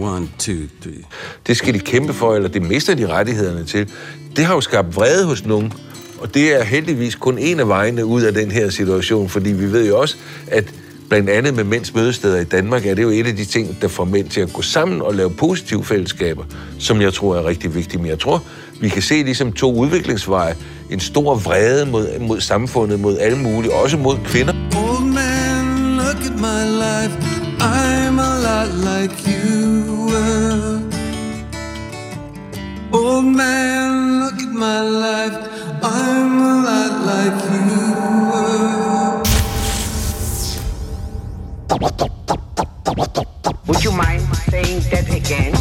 one, 0.00 0.28
two, 0.38 0.54
three. 0.82 1.04
Det 1.46 1.56
skal 1.56 1.74
de 1.74 1.78
kæmpe 1.78 2.12
for, 2.12 2.34
eller 2.34 2.48
det 2.48 2.62
mister 2.62 2.94
de 2.94 3.06
rettighederne 3.08 3.64
til. 3.64 3.88
Det 4.36 4.44
har 4.44 4.54
jo 4.54 4.60
skabt 4.60 4.96
vrede 4.96 5.24
hos 5.24 5.44
nogen, 5.44 5.72
og 6.20 6.34
det 6.34 6.60
er 6.60 6.64
heldigvis 6.64 7.14
kun 7.14 7.38
en 7.38 7.60
af 7.60 7.68
vejene 7.68 8.04
ud 8.04 8.22
af 8.22 8.34
den 8.34 8.50
her 8.50 8.70
situation, 8.70 9.28
fordi 9.28 9.52
vi 9.52 9.72
ved 9.72 9.88
jo 9.88 10.00
også, 10.00 10.16
at 10.46 10.64
blandt 11.08 11.30
andet 11.30 11.54
med 11.54 11.64
mænds 11.64 11.94
mødesteder 11.94 12.40
i 12.40 12.44
Danmark, 12.44 12.86
er 12.86 12.94
det 12.94 13.02
jo 13.02 13.08
et 13.08 13.26
af 13.26 13.36
de 13.36 13.44
ting, 13.44 13.76
der 13.80 13.88
får 13.88 14.04
mænd 14.04 14.28
til 14.28 14.40
at 14.40 14.52
gå 14.52 14.62
sammen 14.62 15.02
og 15.02 15.14
lave 15.14 15.30
positive 15.30 15.84
fællesskaber, 15.84 16.44
som 16.78 17.00
jeg 17.00 17.14
tror 17.14 17.36
er 17.36 17.44
rigtig 17.46 17.74
vigtigt. 17.74 18.02
Men 18.02 18.10
jeg 18.10 18.18
tror, 18.18 18.42
vi 18.80 18.88
kan 18.88 19.02
se 19.02 19.22
ligesom 19.22 19.52
to 19.52 19.74
udviklingsveje. 19.74 20.54
En 20.90 21.00
stor 21.00 21.34
vrede 21.34 21.86
mod, 21.86 22.18
mod 22.18 22.40
samfundet, 22.40 23.00
mod 23.00 23.18
alle 23.18 23.38
mulige, 23.38 23.72
også 23.72 23.96
mod 23.96 24.16
kvinder. 24.24 24.52
Old 24.76 25.04
man, 25.04 25.96
look 25.96 26.20
at 26.30 26.40
my 26.40 26.62
life. 26.84 27.14
I'm 27.60 28.18
a 28.20 28.32
lot 28.46 28.70
like 28.88 29.14
you 29.26 29.82
were. 30.10 30.80
Old 32.92 33.24
man, 33.24 34.20
look 34.20 34.40
at 34.46 34.54
my 34.54 34.80
life. 35.04 35.36
I'm 35.82 36.42
a 36.42 36.54
lot 36.68 36.94
like 37.06 37.44
you 37.52 37.77
Would 43.68 43.84
you 43.84 43.92
mind 43.92 44.22
saying 44.50 44.82
that 44.82 45.06
again? 45.08 45.54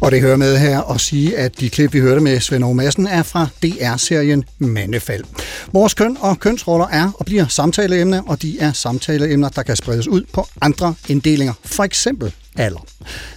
Og 0.00 0.10
det 0.12 0.20
hører 0.20 0.36
med 0.36 0.58
her 0.58 0.82
at 0.82 1.00
sige, 1.00 1.38
at 1.38 1.60
de 1.60 1.70
klip, 1.70 1.92
vi 1.92 2.00
hørte 2.00 2.20
med 2.20 2.40
Svend 2.40 2.64
Aage 2.64 2.74
Madsen, 2.74 3.06
er 3.06 3.22
fra 3.22 3.46
DR-serien 3.62 4.44
Mandefald. 4.58 5.24
Vores 5.72 5.94
køn 5.94 6.16
og 6.20 6.40
kønsroller 6.40 6.86
er 6.86 7.10
og 7.18 7.26
bliver 7.26 7.46
samtaleemner, 7.46 8.22
og 8.26 8.42
de 8.42 8.58
er 8.58 8.72
samtaleemner, 8.72 9.48
der 9.48 9.62
kan 9.62 9.76
spredes 9.76 10.08
ud 10.08 10.22
på 10.32 10.46
andre 10.60 10.94
inddelinger. 11.08 11.54
For 11.64 11.84
eksempel 11.84 12.34
alder. 12.56 12.86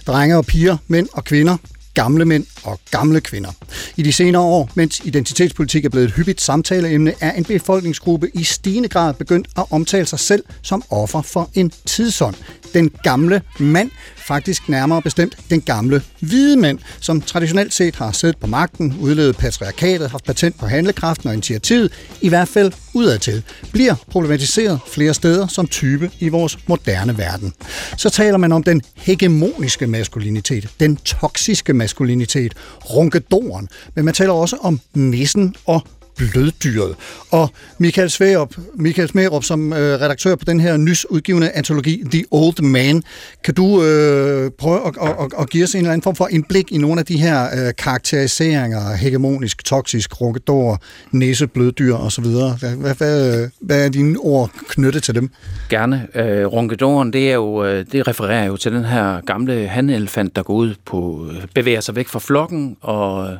Drenge 0.06 0.36
og 0.36 0.46
piger, 0.46 0.76
mænd 0.88 1.08
og 1.12 1.24
kvinder, 1.24 1.56
gamle 1.98 2.24
mænd 2.24 2.46
og 2.64 2.80
gamle 2.90 3.20
kvinder. 3.20 3.50
I 3.96 4.02
de 4.02 4.12
senere 4.12 4.42
år, 4.42 4.70
mens 4.74 5.00
identitetspolitik 5.04 5.84
er 5.84 5.88
blevet 5.88 6.06
et 6.06 6.14
hyppigt 6.14 6.40
samtaleemne, 6.40 7.14
er 7.20 7.32
en 7.32 7.44
befolkningsgruppe 7.44 8.30
i 8.34 8.44
stigende 8.44 8.88
grad 8.88 9.14
begyndt 9.14 9.48
at 9.56 9.64
omtale 9.70 10.06
sig 10.06 10.18
selv 10.18 10.44
som 10.62 10.82
offer 10.90 11.22
for 11.22 11.50
en 11.54 11.72
tidsånd. 11.86 12.34
Den 12.74 12.90
gamle 13.02 13.42
mand, 13.58 13.90
faktisk 14.16 14.68
nærmere 14.68 15.02
bestemt 15.02 15.36
den 15.50 15.60
gamle 15.60 16.02
hvide 16.20 16.56
mand, 16.56 16.78
som 17.00 17.20
traditionelt 17.20 17.74
set 17.74 17.96
har 17.96 18.12
siddet 18.12 18.36
på 18.36 18.46
magten, 18.46 18.96
udlevet 19.00 19.36
patriarkatet, 19.36 20.10
haft 20.10 20.24
patent 20.24 20.58
på 20.58 20.66
handlekraften 20.66 21.28
og 21.28 21.34
initiativet, 21.34 21.92
i 22.20 22.28
hvert 22.28 22.48
fald 22.48 22.72
udadtil, 22.94 23.42
bliver 23.72 23.94
problematiseret 24.10 24.80
flere 24.86 25.14
steder 25.14 25.46
som 25.46 25.66
type 25.66 26.10
i 26.18 26.28
vores 26.28 26.58
moderne 26.66 27.18
verden. 27.18 27.52
Så 27.96 28.10
taler 28.10 28.38
man 28.38 28.52
om 28.52 28.62
den 28.62 28.82
hegemoniske 28.94 29.86
maskulinitet, 29.86 30.68
den 30.80 30.96
toksiske 30.96 31.72
maskulinitet, 31.74 32.54
runkedoren, 32.90 33.68
men 33.94 34.04
man 34.04 34.14
taler 34.14 34.32
også 34.32 34.56
om 34.60 34.80
nissen 34.94 35.54
og 35.66 35.82
bløddyret. 36.18 36.96
Og 37.30 37.50
Michael 37.78 38.10
Sværup, 38.10 38.54
Michael 38.74 39.08
Smerup, 39.08 39.44
som 39.44 39.72
øh, 39.72 39.78
redaktør 39.78 40.34
på 40.34 40.44
den 40.44 40.60
her 40.60 40.76
nysudgivende 40.76 41.50
antologi 41.50 42.04
The 42.10 42.24
Old 42.30 42.62
Man, 42.62 43.02
kan 43.44 43.54
du 43.54 43.82
øh, 43.82 44.50
prøve 44.58 44.86
at, 44.86 44.94
at, 45.02 45.08
at, 45.08 45.40
at 45.40 45.50
give 45.50 45.64
os 45.64 45.74
en 45.74 45.78
eller 45.78 45.92
anden 45.92 46.02
form 46.02 46.16
for 46.16 46.28
indblik 46.30 46.72
i 46.72 46.78
nogle 46.78 47.00
af 47.00 47.06
de 47.06 47.16
her 47.16 47.44
øh, 47.44 47.72
karakteriseringer, 47.78 48.96
hegemonisk, 48.96 49.64
toksisk, 49.64 50.20
runkedor, 50.20 50.82
næse, 51.12 51.46
bløddyr 51.46 51.94
osv.? 51.94 52.24
Hvad, 52.24 52.76
hvad, 52.76 52.94
hvad, 52.94 53.48
hvad 53.60 53.84
er 53.84 53.88
dine 53.88 54.18
ord 54.18 54.50
knyttet 54.68 55.02
til 55.02 55.14
dem? 55.14 55.30
Gerne. 55.68 56.06
Øh, 56.14 56.46
runkedoren, 56.46 57.12
det, 57.12 57.30
er 57.30 57.34
jo, 57.34 57.64
øh, 57.64 57.84
det 57.92 58.08
refererer 58.08 58.44
jo 58.44 58.56
til 58.56 58.72
den 58.72 58.84
her 58.84 59.20
gamle 59.20 59.68
hanelefant, 59.68 60.36
der 60.36 60.42
går 60.42 60.54
ud 60.54 60.74
på, 60.84 61.28
øh, 61.30 61.46
bevæger 61.54 61.80
sig 61.80 61.96
væk 61.96 62.08
fra 62.08 62.18
flokken 62.18 62.76
og 62.80 63.36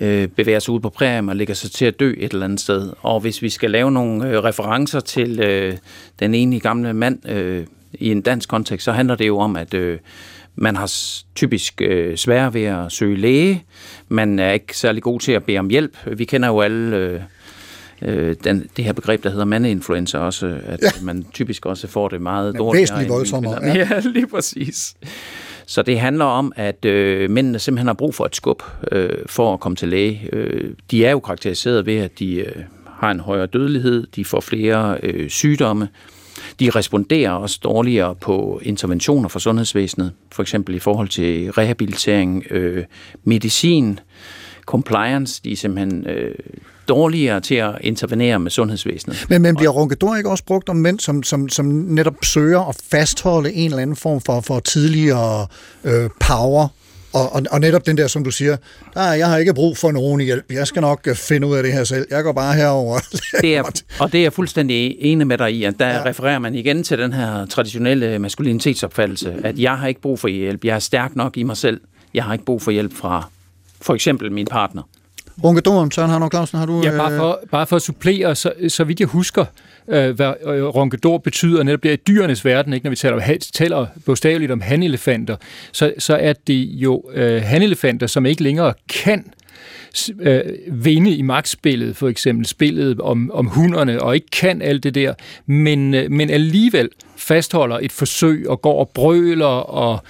øh, 0.00 0.28
bevæger 0.28 0.58
sig 0.58 0.74
ud 0.74 0.80
på 0.80 0.88
prærien 0.88 1.28
og 1.28 1.36
lægger 1.36 1.54
sig 1.54 1.70
til 1.70 1.84
at 1.84 2.00
dø 2.00 2.14
et 2.18 2.32
eller 2.32 2.44
andet 2.44 2.60
sted. 2.60 2.92
Og 3.02 3.20
hvis 3.20 3.42
vi 3.42 3.48
skal 3.48 3.70
lave 3.70 3.92
nogle 3.92 4.28
øh, 4.28 4.38
referencer 4.44 5.00
til 5.00 5.40
øh, 5.40 5.76
den 6.20 6.34
ene 6.34 6.60
gamle 6.60 6.92
mand 6.94 7.28
øh, 7.28 7.66
i 7.92 8.10
en 8.10 8.20
dansk 8.20 8.48
kontekst, 8.48 8.84
så 8.84 8.92
handler 8.92 9.14
det 9.14 9.26
jo 9.26 9.38
om, 9.38 9.56
at 9.56 9.74
øh, 9.74 9.98
man 10.54 10.76
har 10.76 10.92
typisk 11.34 11.80
øh, 11.80 12.16
svært 12.16 12.54
ved 12.54 12.64
at 12.64 12.92
søge 12.92 13.16
læge. 13.16 13.64
Man 14.08 14.38
er 14.38 14.52
ikke 14.52 14.76
særlig 14.78 15.02
god 15.02 15.20
til 15.20 15.32
at 15.32 15.44
bede 15.44 15.58
om 15.58 15.68
hjælp. 15.68 15.96
Vi 16.06 16.24
kender 16.24 16.48
jo 16.48 16.60
alle... 16.60 16.96
Øh, 16.96 17.20
øh, 18.02 18.36
den, 18.44 18.66
det 18.76 18.84
her 18.84 18.92
begreb, 18.92 19.22
der 19.22 19.30
hedder 19.30 19.44
mandeinfluenza 19.44 20.18
også, 20.18 20.58
at 20.66 20.82
ja. 20.82 20.88
man 21.02 21.26
typisk 21.32 21.66
også 21.66 21.86
får 21.88 22.08
det 22.08 22.22
meget 22.22 22.52
Ja, 22.52 22.58
dårligere. 22.58 22.80
væsentligt 22.82 23.10
voldsommere, 23.10 23.64
ja. 23.64 23.74
Ja, 23.90 24.00
lige 24.04 24.26
præcis. 24.26 24.94
Så 25.72 25.82
det 25.82 26.00
handler 26.00 26.24
om, 26.24 26.52
at 26.56 26.84
øh, 26.84 27.30
mændene 27.30 27.58
simpelthen 27.58 27.86
har 27.86 27.94
brug 27.94 28.14
for 28.14 28.24
et 28.24 28.36
skub 28.36 28.62
øh, 28.92 29.10
for 29.26 29.54
at 29.54 29.60
komme 29.60 29.76
til 29.76 29.88
læge. 29.88 30.28
Øh, 30.32 30.74
de 30.90 31.04
er 31.04 31.10
jo 31.10 31.20
karakteriseret 31.20 31.86
ved, 31.86 31.96
at 31.96 32.18
de 32.18 32.34
øh, 32.34 32.62
har 32.86 33.10
en 33.10 33.20
højere 33.20 33.46
dødelighed, 33.46 34.06
de 34.16 34.24
får 34.24 34.40
flere 34.40 34.98
øh, 35.02 35.30
sygdomme, 35.30 35.88
de 36.60 36.70
responderer 36.70 37.30
også 37.30 37.60
dårligere 37.64 38.14
på 38.14 38.60
interventioner 38.62 39.28
fra 39.28 39.40
sundhedsvæsenet, 39.40 40.12
for 40.32 40.42
eksempel 40.42 40.74
i 40.74 40.78
forhold 40.78 41.08
til 41.08 41.52
rehabilitering, 41.52 42.44
øh, 42.50 42.84
medicin, 43.24 44.00
compliance, 44.66 45.40
de 45.44 45.52
er 45.52 45.56
simpelthen 45.56 46.06
øh, 46.06 46.34
dårligere 46.88 47.40
til 47.40 47.54
at 47.54 47.72
intervenere 47.80 48.38
med 48.38 48.50
sundhedsvæsenet. 48.50 49.26
Men, 49.28 49.42
men 49.42 49.56
bliver 49.56 49.70
runkedor 49.70 50.16
ikke 50.16 50.30
også 50.30 50.44
brugt 50.44 50.68
om 50.68 50.76
mænd, 50.76 51.00
som, 51.00 51.22
som, 51.22 51.48
som 51.48 51.66
netop 51.66 52.14
søger 52.22 52.68
at 52.68 52.76
fastholde 52.90 53.52
en 53.52 53.70
eller 53.70 53.82
anden 53.82 53.96
form 53.96 54.20
for, 54.20 54.40
for 54.40 54.60
tidligere 54.60 55.46
øh, 55.84 56.10
power? 56.20 56.68
Og, 57.12 57.32
og, 57.32 57.42
og 57.50 57.60
netop 57.60 57.86
den 57.86 57.96
der, 57.96 58.06
som 58.06 58.24
du 58.24 58.30
siger, 58.30 58.56
nej, 58.94 59.04
jeg 59.04 59.28
har 59.28 59.38
ikke 59.38 59.54
brug 59.54 59.76
for 59.76 59.92
nogen 59.92 60.20
hjælp. 60.20 60.44
Jeg 60.50 60.66
skal 60.66 60.80
nok 60.80 61.00
øh, 61.06 61.14
finde 61.14 61.46
ud 61.46 61.56
af 61.56 61.62
det 61.62 61.72
her 61.72 61.84
selv. 61.84 62.06
Jeg 62.10 62.24
går 62.24 62.32
bare 62.32 62.54
herover. 62.54 63.00
Det 63.40 63.56
er, 63.56 63.62
og 64.00 64.12
det 64.12 64.18
er 64.18 64.22
jeg 64.22 64.32
fuldstændig 64.32 64.96
enig 64.98 65.26
med 65.26 65.38
dig 65.38 65.52
i, 65.52 65.64
at 65.64 65.74
der 65.78 65.88
ja. 65.88 66.04
refererer 66.04 66.38
man 66.38 66.54
igen 66.54 66.82
til 66.82 66.98
den 66.98 67.12
her 67.12 67.46
traditionelle 67.46 68.18
maskulinitetsopfattelse, 68.18 69.34
at 69.44 69.58
jeg 69.58 69.78
har 69.78 69.86
ikke 69.86 70.00
brug 70.00 70.18
for 70.18 70.28
hjælp, 70.28 70.64
jeg 70.64 70.74
er 70.74 70.78
stærk 70.78 71.16
nok 71.16 71.36
i 71.36 71.42
mig 71.42 71.56
selv, 71.56 71.80
jeg 72.14 72.24
har 72.24 72.32
ikke 72.32 72.44
brug 72.44 72.62
for 72.62 72.70
hjælp 72.70 72.96
fra 72.96 73.28
for 73.80 73.94
eksempel 73.94 74.32
min 74.32 74.46
partner. 74.46 74.82
Runkedoren, 75.44 75.90
Søren 75.90 76.10
Harnov 76.10 76.30
Clausen, 76.30 76.58
har 76.58 76.66
du... 76.66 76.82
Ja, 76.84 76.96
bare 76.96 77.16
for, 77.16 77.40
bare 77.50 77.66
for 77.66 77.76
at 77.76 77.82
supplere, 77.82 78.34
så, 78.34 78.52
så 78.68 78.84
vidt 78.84 79.00
jeg 79.00 79.08
husker, 79.08 79.44
øh, 79.88 80.10
hvad 80.10 80.32
øh, 80.46 80.64
ronkedor 80.64 81.18
betyder 81.18 81.62
netop 81.62 81.82
det 81.82 81.92
i 81.92 81.96
dyrenes 81.96 82.44
verden, 82.44 82.72
ikke? 82.72 82.84
når 82.84 82.90
vi 82.90 82.96
taler, 82.96 83.16
om, 83.16 83.22
taler 83.52 83.86
bogstaveligt 84.06 84.52
om 84.52 84.60
hanelefanter, 84.60 85.36
så, 85.72 85.92
så 85.98 86.16
er 86.16 86.32
det 86.46 86.68
jo 86.70 87.02
øh, 87.14 87.42
hanelefanter, 87.42 88.06
som 88.06 88.26
ikke 88.26 88.42
længere 88.42 88.74
kan 88.88 89.24
øh, 90.20 90.42
vinde 90.70 91.10
i 91.10 91.22
magtspillet, 91.22 91.96
for 91.96 92.08
eksempel 92.08 92.46
spillet 92.46 93.00
om, 93.00 93.30
om 93.34 93.46
hunderne, 93.46 94.02
og 94.02 94.14
ikke 94.14 94.30
kan 94.32 94.62
alt 94.62 94.82
det 94.82 94.94
der, 94.94 95.14
men, 95.46 95.94
øh, 95.94 96.10
men 96.10 96.30
alligevel 96.30 96.88
fastholder 97.16 97.78
et 97.82 97.92
forsøg 97.92 98.48
og 98.48 98.62
går 98.62 98.78
og 98.80 98.90
brøler 98.94 99.46
og 99.46 100.04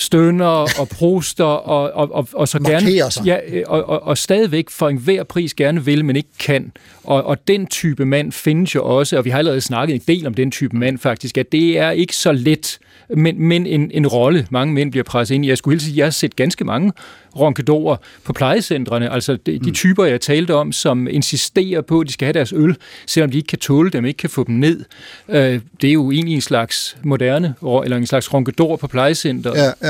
stønner 0.00 0.46
og 0.80 0.88
proster 0.88 1.44
og, 1.44 1.92
og, 1.92 2.14
og, 2.14 2.28
og 2.32 2.48
så 2.48 2.58
gerne 2.58 2.72
Markerer 2.72 3.08
sig. 3.08 3.24
ja, 3.24 3.38
øh, 3.48 3.62
og, 3.66 3.88
og, 3.88 4.02
og 4.02 4.18
stadigvæk 4.18 4.70
for 4.70 4.88
enhver 4.88 5.24
pris 5.24 5.54
gerne 5.54 5.84
vil, 5.84 6.04
men 6.04 6.16
ikke 6.16 6.28
kan. 6.38 6.72
Og, 7.04 7.24
og 7.24 7.48
den 7.48 7.66
type 7.66 8.04
mand 8.04 8.32
findes 8.32 8.74
jo 8.74 8.84
også, 8.84 9.18
og 9.18 9.24
vi 9.24 9.30
har 9.30 9.38
allerede 9.38 9.60
snakket 9.60 9.94
en 9.94 10.02
del 10.08 10.26
om 10.26 10.34
den 10.34 10.50
type 10.50 10.76
mand 10.76 10.98
faktisk, 10.98 11.38
at 11.38 11.52
det 11.52 11.78
er 11.78 11.90
ikke 11.90 12.16
så 12.16 12.32
let, 12.32 12.78
men, 13.16 13.42
men 13.42 13.66
en, 13.66 13.90
en 13.94 14.06
rolle, 14.06 14.46
mange 14.50 14.74
mænd 14.74 14.90
bliver 14.90 15.04
presset 15.04 15.34
ind 15.34 15.44
i. 15.44 15.48
Jeg 15.48 15.58
skulle 15.58 15.72
hilse 15.72 15.86
sige, 15.86 15.94
at 15.94 15.98
jeg 15.98 16.06
har 16.06 16.10
set 16.10 16.36
ganske 16.36 16.64
mange 16.64 16.92
ronkedorer 17.36 17.96
på 18.24 18.32
plejecentrene, 18.32 19.12
altså 19.12 19.36
de, 19.46 19.58
de 19.58 19.70
typer, 19.70 20.04
jeg 20.04 20.20
talte 20.20 20.54
om, 20.54 20.72
som 20.72 21.08
insisterer 21.08 21.80
på, 21.80 22.00
at 22.00 22.06
de 22.06 22.12
skal 22.12 22.26
have 22.26 22.32
deres 22.32 22.52
øl, 22.52 22.76
selvom 23.06 23.30
de 23.30 23.36
ikke 23.36 23.46
kan 23.46 23.58
tåle 23.58 23.90
dem, 23.90 24.04
ikke 24.04 24.18
kan 24.18 24.30
få 24.30 24.44
dem 24.44 24.54
ned. 24.54 24.84
Øh, 25.28 25.60
det 25.80 25.88
er 25.88 25.92
jo 25.92 26.10
egentlig 26.10 26.34
en 26.34 26.40
slags 26.40 26.96
moderne, 27.02 27.54
eller 27.84 27.96
en 27.96 28.06
slags 28.06 28.34
ronkedor 28.34 28.76
på 28.76 28.86
plejecenter. 28.86 29.52
Ja, 29.56 29.89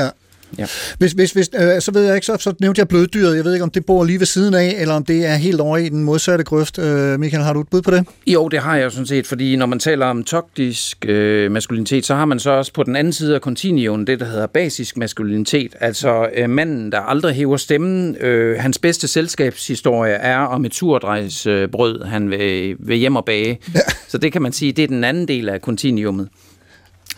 Ja. 0.57 0.65
Hvis, 0.97 1.11
hvis, 1.11 1.31
hvis, 1.31 1.49
øh, 1.59 1.81
så 1.81 1.91
ved 1.91 2.03
jeg 2.03 2.15
ikke, 2.15 2.25
så, 2.25 2.37
så 2.39 2.53
nævnte 2.59 2.79
jeg 2.79 2.87
bløddyret. 2.87 3.35
Jeg 3.35 3.45
ved 3.45 3.53
ikke, 3.53 3.63
om 3.63 3.69
det 3.69 3.85
bor 3.85 4.03
lige 4.03 4.19
ved 4.19 4.25
siden 4.25 4.53
af, 4.53 4.75
eller 4.79 4.95
om 4.95 5.05
det 5.05 5.25
er 5.25 5.35
helt 5.35 5.61
over 5.61 5.77
i 5.77 5.89
den 5.89 6.03
modsatte 6.03 6.43
grøft. 6.43 6.79
Øh, 6.79 7.19
Michael, 7.19 7.43
har 7.43 7.53
du 7.53 7.61
et 7.61 7.67
bud 7.67 7.81
på 7.81 7.91
det? 7.91 8.05
Jo, 8.27 8.47
det 8.47 8.59
har 8.59 8.75
jeg 8.75 8.83
jo 8.85 8.89
sådan 8.89 9.05
set, 9.05 9.27
fordi 9.27 9.55
når 9.55 9.65
man 9.65 9.79
taler 9.79 10.05
om 10.05 10.23
toksisk 10.23 11.05
øh, 11.07 11.51
maskulinitet, 11.51 12.05
så 12.05 12.15
har 12.15 12.25
man 12.25 12.39
så 12.39 12.51
også 12.51 12.73
på 12.73 12.83
den 12.83 12.95
anden 12.95 13.13
side 13.13 13.35
af 13.35 13.41
kontinuum 13.41 14.05
det, 14.05 14.19
der 14.19 14.25
hedder 14.25 14.47
basisk 14.47 14.97
maskulinitet. 14.97 15.75
Altså 15.79 16.29
øh, 16.37 16.49
manden, 16.49 16.91
der 16.91 16.99
aldrig 16.99 17.35
hæver 17.35 17.57
stemmen. 17.57 18.15
Øh, 18.15 18.59
hans 18.59 18.79
bedste 18.79 19.07
selskabshistorie 19.07 20.13
er 20.13 20.37
om 20.37 20.65
et 20.65 20.75
surdrejsbrød, 20.75 21.53
øh, 21.53 21.69
brød, 21.69 22.05
han 22.05 22.29
vil, 22.29 22.75
vil 22.79 22.97
hjem 22.97 23.15
og 23.15 23.25
bage. 23.25 23.59
Ja. 23.75 23.79
Så 24.07 24.17
det 24.17 24.31
kan 24.31 24.41
man 24.41 24.51
sige, 24.51 24.71
det 24.71 24.83
er 24.83 24.87
den 24.87 25.03
anden 25.03 25.27
del 25.27 25.49
af 25.49 25.61
kontinuumet. 25.61 26.27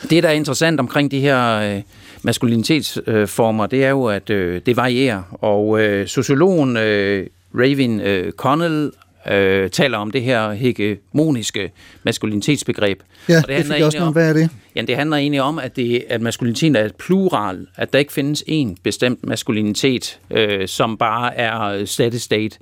Det, 0.09 0.23
der 0.23 0.29
er 0.29 0.33
interessant 0.33 0.79
omkring 0.79 1.11
de 1.11 1.19
her 1.19 1.75
øh, 1.75 1.81
maskulinitetsformer, 2.23 3.63
øh, 3.63 3.71
det 3.71 3.85
er 3.85 3.89
jo, 3.89 4.05
at 4.05 4.29
øh, 4.29 4.61
det 4.65 4.77
varierer. 4.77 5.21
Og 5.41 5.81
øh, 5.81 6.07
sociologen 6.07 6.77
øh, 6.77 7.27
Raven 7.55 8.01
øh, 8.01 8.31
Connell 8.31 8.91
øh, 9.31 9.69
taler 9.69 9.97
om 9.97 10.11
det 10.11 10.21
her 10.21 10.51
hegemoniske 10.51 11.71
maskulinitetsbegreb. 12.03 12.99
Ja, 13.29 13.37
Og 13.37 13.47
det, 13.47 13.57
det 13.57 13.65
fik 13.65 13.83
også 13.83 13.97
om- 13.99 14.13
Hvad 14.13 14.29
er 14.29 14.33
det? 14.33 14.49
Ja, 14.75 14.81
det 14.81 14.95
handler 14.95 15.17
egentlig 15.17 15.41
om, 15.41 15.59
at, 15.59 15.75
det, 15.75 16.03
at 16.09 16.21
maskulinitet 16.21 16.75
er 16.75 16.85
et 16.85 16.95
plural, 16.95 17.67
at 17.75 17.93
der 17.93 17.99
ikke 17.99 18.13
findes 18.13 18.43
en 18.47 18.77
bestemt 18.83 19.25
maskulinitet, 19.27 20.19
øh, 20.31 20.67
som 20.67 20.97
bare 20.97 21.35
er 21.37 21.85
steady 21.85 22.15
state. 22.15 22.57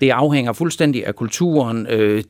Det 0.00 0.10
afhænger 0.10 0.52
fuldstændig 0.52 1.06
af 1.06 1.16
kulturen, 1.16 1.86
øh, 1.90 2.24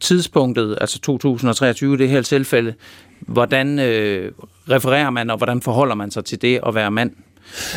tidspunktet, 0.00 0.78
altså 0.80 1.00
2023 1.00 1.94
i 1.94 1.96
det 1.98 2.08
her 2.08 2.22
tilfælde, 2.22 2.74
hvordan 3.20 3.78
øh, 3.78 4.32
refererer 4.70 5.10
man, 5.10 5.30
og 5.30 5.36
hvordan 5.36 5.60
forholder 5.60 5.94
man 5.94 6.10
sig 6.10 6.24
til 6.24 6.42
det 6.42 6.60
at 6.66 6.74
være 6.74 6.90
mand? 6.90 7.10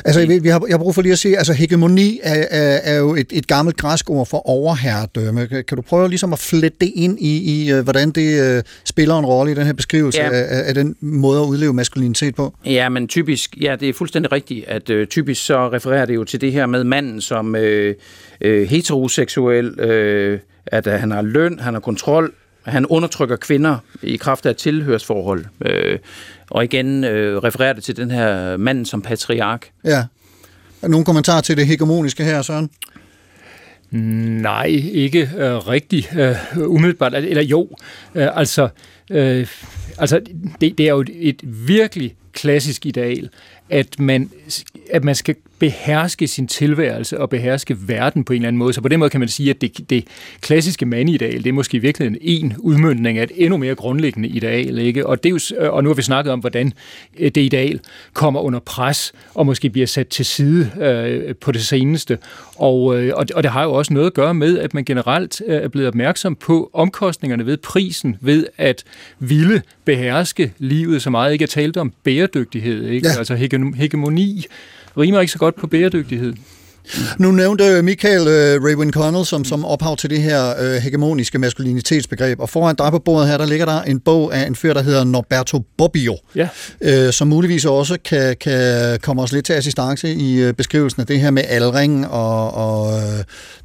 Altså, 0.05 0.27
vi, 0.27 0.39
vi 0.39 0.49
har, 0.49 0.61
jeg 0.67 0.73
har 0.73 0.77
brug 0.77 0.95
for 0.95 1.01
lige 1.01 1.11
at 1.11 1.19
sige, 1.19 1.37
altså 1.37 1.53
hegemoni 1.53 2.19
er, 2.23 2.45
er, 2.49 2.79
er 2.83 2.97
jo 2.97 3.15
et, 3.15 3.27
et 3.31 3.47
gammelt 3.47 3.77
græsk 3.77 4.09
ord 4.09 4.27
for 4.27 4.49
overherredømme. 4.49 5.47
Kan, 5.47 5.75
du 5.75 5.81
prøve 5.81 6.09
ligesom 6.09 6.33
at 6.33 6.39
flette 6.39 6.77
det 6.81 6.91
ind 6.95 7.19
i, 7.19 7.63
i 7.63 7.71
øh, 7.71 7.83
hvordan 7.83 8.11
det 8.11 8.57
uh, 8.57 8.63
spiller 8.85 9.19
en 9.19 9.25
rolle 9.25 9.51
i 9.51 9.55
den 9.55 9.65
her 9.65 9.73
beskrivelse 9.73 10.21
ja. 10.21 10.29
af, 10.29 10.67
af 10.67 10.73
den 10.73 10.95
måde 11.01 11.41
at 11.41 11.45
udleve 11.45 11.73
maskulinitet 11.73 12.35
på? 12.35 12.53
Ja, 12.65 12.89
men 12.89 13.07
typisk, 13.07 13.57
ja, 13.61 13.75
det 13.79 13.89
er 13.89 13.93
fuldstændig 13.93 14.31
rigtigt, 14.31 14.65
at 14.67 14.89
øh, 14.89 15.07
typisk 15.07 15.45
så 15.45 15.69
refererer 15.69 16.05
det 16.05 16.15
jo 16.15 16.23
til 16.23 16.41
det 16.41 16.51
her 16.51 16.65
med 16.65 16.83
manden 16.83 17.21
som 17.21 17.55
øh, 17.55 17.95
øh, 18.41 18.67
heteroseksuel, 18.67 19.79
øh, 19.79 20.39
at 20.65 20.87
øh, 20.87 20.93
han 20.93 21.11
har 21.11 21.21
løn, 21.21 21.59
han 21.59 21.73
har 21.73 21.81
kontrol, 21.81 22.33
han 22.63 22.85
undertrykker 22.85 23.35
kvinder 23.35 23.77
i 24.01 24.15
kraft 24.15 24.45
af 24.45 24.49
et 24.49 24.57
tilhørsforhold. 24.57 25.45
Øh, 25.65 25.99
og 26.49 26.63
igen 26.63 27.03
øh, 27.03 27.37
refererer 27.37 27.73
det 27.73 27.83
til 27.83 27.97
den 27.97 28.11
her 28.11 28.57
mand 28.57 28.85
som 28.85 29.01
patriark. 29.01 29.69
Ja. 29.85 30.05
Er 30.81 30.87
Nogle 30.87 31.05
kommentarer 31.05 31.41
til 31.41 31.57
det 31.57 31.67
hegemoniske 31.67 32.23
her, 32.23 32.41
Søren? 32.41 32.69
Nej, 34.41 34.65
ikke 34.91 35.29
øh, 35.37 35.57
rigtig 35.57 36.09
øh, 36.17 36.35
umiddelbart. 36.57 37.13
Eller 37.13 37.43
jo, 37.43 37.69
øh, 38.15 38.27
altså, 38.37 38.69
øh, 39.11 39.47
altså 39.97 40.21
det, 40.61 40.77
det 40.77 40.85
er 40.85 40.89
jo 40.89 41.01
et, 41.01 41.09
et 41.15 41.41
virkelig 41.43 42.15
klassisk 42.33 42.85
ideal, 42.85 43.29
at 43.69 43.99
man, 43.99 44.29
at 44.91 45.03
man 45.03 45.15
skal 45.15 45.35
beherske 45.59 46.27
sin 46.27 46.47
tilværelse 46.47 47.19
og 47.19 47.29
beherske 47.29 47.77
verden 47.87 48.23
på 48.23 48.33
en 48.33 48.37
eller 48.37 48.47
anden 48.47 48.57
måde. 48.59 48.73
Så 48.73 48.81
på 48.81 48.87
den 48.87 48.99
måde 48.99 49.09
kan 49.09 49.19
man 49.19 49.29
sige, 49.29 49.49
at 49.49 49.61
det, 49.61 49.89
det 49.89 50.03
klassiske 50.41 50.85
mandideal, 50.85 51.37
det 51.43 51.47
er 51.49 51.53
måske 51.53 51.75
i 51.77 51.79
virkeligheden 51.79 52.17
en 52.21 52.53
udmyndning 52.59 53.17
af 53.17 53.23
et 53.23 53.31
endnu 53.35 53.57
mere 53.57 53.75
grundlæggende 53.75 54.29
ideal. 54.29 54.79
Ikke? 54.79 55.07
Og, 55.07 55.23
det 55.23 55.29
er 55.29 55.33
jo, 55.33 55.39
s- 55.39 55.51
og 55.51 55.83
nu 55.83 55.89
har 55.89 55.93
vi 55.95 56.01
snakket 56.01 56.33
om, 56.33 56.39
hvordan 56.39 56.73
øh, 57.19 57.31
det 57.35 57.41
ideal 57.41 57.79
kommer 58.13 58.39
under 58.39 58.59
pres 58.59 59.13
og 59.35 59.45
måske 59.45 59.69
bliver 59.69 59.87
sat 59.87 60.07
til 60.07 60.25
side 60.25 60.71
øh, 60.81 61.35
på 61.35 61.51
det 61.51 61.61
seneste. 61.61 62.17
Og, 62.55 63.01
øh, 63.03 63.13
og, 63.15 63.27
det- 63.27 63.35
og 63.35 63.43
det 63.43 63.51
har 63.51 63.63
jo 63.63 63.73
også 63.73 63.93
noget 63.93 64.07
at 64.07 64.13
gøre 64.13 64.33
med, 64.33 64.57
at 64.59 64.73
man 64.73 64.85
generelt 64.85 65.41
øh, 65.47 65.55
er 65.55 65.67
blevet 65.67 65.87
opmærksom 65.87 66.35
på 66.35 66.69
omkostningerne 66.73 67.45
ved 67.45 67.57
prisen, 67.57 68.17
ved 68.21 68.45
at 68.57 68.83
ville 69.19 69.61
beherske 69.85 70.53
livet 70.57 71.01
så 71.01 71.09
meget. 71.09 71.33
Ikke 71.33 71.43
at 71.43 71.49
tale 71.49 71.73
om 71.77 71.93
bæredygtighed, 72.03 72.87
ikke? 72.87 73.07
Ja. 73.07 73.17
altså 73.17 73.35
hege- 73.35 73.75
hegemoni 73.75 74.45
rimer 74.99 75.19
ikke 75.19 75.31
så 75.31 75.39
godt 75.39 75.55
på 75.55 75.67
bæredygtighed. 75.67 76.33
Nu 77.17 77.31
nævnte 77.31 77.81
Michael 77.81 78.21
uh, 78.21 78.65
Raven 78.65 78.93
Connell 78.93 79.25
som, 79.25 79.45
som 79.45 79.65
ophav 79.65 79.97
til 79.97 80.09
det 80.09 80.21
her 80.21 80.53
uh, 80.61 80.83
hegemoniske 80.83 81.39
maskulinitetsbegreb, 81.39 82.39
og 82.39 82.49
foran 82.49 82.75
dig 82.75 82.91
på 82.91 82.99
bordet 82.99 83.27
her, 83.29 83.37
der 83.37 83.45
ligger 83.45 83.65
der 83.65 83.81
en 83.81 83.99
bog 83.99 84.35
af 84.35 84.47
en 84.47 84.55
fyr, 84.55 84.73
der 84.73 84.81
hedder 84.81 85.03
Norberto 85.03 85.59
Bobbio, 85.77 86.17
Ja. 86.35 86.47
uh, 86.81 87.11
som 87.11 87.27
muligvis 87.27 87.65
også 87.65 87.97
kan, 88.05 88.35
kan 88.41 88.99
komme 88.99 89.21
os 89.21 89.31
lidt 89.31 89.45
til 89.45 89.53
assistance 89.53 90.13
i 90.13 90.47
uh, 90.47 90.53
beskrivelsen 90.53 91.01
af 91.01 91.07
det 91.07 91.19
her 91.19 91.31
med 91.31 91.43
aldring 91.47 92.07
og, 92.07 92.53
og 92.53 92.87
uh, 92.87 92.99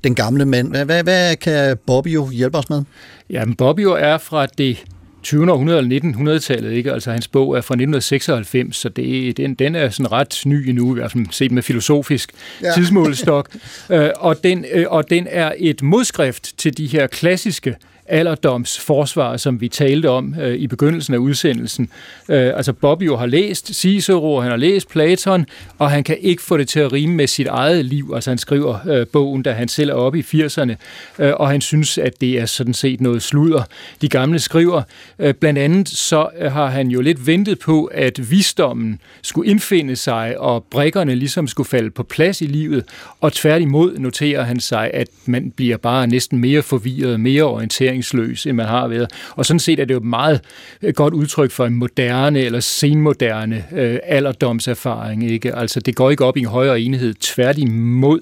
den 0.05 0.15
gamle 0.15 0.45
mand. 0.47 0.69
Hvad, 0.71 0.85
hvad, 0.85 1.03
hvad 1.03 1.37
kan 1.37 1.77
Bobbio 1.87 2.29
hjælpe 2.29 2.59
os 2.59 2.71
med? 2.71 2.83
Jamen, 3.31 3.55
Bobbio 3.55 3.91
er 3.93 4.19
fra 4.19 4.47
det 4.47 4.85
20. 5.25 5.53
århundrede 5.53 5.79
eller 5.79 6.01
1900-tallet, 6.37 6.73
ikke? 6.73 6.93
Altså, 6.93 7.11
hans 7.11 7.29
bog 7.29 7.57
er 7.57 7.61
fra 7.61 7.75
1996, 7.75 8.77
så 8.77 8.89
det, 8.89 9.37
den, 9.37 9.55
den 9.55 9.75
er 9.75 9.89
sådan 9.89 10.13
ret 10.13 10.43
ny 10.47 10.69
endnu, 10.69 10.95
i 10.97 10.99
hvert 10.99 11.13
fald 11.13 11.27
set 11.31 11.53
med 11.53 11.63
filosofisk 11.63 12.33
Ja. 12.63 12.73
tidsmålestok. 12.75 13.49
øh, 13.91 14.09
og, 14.17 14.45
den, 14.45 14.65
øh, 14.73 14.87
og 14.89 15.11
den 15.11 15.27
er 15.31 15.53
et 15.59 15.83
modskrift 15.83 16.59
til 16.59 16.77
de 16.77 16.87
her 16.87 17.07
klassiske 17.07 17.77
alderdomsforsvar, 18.07 19.37
som 19.37 19.61
vi 19.61 19.69
talte 19.69 20.11
om 20.11 20.35
øh, 20.41 20.55
i 20.55 20.67
begyndelsen 20.67 21.15
af 21.15 21.19
udsendelsen. 21.19 21.89
Øh, 22.29 22.53
altså 22.57 22.73
Bobbio 22.73 23.17
har 23.17 23.27
læst 23.27 23.75
Cicero, 23.75 24.41
han 24.41 24.51
har 24.51 24.57
læst 24.57 24.89
Platon, 24.89 25.47
og 25.79 25.91
han 25.91 26.05
kan 26.05 26.19
ikke 26.21 26.43
få 26.43 26.57
det 26.57 26.69
til 26.69 26.81
at 26.81 26.93
rime 26.93 27.15
med 27.15 27.27
sit 27.27 27.47
eget 27.47 27.85
liv. 27.85 28.13
Altså 28.15 28.31
han 28.31 28.39
skriver 28.39 28.79
øh, 28.89 29.07
bogen, 29.07 29.43
da 29.43 29.53
han 29.53 29.69
selv 29.69 29.91
er 29.91 29.95
oppe 29.95 30.19
i 30.19 30.23
80'erne, 30.23 30.75
øh, 31.19 31.33
og 31.37 31.49
han 31.49 31.61
synes, 31.61 31.99
at 31.99 32.21
det 32.21 32.41
er 32.41 32.47
sådan 32.47 32.75
set 32.75 33.01
noget 33.01 33.23
sludder, 33.23 33.63
de 34.01 34.09
gamle 34.09 34.39
skriver. 34.39 34.83
Øh, 35.19 35.35
blandt 35.35 35.59
andet 35.59 35.89
så 35.89 36.29
har 36.49 36.67
han 36.67 36.89
jo 36.89 37.01
lidt 37.01 37.27
ventet 37.27 37.59
på, 37.59 37.85
at 37.85 38.31
visdommen 38.31 39.01
skulle 39.23 39.51
indfinde 39.51 39.97
sig, 39.97 40.41
og 40.41 40.65
brikkerne 40.71 41.15
ligesom 41.15 41.49
skulle 41.49 41.69
falde 41.69 41.91
på 41.91 42.03
plads 42.03 42.41
i 42.41 42.47
livet, 42.47 42.85
og 43.21 43.33
tværtimod 43.33 43.99
noterer 43.99 44.43
han 44.43 44.61
sig, 44.61 44.91
at 44.95 45.09
man 45.27 45.51
bliver 45.51 45.77
bare 45.77 46.07
næsten 46.07 46.39
mere 46.39 46.63
forvirret, 46.63 47.21
mere 47.21 47.43
orienteret 47.43 47.94
orienteringsløs, 47.95 48.47
end 48.47 48.57
man 48.57 48.67
har 48.67 48.89
været. 48.89 49.11
Og 49.31 49.47
sådan 49.47 49.61
set 49.61 49.81
er 49.81 49.85
det 49.85 49.95
jo 49.95 49.99
et 49.99 50.05
meget 50.05 50.41
øh, 50.83 50.95
godt 50.95 51.15
udtryk 51.15 51.51
for 51.51 51.67
en 51.67 51.75
moderne 51.75 52.41
eller 52.41 52.61
senmoderne 52.61 53.65
øh, 53.73 53.99
alderdomserfaring. 54.03 55.31
Ikke? 55.31 55.55
Altså 55.55 55.81
det 55.81 55.97
går 55.97 56.11
ikke 56.11 56.25
op 56.25 56.37
i 56.37 56.41
en 56.41 56.47
højere 56.47 56.81
enhed, 56.81 57.15
tværtimod. 57.15 58.21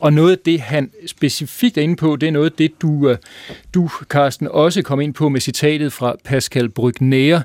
Og 0.00 0.12
noget 0.12 0.32
af 0.32 0.38
det, 0.44 0.60
han 0.60 0.90
specifikt 1.06 1.78
er 1.78 1.82
inde 1.82 1.96
på, 1.96 2.16
det 2.16 2.26
er 2.26 2.32
noget 2.32 2.50
af 2.50 2.56
det, 2.58 2.82
du, 2.82 3.08
øh, 3.08 3.16
du 3.74 3.88
Carsten, 4.08 4.48
også 4.50 4.82
kom 4.82 5.00
ind 5.00 5.14
på 5.14 5.28
med 5.28 5.40
citatet 5.40 5.92
fra 5.92 6.16
Pascal 6.24 6.68
Brugner. 6.68 7.40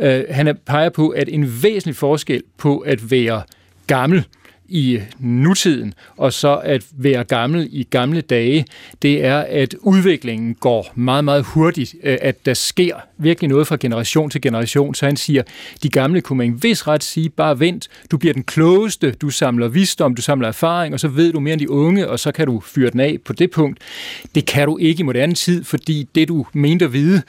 Øh, 0.00 0.24
han 0.30 0.56
peger 0.66 0.88
på, 0.88 1.08
at 1.08 1.28
en 1.28 1.62
væsentlig 1.62 1.96
forskel 1.96 2.42
på 2.58 2.78
at 2.78 3.10
være 3.10 3.42
gammel 3.86 4.24
i 4.70 5.00
nutiden, 5.18 5.94
og 6.16 6.32
så 6.32 6.60
at 6.64 6.86
være 6.92 7.24
gammel 7.24 7.68
i 7.72 7.86
gamle 7.90 8.20
dage, 8.20 8.64
det 9.02 9.24
er, 9.24 9.38
at 9.38 9.74
udviklingen 9.80 10.54
går 10.54 10.92
meget, 10.94 11.24
meget 11.24 11.44
hurtigt, 11.44 11.94
øh, 12.02 12.18
at 12.20 12.46
der 12.46 12.54
sker 12.54 12.94
virkelig 13.18 13.48
noget 13.48 13.66
fra 13.66 13.76
generation 13.80 14.30
til 14.30 14.40
generation. 14.40 14.94
Så 14.94 15.06
han 15.06 15.16
siger, 15.16 15.42
de 15.82 15.88
gamle 15.88 16.20
kunne 16.20 16.36
med 16.36 16.46
en 16.46 16.62
vis 16.62 16.86
ret 16.86 17.04
sige, 17.04 17.28
bare 17.28 17.60
vent, 17.60 17.88
du 18.10 18.18
bliver 18.18 18.32
den 18.32 18.42
klogeste, 18.42 19.10
du 19.10 19.30
samler 19.30 19.68
visdom, 19.68 20.14
du 20.14 20.22
samler 20.22 20.48
erfaring, 20.48 20.94
og 20.94 21.00
så 21.00 21.08
ved 21.08 21.32
du 21.32 21.40
mere 21.40 21.52
end 21.52 21.60
de 21.60 21.70
unge, 21.70 22.08
og 22.08 22.20
så 22.20 22.32
kan 22.32 22.46
du 22.46 22.60
fyre 22.60 22.90
den 22.90 23.00
af 23.00 23.18
på 23.24 23.32
det 23.32 23.50
punkt. 23.50 23.78
Det 24.34 24.46
kan 24.46 24.66
du 24.68 24.78
ikke 24.78 25.00
i 25.00 25.02
moderne 25.02 25.34
tid, 25.34 25.64
fordi 25.64 26.08
det, 26.14 26.28
du 26.28 26.46
mente 26.52 26.84
at 26.84 26.92
vide, 26.92 27.22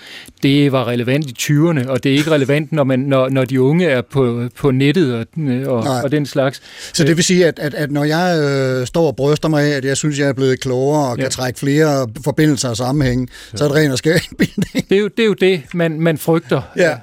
det 0.44 0.72
var 0.72 0.88
relevant 0.88 1.26
i 1.26 1.34
20'erne, 1.39 1.88
og 1.89 2.04
det 2.04 2.12
er 2.12 2.18
ikke 2.18 2.32
relevant, 2.32 2.72
når, 2.72 2.84
man, 2.84 3.00
når, 3.00 3.30
når 3.30 3.46
de 3.46 3.62
unge 3.62 3.86
er 3.86 4.02
på, 4.02 4.50
på 4.56 4.72
nettet 4.72 5.14
og, 5.14 5.26
og, 5.68 5.84
Nej. 5.84 6.02
og 6.04 6.12
den 6.12 6.26
slags. 6.26 6.62
Så 6.94 7.04
det 7.04 7.18
vil 7.18 7.24
sige, 7.32 7.48
at, 7.48 7.60
at, 7.60 7.74
at 7.74 7.92
når 7.92 8.04
jeg 8.04 8.40
øh, 8.82 8.88
står 8.88 9.08
og 9.08 9.16
bryster 9.16 9.50
mig 9.50 9.64
af, 9.64 9.70
at 9.78 9.86
jeg 9.86 9.98
synes, 9.98 10.20
jeg 10.20 10.28
er 10.30 10.34
blevet 10.34 10.60
klogere 10.60 11.10
og 11.12 11.18
ja. 11.18 11.22
Ja. 11.22 11.28
kan 11.28 11.32
trække 11.32 11.60
flere 11.60 12.10
forbindelser 12.24 12.70
og 12.70 12.78
sammenhæng, 12.78 13.30
så 13.56 13.64
er 13.64 13.68
det 13.68 13.78
ren 13.78 13.92
og 13.92 13.98
skær 13.98 14.14
indbildning. 14.32 14.90
Det 14.90 14.96
er 14.98 15.00
jo 15.02 15.08
det, 15.08 15.24
er 15.24 15.28
jo 15.28 15.34
det 15.34 15.62
man, 15.74 16.00
man 16.00 16.18
frygter, 16.18 16.62
Ja. 16.78 16.98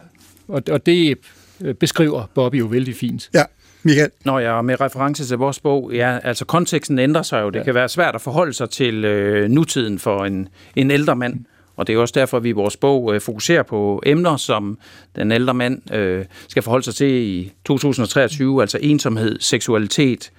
og, 0.49 0.62
og 0.70 0.87
det 0.87 1.18
øh, 1.61 1.74
beskriver 1.74 2.22
Bobby 2.35 2.59
jo 2.59 2.66
vældig 2.66 2.97
fint. 2.97 3.31
Ja. 3.35 3.43
Michael? 3.83 4.11
Når 4.24 4.39
jeg 4.39 4.64
med 4.64 4.81
reference 4.81 5.24
til 5.26 5.39
vores 5.39 5.61
bog, 5.61 5.91
ja, 5.95 6.18
altså 6.24 6.45
konteksten 6.45 6.99
ændrer 6.99 7.22
sig 7.22 7.41
jo. 7.43 7.51
Det 7.51 7.59
ja. 7.59 7.64
kan 7.64 7.74
være 7.74 7.89
svært 7.89 8.14
at 8.14 8.20
forholde 8.20 8.53
sig 8.53 8.70
til 8.70 9.05
øh, 9.05 9.51
nutiden 9.51 9.99
for 9.99 10.24
en, 10.24 10.49
en 10.76 10.91
ældre 10.91 11.16
mand. 11.16 11.35
Og 11.79 11.87
det 11.87 11.95
er 11.95 11.99
også 11.99 12.12
derfor, 12.16 12.37
at 12.37 12.45
vi 12.45 12.49
i 12.49 12.53
vores 12.53 12.76
bog 12.76 13.14
øh, 13.14 13.20
fokuserer 13.20 13.62
på 13.62 14.03
emner, 14.07 14.37
som 14.37 14.79
den 15.16 15.33
ældre 15.33 15.55
mand 15.55 15.95
øh, 15.95 16.24
skal 16.49 16.62
forholde 16.62 16.85
sig 16.85 16.95
til 16.95 17.11
i 17.11 17.53
2023, 17.64 18.61
altså 18.61 18.79
ensomhed, 18.81 19.37
seksualitet, 19.41 20.31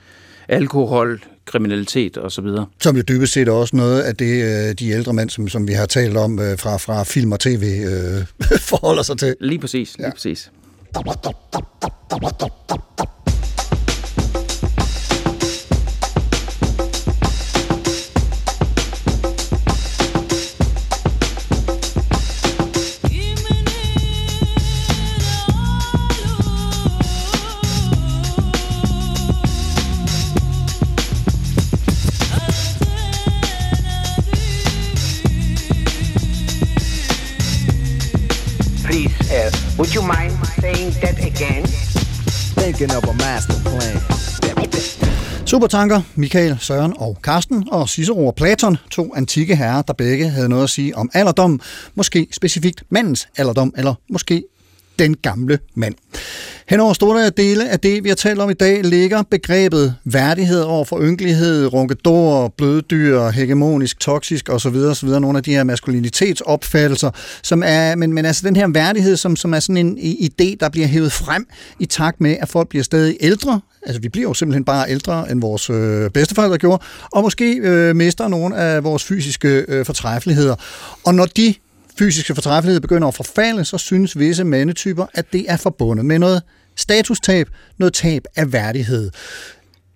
alkohol, 0.47 1.23
kriminalitet 1.45 2.17
osv. 2.17 2.45
Som 2.81 2.95
jo 2.95 3.01
dybest 3.01 3.33
set 3.33 3.47
er 3.47 3.51
også 3.51 3.75
noget 3.75 4.01
af 4.01 4.15
det, 4.15 4.43
øh, 4.43 4.75
de 4.79 4.89
ældre 4.89 5.13
mænd, 5.13 5.29
som, 5.29 5.47
som 5.47 5.67
vi 5.67 5.73
har 5.73 5.85
talt 5.85 6.17
om 6.17 6.39
øh, 6.39 6.57
fra, 6.57 6.77
fra 6.77 7.03
film 7.03 7.31
og 7.31 7.39
tv, 7.39 7.63
øh, 7.63 8.25
forholder 8.71 9.03
sig 9.03 9.17
til. 9.17 9.35
Lige 9.39 9.59
præcis, 9.59 9.97
lige 9.97 10.07
ja. 10.07 10.13
præcis. 10.13 10.51
Thinking 42.79 42.97
of 42.97 43.09
a 43.09 43.13
master 43.13 43.53
plan. 43.65 45.47
Supertanker, 45.47 46.01
Michael, 46.15 46.57
Søren 46.59 46.93
og 46.97 47.17
Karsten 47.23 47.67
og 47.71 47.89
Cicero 47.89 48.27
og 48.27 48.35
Platon, 48.35 48.77
to 48.91 49.15
antikke 49.15 49.55
herrer, 49.55 49.81
der 49.81 49.93
begge 49.93 50.29
havde 50.29 50.49
noget 50.49 50.63
at 50.63 50.69
sige 50.69 50.97
om 50.97 51.09
alderdom, 51.13 51.61
måske 51.95 52.27
specifikt 52.31 52.83
mandens 52.89 53.27
alderdom, 53.37 53.73
eller 53.77 53.93
måske 54.09 54.43
den 54.99 55.15
gamle 55.21 55.59
mand. 55.75 55.95
Henover 56.69 56.93
store 56.93 57.29
dele 57.29 57.69
af 57.69 57.79
det, 57.79 58.03
vi 58.03 58.09
har 58.09 58.15
talt 58.15 58.39
om 58.39 58.49
i 58.49 58.53
dag, 58.53 58.83
ligger 58.83 59.23
begrebet 59.23 59.95
værdighed 60.05 60.61
over 60.61 60.85
for 60.85 61.01
ynkelighed, 61.01 61.73
runkedor, 61.73 62.53
bløddyr, 62.57 63.29
hegemonisk, 63.29 63.99
toksisk 63.99 64.49
osv. 64.49 64.75
osv. 64.75 65.09
Nogle 65.09 65.37
af 65.37 65.43
de 65.43 65.51
her 65.51 65.63
maskulinitetsopfattelser, 65.63 67.11
som 67.43 67.63
er, 67.65 67.95
men, 67.95 68.13
men 68.13 68.25
altså 68.25 68.47
den 68.47 68.55
her 68.55 68.67
værdighed, 68.67 69.17
som, 69.17 69.35
som 69.35 69.53
er 69.53 69.59
sådan 69.59 69.77
en 69.77 69.97
idé, 69.99 70.55
der 70.59 70.69
bliver 70.69 70.87
hævet 70.87 71.11
frem 71.11 71.47
i 71.79 71.85
takt 71.85 72.21
med, 72.21 72.37
at 72.41 72.49
folk 72.49 72.69
bliver 72.69 72.83
stadig 72.83 73.17
ældre. 73.19 73.61
Altså 73.85 74.01
vi 74.01 74.09
bliver 74.09 74.27
jo 74.27 74.33
simpelthen 74.33 74.65
bare 74.65 74.89
ældre, 74.89 75.31
end 75.31 75.41
vores 75.41 75.69
øh, 75.69 76.09
bedsteforældre 76.09 76.57
gjorde, 76.57 76.83
og 77.11 77.21
måske 77.21 77.55
øh, 77.55 77.95
mister 77.95 78.27
nogle 78.27 78.57
af 78.57 78.83
vores 78.83 79.03
fysiske 79.03 79.65
øh, 79.67 79.85
fortræffeligheder. 79.85 80.55
Og 81.03 81.15
når 81.15 81.25
de 81.25 81.53
fysiske 81.99 82.35
fortræffelighed 82.35 82.81
begynder 82.81 83.07
at 83.07 83.15
forfalde, 83.15 83.65
så 83.65 83.77
synes 83.77 84.19
visse 84.19 84.43
mandetyper, 84.43 85.05
at 85.13 85.25
det 85.33 85.45
er 85.47 85.57
forbundet 85.57 86.05
med 86.05 86.19
noget 86.19 86.41
statustab, 86.75 87.47
noget 87.77 87.93
tab 87.93 88.23
af 88.35 88.53
værdighed. 88.53 89.11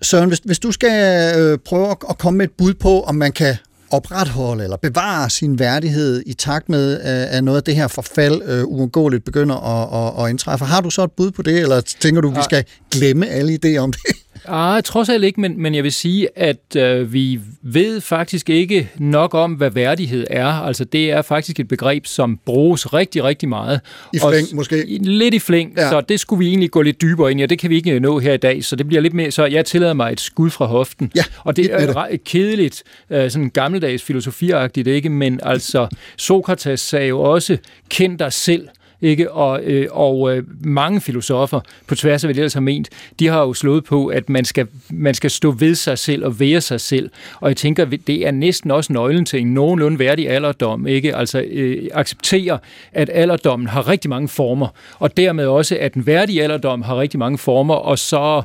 Søren, 0.02 0.28
hvis, 0.28 0.42
hvis 0.46 0.60
du 0.60 0.72
skal 0.72 1.36
øh, 1.38 1.58
prøve 1.66 1.92
at, 1.92 1.98
at 2.10 2.18
komme 2.18 2.38
med 2.38 2.46
et 2.46 2.52
bud 2.58 2.74
på, 2.74 3.02
om 3.02 3.16
man 3.16 3.32
kan 3.32 3.56
opretholde 3.92 4.64
eller 4.64 4.78
bevare 4.78 5.30
sin 5.30 5.60
værdighed 5.60 6.24
i 6.26 6.34
takt 6.34 6.70
med, 6.70 6.94
øh, 6.94 7.38
at 7.38 7.44
noget 7.44 7.58
af 7.58 7.64
det 7.64 7.76
her 7.76 7.88
forfald 7.88 8.42
øh, 8.46 8.64
uundgåeligt 8.66 9.26
begynder 9.26 9.56
at, 9.56 10.18
at, 10.20 10.26
at 10.26 10.30
indtræffe. 10.30 10.66
Har 10.66 10.82
du 10.82 10.90
så 10.90 11.04
et 11.04 11.12
bud 11.12 11.32
på 11.32 11.42
det, 11.42 11.60
eller 11.60 11.82
tænker 11.82 12.22
du, 12.22 12.30
at 12.30 12.38
vi 12.38 12.42
skal 12.44 12.66
glemme 12.92 13.28
alle 13.28 13.60
idéer 13.66 13.78
om 13.78 13.92
det? 13.92 14.02
Ah, 14.48 14.84
trods 14.84 15.10
alt 15.10 15.24
ikke, 15.24 15.42
men, 15.42 15.62
men 15.62 15.76
jeg 15.76 15.84
vil 15.84 15.92
sige, 15.92 16.28
at 16.36 16.76
øh, 16.78 17.14
vi 17.14 17.40
ved 17.62 18.02
faktisk 18.02 18.50
ikke 18.50 18.90
nok 18.98 19.34
om, 19.34 19.54
hvad 19.54 19.70
værdighed 19.70 20.28
er. 20.30 20.48
Altså, 20.48 20.84
det 20.84 21.12
er 21.12 21.22
faktisk 21.22 21.60
et 21.60 21.68
begreb, 21.68 22.06
som 22.06 22.40
bruges 22.46 22.94
rigtig, 22.94 23.24
rigtig 23.24 23.50
meget. 23.50 23.82
I 24.14 24.20
flæng, 24.20 24.48
og, 24.52 24.56
måske? 24.56 24.98
Lidt 25.02 25.34
i 25.34 25.40
flæng, 25.40 25.74
ja. 25.78 25.90
så 25.90 26.02
det 26.02 26.20
skulle 26.20 26.40
vi 26.40 26.48
egentlig 26.48 26.72
gå 26.72 26.82
lidt 26.82 27.02
dybere 27.02 27.32
ind 27.32 27.40
i, 27.40 27.44
og 27.44 27.50
det 27.50 27.60
kan 27.60 27.70
vi 27.70 27.76
ikke 27.76 28.00
nå 28.00 28.20
her 28.20 28.34
i 28.34 28.38
dag, 28.38 28.64
så 28.64 28.76
det 28.76 28.88
bliver 28.88 29.02
lidt 29.02 29.14
mere, 29.14 29.32
så 29.32 29.46
jeg 29.46 29.66
tillader 29.66 29.94
mig 29.94 30.12
et 30.12 30.22
skud 30.22 30.50
fra 30.50 30.66
hoften. 30.66 31.12
Ja, 31.16 31.24
og 31.40 31.56
det 31.56 31.74
er 31.74 32.06
det. 32.08 32.24
kedeligt, 32.24 32.84
øh, 33.10 33.32
sådan 33.32 33.50
gammeldags 33.50 34.04
filosofiagtigt, 34.04 34.88
ikke? 34.88 35.10
Men 35.10 35.40
altså, 35.44 35.88
Sokrates 36.18 36.80
sagde 36.80 37.08
jo 37.08 37.22
også, 37.22 37.58
kend 37.90 38.20
dig 38.20 38.34
selv, 38.34 38.68
ikke? 39.04 39.32
Og, 39.32 39.64
øh, 39.64 39.88
og 39.92 40.36
øh, 40.38 40.44
mange 40.62 41.02
filosofer, 41.02 41.60
på 41.88 41.96
tværs 41.96 42.24
af 42.24 42.28
hvad 42.28 42.36
de 42.36 42.40
ellers 42.40 42.54
har 42.54 42.62
ment, 42.62 42.90
de 43.20 43.28
har 43.28 43.40
jo 43.40 43.54
slået 43.54 43.84
på, 43.84 44.08
at 44.08 44.30
man 44.30 44.46
skal, 44.46 44.68
man 44.90 45.14
skal 45.14 45.32
stå 45.32 45.52
ved 45.52 45.76
sig 45.76 45.98
selv 45.98 46.26
og 46.26 46.40
være 46.40 46.62
sig 46.62 46.82
selv. 46.82 47.10
Og 47.40 47.50
jeg 47.50 47.58
tænker, 47.58 47.86
det 47.86 48.28
er 48.28 48.32
næsten 48.32 48.72
også 48.72 48.94
nøglen 48.94 49.26
til 49.26 49.40
en 49.40 49.54
nogenlunde 49.54 50.00
værdig 50.00 50.30
alderdom. 50.30 50.88
Ikke? 50.88 51.16
Altså 51.16 51.42
øh, 51.42 51.88
acceptere, 51.94 52.60
at 52.92 53.10
alderdommen 53.14 53.68
har 53.68 53.88
rigtig 53.88 54.10
mange 54.10 54.28
former, 54.28 54.68
og 55.00 55.18
dermed 55.18 55.46
også, 55.46 55.78
at 55.80 55.94
den 55.94 56.06
værdige 56.06 56.44
alderdom 56.44 56.82
har 56.82 57.00
rigtig 57.00 57.20
mange 57.20 57.38
former, 57.38 57.74
og 57.74 58.00
så 58.00 58.42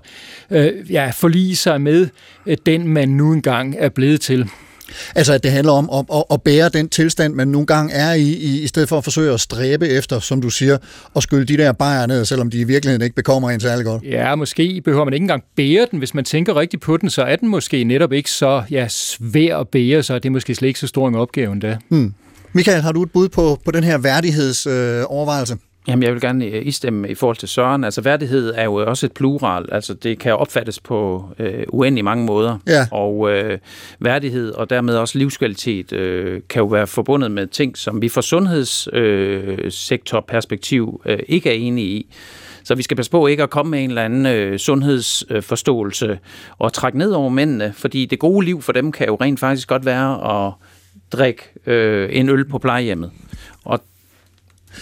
øh, 0.51 0.93
ja, 0.93 1.11
forlige 1.15 1.57
sig 1.57 1.81
med 1.81 2.09
øh, 2.47 2.57
den, 2.67 2.89
man 2.89 3.09
nu 3.09 3.33
engang 3.33 3.77
er 3.79 3.89
blevet 3.89 4.21
til. 4.21 4.49
Altså, 5.15 5.33
at 5.33 5.43
det 5.43 5.51
handler 5.51 5.73
om 5.73 5.91
at, 5.93 6.05
at, 6.17 6.25
at 6.31 6.43
bære 6.43 6.69
den 6.69 6.89
tilstand, 6.89 7.35
man 7.35 7.49
nogle 7.49 7.67
gange 7.67 7.95
er 7.95 8.13
i, 8.13 8.23
i, 8.23 8.63
i 8.63 8.67
stedet 8.67 8.89
for 8.89 8.99
at 8.99 9.05
forsøge 9.05 9.33
at 9.33 9.41
stræbe 9.41 9.89
efter, 9.89 10.21
som 10.21 10.43
du 10.43 10.51
siger, 10.51 10.79
og 11.15 11.23
skylle 11.23 11.45
de 11.45 11.57
der 11.57 11.73
bajer 11.73 12.07
ned, 12.07 12.25
selvom 12.25 12.51
de 12.51 12.61
i 12.61 12.65
virkeligheden 12.65 13.03
ikke 13.03 13.17
bekommer 13.17 13.51
en 13.51 13.61
særlig 13.61 13.85
godt. 13.85 14.03
Ja, 14.03 14.35
måske 14.35 14.83
behøver 14.85 15.05
man 15.05 15.15
ikke 15.15 15.25
engang 15.25 15.45
bære 15.57 15.87
den. 15.91 15.99
Hvis 15.99 16.15
man 16.15 16.25
tænker 16.25 16.57
rigtigt 16.57 16.83
på 16.83 16.97
den, 16.97 17.11
så 17.11 17.23
er 17.23 17.37
den 17.37 17.49
måske 17.49 17.85
netop 17.85 18.13
ikke 18.13 18.31
så 18.31 18.63
ja, 18.71 18.87
svær 18.89 19.57
at 19.57 19.69
bære, 19.69 20.03
så 20.03 20.15
er 20.15 20.19
det 20.19 20.33
måske 20.33 20.55
slet 20.55 20.69
ikke 20.69 20.81
så 20.81 20.87
stor 20.87 21.09
en 21.09 21.15
opgave 21.15 21.53
endda. 21.53 21.77
Hmm. 21.89 22.15
Michael, 22.53 22.83
har 22.83 22.93
du 22.93 23.03
et 23.03 23.13
bud 23.13 23.29
på, 23.29 23.61
på 23.65 23.71
den 23.71 23.85
her 23.85 23.99
værdighedsovervejelse? 23.99 25.53
Øh, 25.55 25.59
Jamen, 25.89 26.03
jeg 26.03 26.13
vil 26.13 26.21
gerne 26.21 26.45
øh, 26.45 26.67
istemme 26.67 27.09
i 27.09 27.15
forhold 27.15 27.37
til 27.37 27.49
Søren. 27.49 27.85
Altså, 27.85 28.01
værdighed 28.01 28.53
er 28.57 28.65
jo 28.65 28.75
også 28.75 29.07
et 29.07 29.13
plural. 29.13 29.67
Altså, 29.73 29.95
det 29.95 30.19
kan 30.19 30.37
opfattes 30.37 30.81
på 30.81 31.25
øh, 31.39 31.65
uendelig 31.69 32.05
mange 32.05 32.25
måder. 32.25 32.59
Ja. 32.67 32.87
Og 32.91 33.31
øh, 33.31 33.59
værdighed 33.99 34.53
og 34.53 34.71
dermed 34.71 34.97
også 34.97 35.19
livskvalitet 35.19 35.93
øh, 35.93 36.41
kan 36.49 36.61
jo 36.61 36.67
være 36.67 36.87
forbundet 36.87 37.31
med 37.31 37.47
ting, 37.47 37.79
som 37.79 38.03
vi 38.03 38.09
fra 38.09 38.23
sundhedssektorperspektiv 38.23 41.03
øh, 41.07 41.19
ikke 41.29 41.51
er 41.51 41.55
enige 41.55 41.87
i. 41.87 42.15
Så 42.65 42.75
vi 42.75 42.83
skal 42.83 42.97
passe 42.97 43.11
på 43.11 43.27
ikke 43.27 43.43
at 43.43 43.51
komme 43.51 43.71
med 43.71 43.85
en 43.85 43.91
eller 43.91 44.03
anden 44.03 44.27
øh, 44.27 44.59
sundhedsforståelse 44.59 46.19
og 46.59 46.73
trække 46.73 46.99
ned 46.99 47.11
over 47.11 47.29
mændene, 47.29 47.73
fordi 47.77 48.07
det 48.07 48.19
gode 48.19 48.47
liv 48.47 48.63
for 48.63 48.73
dem 48.73 48.93
kan 48.93 49.07
jo 49.07 49.17
rent 49.21 49.41
faktisk 49.41 49.69
godt 49.69 49.87
være 49.87 50.47
at 50.47 50.53
drikke 51.13 51.43
øh, 51.67 52.09
en 52.13 52.29
øl 52.29 52.49
på 52.49 52.59
plejehjemmet. 52.59 53.11
Og 53.65 53.81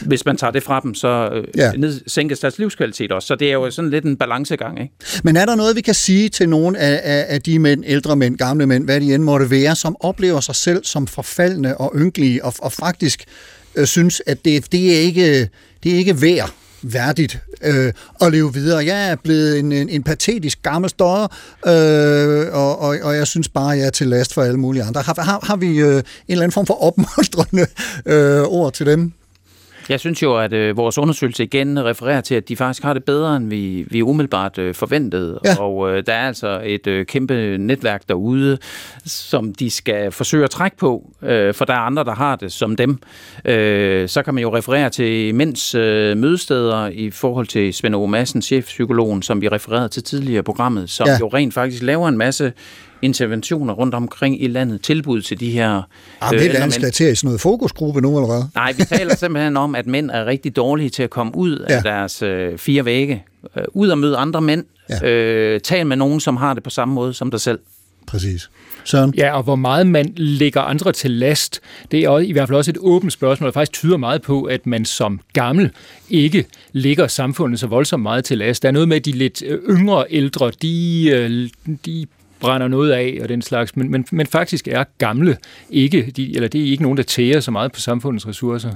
hvis 0.00 0.24
man 0.24 0.36
tager 0.36 0.50
det 0.50 0.62
fra 0.62 0.80
dem, 0.80 0.94
så 0.94 1.30
øh, 1.32 1.44
ja. 1.56 1.72
ned, 1.72 2.00
sænkes 2.06 2.38
deres 2.38 2.58
livskvalitet 2.58 3.12
også. 3.12 3.26
Så 3.26 3.34
det 3.34 3.48
er 3.48 3.52
jo 3.52 3.70
sådan 3.70 3.90
lidt 3.90 4.04
en 4.04 4.16
balancegang. 4.16 4.80
Ikke? 4.80 4.94
Men 5.22 5.36
er 5.36 5.46
der 5.46 5.54
noget, 5.54 5.76
vi 5.76 5.80
kan 5.80 5.94
sige 5.94 6.28
til 6.28 6.48
nogle 6.48 6.78
af, 6.78 7.00
af, 7.04 7.26
af 7.28 7.42
de 7.42 7.58
mænd, 7.58 7.84
ældre 7.86 8.16
mænd, 8.16 8.36
gamle 8.36 8.66
mænd, 8.66 8.84
hvad 8.84 9.00
de 9.00 9.14
end 9.14 9.22
måtte 9.22 9.50
være, 9.50 9.76
som 9.76 9.96
oplever 10.00 10.40
sig 10.40 10.54
selv 10.54 10.84
som 10.84 11.06
forfaldende 11.06 11.76
og 11.76 11.92
ynkelige, 11.96 12.44
og, 12.44 12.54
og 12.58 12.72
faktisk 12.72 13.24
øh, 13.74 13.86
synes, 13.86 14.22
at 14.26 14.44
det, 14.44 14.72
det, 14.72 14.96
er 14.96 15.00
ikke, 15.00 15.48
det 15.82 15.92
er 15.92 15.96
ikke 15.96 16.22
værd 16.22 16.50
værdigt 16.92 17.38
øh, 17.62 17.92
at 18.20 18.32
leve 18.32 18.54
videre. 18.54 18.84
Jeg 18.84 19.10
er 19.10 19.16
blevet 19.16 19.58
en, 19.58 19.72
en, 19.72 19.88
en 19.88 20.02
patetisk 20.02 20.62
gammel 20.62 20.90
stodder, 20.90 21.28
øh, 21.66 22.54
og, 22.54 22.78
og, 22.78 22.96
og 23.02 23.16
jeg 23.16 23.26
synes 23.26 23.48
bare, 23.48 23.72
at 23.72 23.78
jeg 23.78 23.86
er 23.86 23.90
til 23.90 24.06
last 24.06 24.34
for 24.34 24.42
alle 24.42 24.60
mulige 24.60 24.82
andre. 24.82 25.02
Har, 25.02 25.22
har, 25.22 25.40
har 25.42 25.56
vi 25.56 25.78
øh, 25.78 25.96
en 25.96 26.02
eller 26.28 26.42
anden 26.42 26.52
form 26.52 26.66
for 26.66 26.82
opmuntrende 26.82 27.66
øh, 28.06 28.42
ord 28.42 28.72
til 28.72 28.86
dem? 28.86 29.12
Jeg 29.88 30.00
synes 30.00 30.22
jo, 30.22 30.36
at 30.36 30.52
øh, 30.52 30.76
vores 30.76 30.98
undersøgelse 30.98 31.44
igen 31.44 31.84
refererer 31.84 32.20
til, 32.20 32.34
at 32.34 32.48
de 32.48 32.56
faktisk 32.56 32.82
har 32.82 32.92
det 32.92 33.04
bedre, 33.04 33.36
end 33.36 33.48
vi, 33.48 33.86
vi 33.90 34.02
umiddelbart 34.02 34.58
øh, 34.58 34.74
forventede. 34.74 35.40
Ja. 35.44 35.62
Og 35.62 35.90
øh, 35.90 36.02
der 36.06 36.12
er 36.12 36.26
altså 36.26 36.60
et 36.64 36.86
øh, 36.86 37.06
kæmpe 37.06 37.56
netværk 37.58 38.02
derude, 38.08 38.58
som 39.04 39.54
de 39.54 39.70
skal 39.70 40.12
forsøge 40.12 40.44
at 40.44 40.50
trække 40.50 40.76
på, 40.76 41.10
øh, 41.22 41.54
for 41.54 41.64
der 41.64 41.74
er 41.74 41.78
andre, 41.78 42.04
der 42.04 42.14
har 42.14 42.36
det 42.36 42.52
som 42.52 42.76
dem. 42.76 42.98
Øh, 43.44 44.08
så 44.08 44.22
kan 44.22 44.34
man 44.34 44.42
jo 44.42 44.56
referere 44.56 44.90
til 44.90 45.34
mænds 45.34 45.74
øh, 45.74 46.16
mødesteder 46.16 46.86
i 46.86 47.10
forhold 47.10 47.46
til 47.46 47.74
Svend 47.74 47.94
O. 47.94 48.06
Madsen, 48.06 48.42
chefpsykologen, 48.42 49.22
som 49.22 49.40
vi 49.40 49.48
refererede 49.48 49.88
til 49.88 50.02
tidligere 50.02 50.38
i 50.38 50.42
programmet, 50.42 50.90
som 50.90 51.06
ja. 51.06 51.16
jo 51.20 51.28
rent 51.28 51.54
faktisk 51.54 51.82
laver 51.82 52.08
en 52.08 52.18
masse 52.18 52.52
interventioner 53.02 53.74
rundt 53.74 53.94
omkring 53.94 54.42
i 54.42 54.46
landet, 54.46 54.82
tilbud 54.82 55.22
til 55.22 55.40
de 55.40 55.50
her 55.50 55.82
Ah, 56.20 56.34
øh, 56.34 56.40
det 56.40 56.62
er 56.62 56.68
skal 56.68 56.92
til 56.92 57.12
i 57.12 57.14
sådan 57.14 57.28
noget 57.28 57.40
fokusgruppe 57.40 58.00
nu, 58.00 58.16
eller 58.16 58.26
hvad? 58.26 58.42
Nej, 58.54 58.72
vi 58.72 58.84
taler 58.84 59.16
simpelthen 59.24 59.56
om, 59.56 59.74
at 59.74 59.86
mænd 59.86 60.10
er 60.10 60.26
rigtig 60.26 60.56
dårlige 60.56 60.90
til 60.90 61.02
at 61.02 61.10
komme 61.10 61.36
ud 61.36 61.66
ja. 61.68 61.76
af 61.76 61.82
deres 61.82 62.22
øh, 62.22 62.58
fire 62.58 62.84
vægge. 62.84 63.24
Øh, 63.56 63.64
ud 63.68 63.88
og 63.88 63.98
møde 63.98 64.16
andre 64.16 64.40
mænd. 64.40 64.64
Ja. 64.90 65.08
Øh, 65.08 65.60
tal 65.60 65.86
med 65.86 65.96
nogen, 65.96 66.20
som 66.20 66.36
har 66.36 66.54
det 66.54 66.62
på 66.62 66.70
samme 66.70 66.94
måde 66.94 67.14
som 67.14 67.30
dig 67.30 67.40
selv. 67.40 67.58
Præcis. 68.06 68.50
Søren? 68.84 69.14
Ja, 69.16 69.36
og 69.36 69.42
hvor 69.42 69.56
meget 69.56 69.86
man 69.86 70.12
lægger 70.16 70.60
andre 70.60 70.92
til 70.92 71.10
last, 71.10 71.60
det 71.90 72.00
er 72.00 72.08
også, 72.08 72.26
i 72.26 72.32
hvert 72.32 72.48
fald 72.48 72.56
også 72.56 72.70
et 72.70 72.78
åbent 72.80 73.12
spørgsmål, 73.12 73.46
der 73.46 73.52
faktisk 73.52 73.72
tyder 73.72 73.96
meget 73.96 74.22
på, 74.22 74.42
at 74.42 74.66
man 74.66 74.84
som 74.84 75.20
gammel 75.32 75.70
ikke 76.10 76.44
lægger 76.72 77.06
samfundet 77.06 77.60
så 77.60 77.66
voldsomt 77.66 78.02
meget 78.02 78.24
til 78.24 78.38
last. 78.38 78.62
Der 78.62 78.68
er 78.68 78.72
noget 78.72 78.88
med, 78.88 78.96
at 78.96 79.04
de 79.04 79.12
lidt 79.12 79.42
øh, 79.42 79.58
yngre 79.68 80.04
ældre, 80.10 80.52
de, 80.62 81.08
øh, 81.08 81.48
de 81.86 82.06
brænder 82.40 82.68
noget 82.68 82.92
af 82.92 83.18
og 83.22 83.28
den 83.28 83.42
slags, 83.42 83.76
men, 83.76 83.90
men, 83.90 84.06
men 84.12 84.26
faktisk 84.26 84.68
er 84.68 84.84
gamle 84.98 85.36
ikke, 85.70 86.12
de, 86.16 86.34
eller 86.34 86.48
det 86.48 86.60
er 86.60 86.70
ikke 86.70 86.82
nogen, 86.82 86.96
der 86.96 87.04
tærer 87.04 87.40
så 87.40 87.50
meget 87.50 87.72
på 87.72 87.80
samfundets 87.80 88.26
ressourcer. 88.26 88.70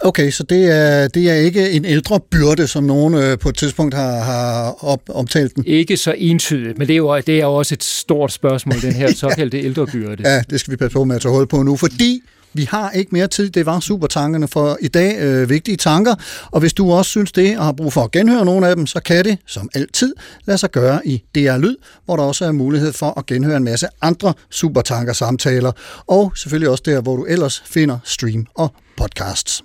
Okay, 0.00 0.30
så 0.30 0.42
det 0.42 0.70
er, 0.70 1.08
det 1.08 1.30
er 1.30 1.34
ikke 1.34 1.70
en 1.70 1.84
ældre 1.84 2.20
byrde, 2.20 2.66
som 2.66 2.84
nogen 2.84 3.14
øh, 3.14 3.38
på 3.38 3.48
et 3.48 3.56
tidspunkt 3.56 3.94
har, 3.94 4.20
har 4.20 4.84
op, 4.84 5.02
omtalt 5.08 5.56
den? 5.56 5.64
Ikke 5.66 5.96
så 5.96 6.14
entydigt, 6.18 6.78
men 6.78 6.86
det 6.86 6.92
er 6.92 6.96
jo, 6.96 7.16
det 7.16 7.40
er 7.40 7.44
jo 7.44 7.54
også 7.54 7.74
et 7.74 7.84
stort 7.84 8.32
spørgsmål, 8.32 8.80
den 8.82 8.92
her 8.92 9.14
såkaldte 9.24 9.60
ældre 9.60 9.86
byrde. 9.86 10.30
Ja, 10.30 10.42
det 10.50 10.60
skal 10.60 10.70
vi 10.70 10.76
passe 10.76 10.94
på 10.94 11.04
med 11.04 11.16
at 11.16 11.22
tage 11.22 11.32
hold 11.32 11.46
på 11.46 11.62
nu, 11.62 11.76
fordi 11.76 12.22
vi 12.52 12.64
har 12.64 12.90
ikke 12.90 13.10
mere 13.12 13.26
tid. 13.26 13.50
Det 13.50 13.66
var 13.66 13.80
supertankerne 13.80 14.48
for 14.48 14.78
i 14.80 14.88
dag. 14.88 15.18
Øh, 15.18 15.48
vigtige 15.48 15.76
tanker. 15.76 16.14
Og 16.50 16.60
hvis 16.60 16.72
du 16.72 16.92
også 16.92 17.10
synes 17.10 17.32
det 17.32 17.58
og 17.58 17.64
har 17.64 17.72
brug 17.72 17.92
for 17.92 18.02
at 18.02 18.10
genhøre 18.10 18.44
nogle 18.44 18.68
af 18.68 18.76
dem, 18.76 18.86
så 18.86 19.00
kan 19.00 19.24
det, 19.24 19.38
som 19.46 19.70
altid, 19.74 20.14
lade 20.44 20.58
sig 20.58 20.70
gøre 20.70 21.06
i 21.06 21.22
DR 21.34 21.56
Lyd, 21.56 21.76
hvor 22.04 22.16
der 22.16 22.22
også 22.22 22.44
er 22.44 22.52
mulighed 22.52 22.92
for 22.92 23.18
at 23.18 23.26
genhøre 23.26 23.56
en 23.56 23.64
masse 23.64 23.86
andre 24.02 24.34
supertanker 24.50 25.12
samtaler. 25.12 25.72
Og 26.06 26.32
selvfølgelig 26.36 26.70
også 26.70 26.82
der, 26.86 27.00
hvor 27.00 27.16
du 27.16 27.24
ellers 27.24 27.62
finder 27.66 27.98
stream 28.04 28.46
og 28.54 28.74
podcasts. 28.96 29.64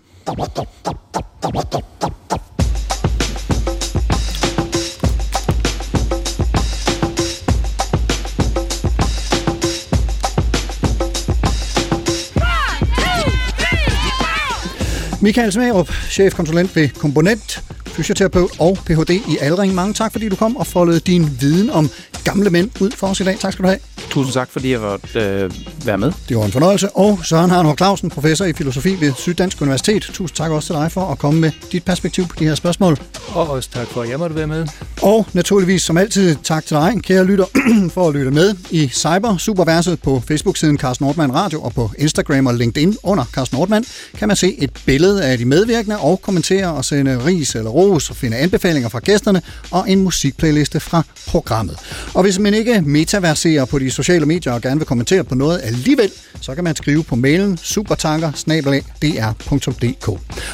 Michael 15.26 15.52
Smerup, 15.52 15.92
chefkonsulent 16.10 16.76
ved 16.76 16.90
Komponent, 16.90 17.64
fysioterapeut 17.88 18.52
og 18.60 18.78
Ph.D. 18.86 19.10
i 19.10 19.38
Aldring. 19.42 19.74
Mange 19.74 19.94
tak, 19.94 20.12
fordi 20.12 20.30
du 20.30 20.36
kom 20.36 20.58
og 20.58 20.68
foldede 20.68 21.00
din 21.00 21.30
viden 21.40 21.70
om 21.70 21.90
gamle 22.24 22.50
mænd 22.50 22.82
ud 22.82 22.92
for 22.92 23.08
os 23.08 23.20
i 23.20 23.24
dag. 23.24 23.40
Tak 23.40 23.54
skal 23.54 23.64
du 23.64 23.68
have. 23.68 23.80
Tusind 24.10 24.34
tak, 24.34 24.50
fordi 24.50 24.72
jeg 24.72 24.82
var 24.82 25.00
øh, 25.16 25.52
være 25.86 25.98
med. 25.98 26.12
Det 26.30 26.38
var 26.38 26.46
en 26.46 26.52
fornøjelse. 26.52 26.90
Og 26.90 27.20
Søren 27.24 27.50
Harnhår 27.50 27.76
Clausen, 27.76 28.10
professor 28.10 28.46
i 28.46 28.54
filosofi 28.54 28.98
ved 29.00 29.14
Syddansk 29.18 29.62
Universitet. 29.62 30.02
Tusind 30.02 30.36
tak 30.36 30.52
også 30.52 30.68
til 30.68 30.76
dig 30.76 30.92
for 30.92 31.12
at 31.12 31.18
komme 31.18 31.42
med 31.42 31.52
dit 31.72 31.84
perspektiv 31.84 32.28
på 32.28 32.36
de 32.40 32.46
her 32.46 32.56
spørgsmål. 32.56 32.98
Og 33.34 33.50
også 33.50 33.70
tak 33.70 33.88
for, 33.88 34.02
at 34.02 34.10
jeg 34.10 34.20
måtte 34.20 34.36
være 34.36 34.48
med. 34.48 34.68
Og 35.02 35.28
naturligvis 35.34 35.82
som 35.82 35.98
altid 35.98 36.36
tak 36.44 36.66
til 36.66 36.78
dig, 36.78 36.94
kære 37.04 37.26
lytter, 37.26 37.46
for 37.94 38.08
at 38.08 38.14
lytte 38.14 38.32
med 38.32 38.56
i 38.72 38.88
Cyber 38.88 39.38
Superverset 39.38 40.02
på 40.02 40.24
Facebook-siden 40.28 40.78
Carsten 40.78 41.06
Nordmann 41.06 41.36
Radio 41.36 41.62
og 41.62 41.74
på 41.74 41.92
Instagram 41.98 42.48
og 42.48 42.54
LinkedIn 42.54 42.98
under 43.04 43.26
Carsten 43.26 43.58
Nordmann 43.58 43.86
kan 44.18 44.28
man 44.28 44.38
se 44.38 44.56
et 44.60 44.72
billede 44.86 45.24
af 45.24 45.38
de 45.38 45.46
medvirkende 45.46 45.98
og 45.98 46.22
kommentere 46.22 46.74
og 46.74 46.86
sende 46.86 47.26
ris 47.26 47.56
eller 47.56 47.70
ros 47.70 48.10
og 48.10 48.16
finde 48.16 48.38
anbefalinger 48.38 48.90
fra 48.90 49.00
gæsterne 49.00 49.42
og 49.72 49.90
en 49.90 50.02
musikplayliste 50.02 50.80
fra 50.80 51.04
programmet. 51.28 51.78
Og 52.14 52.24
hvis 52.24 52.40
man 52.40 52.54
ikke 52.54 52.82
metaverserer 52.82 53.66
på 53.66 53.80
de 53.80 53.92
sociale 53.92 54.26
medier 54.26 54.54
og 54.54 54.62
gerne 54.62 54.78
vil 54.80 54.88
kommentere 54.88 55.24
på 55.24 55.36
noget 55.36 55.58
alligevel, 55.76 56.12
så 56.42 56.56
kan 56.56 56.64
man 56.64 56.76
skrive 56.76 57.04
på 57.04 57.16
mailen 57.16 57.58
supertanker 57.58 58.32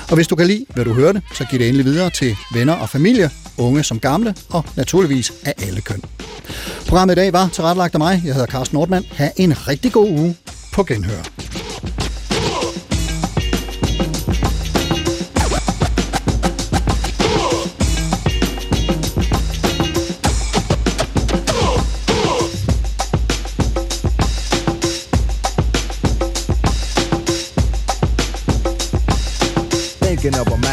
Og 0.10 0.16
hvis 0.16 0.28
du 0.28 0.36
kan 0.36 0.48
lide, 0.48 0.66
hvad 0.74 0.86
du 0.86 0.94
hørte, 0.94 1.22
så 1.34 1.46
giv 1.50 1.60
det 1.60 1.68
endelig 1.68 1.86
videre 1.86 2.10
til 2.10 2.36
venner 2.54 2.74
og 2.74 2.90
familie, 2.90 3.30
unge 3.58 3.84
som 3.84 4.00
gamle 4.00 4.36
og 4.50 4.66
naturligvis 4.78 5.34
af 5.46 5.54
alle 5.58 5.82
køn. 5.82 6.02
Programmet 6.88 7.14
i 7.14 7.16
dag 7.16 7.34
var 7.34 7.50
tilrettelagt 7.54 7.94
af 7.94 8.00
mig. 8.00 8.22
Jeg 8.26 8.34
hedder 8.34 8.48
Carsten 8.48 8.76
Nordmann. 8.76 9.06
Ha' 9.12 9.30
en 9.38 9.68
rigtig 9.68 9.92
god 9.92 10.10
uge 10.10 10.36
på 10.74 10.84
Genhør. 10.84 11.24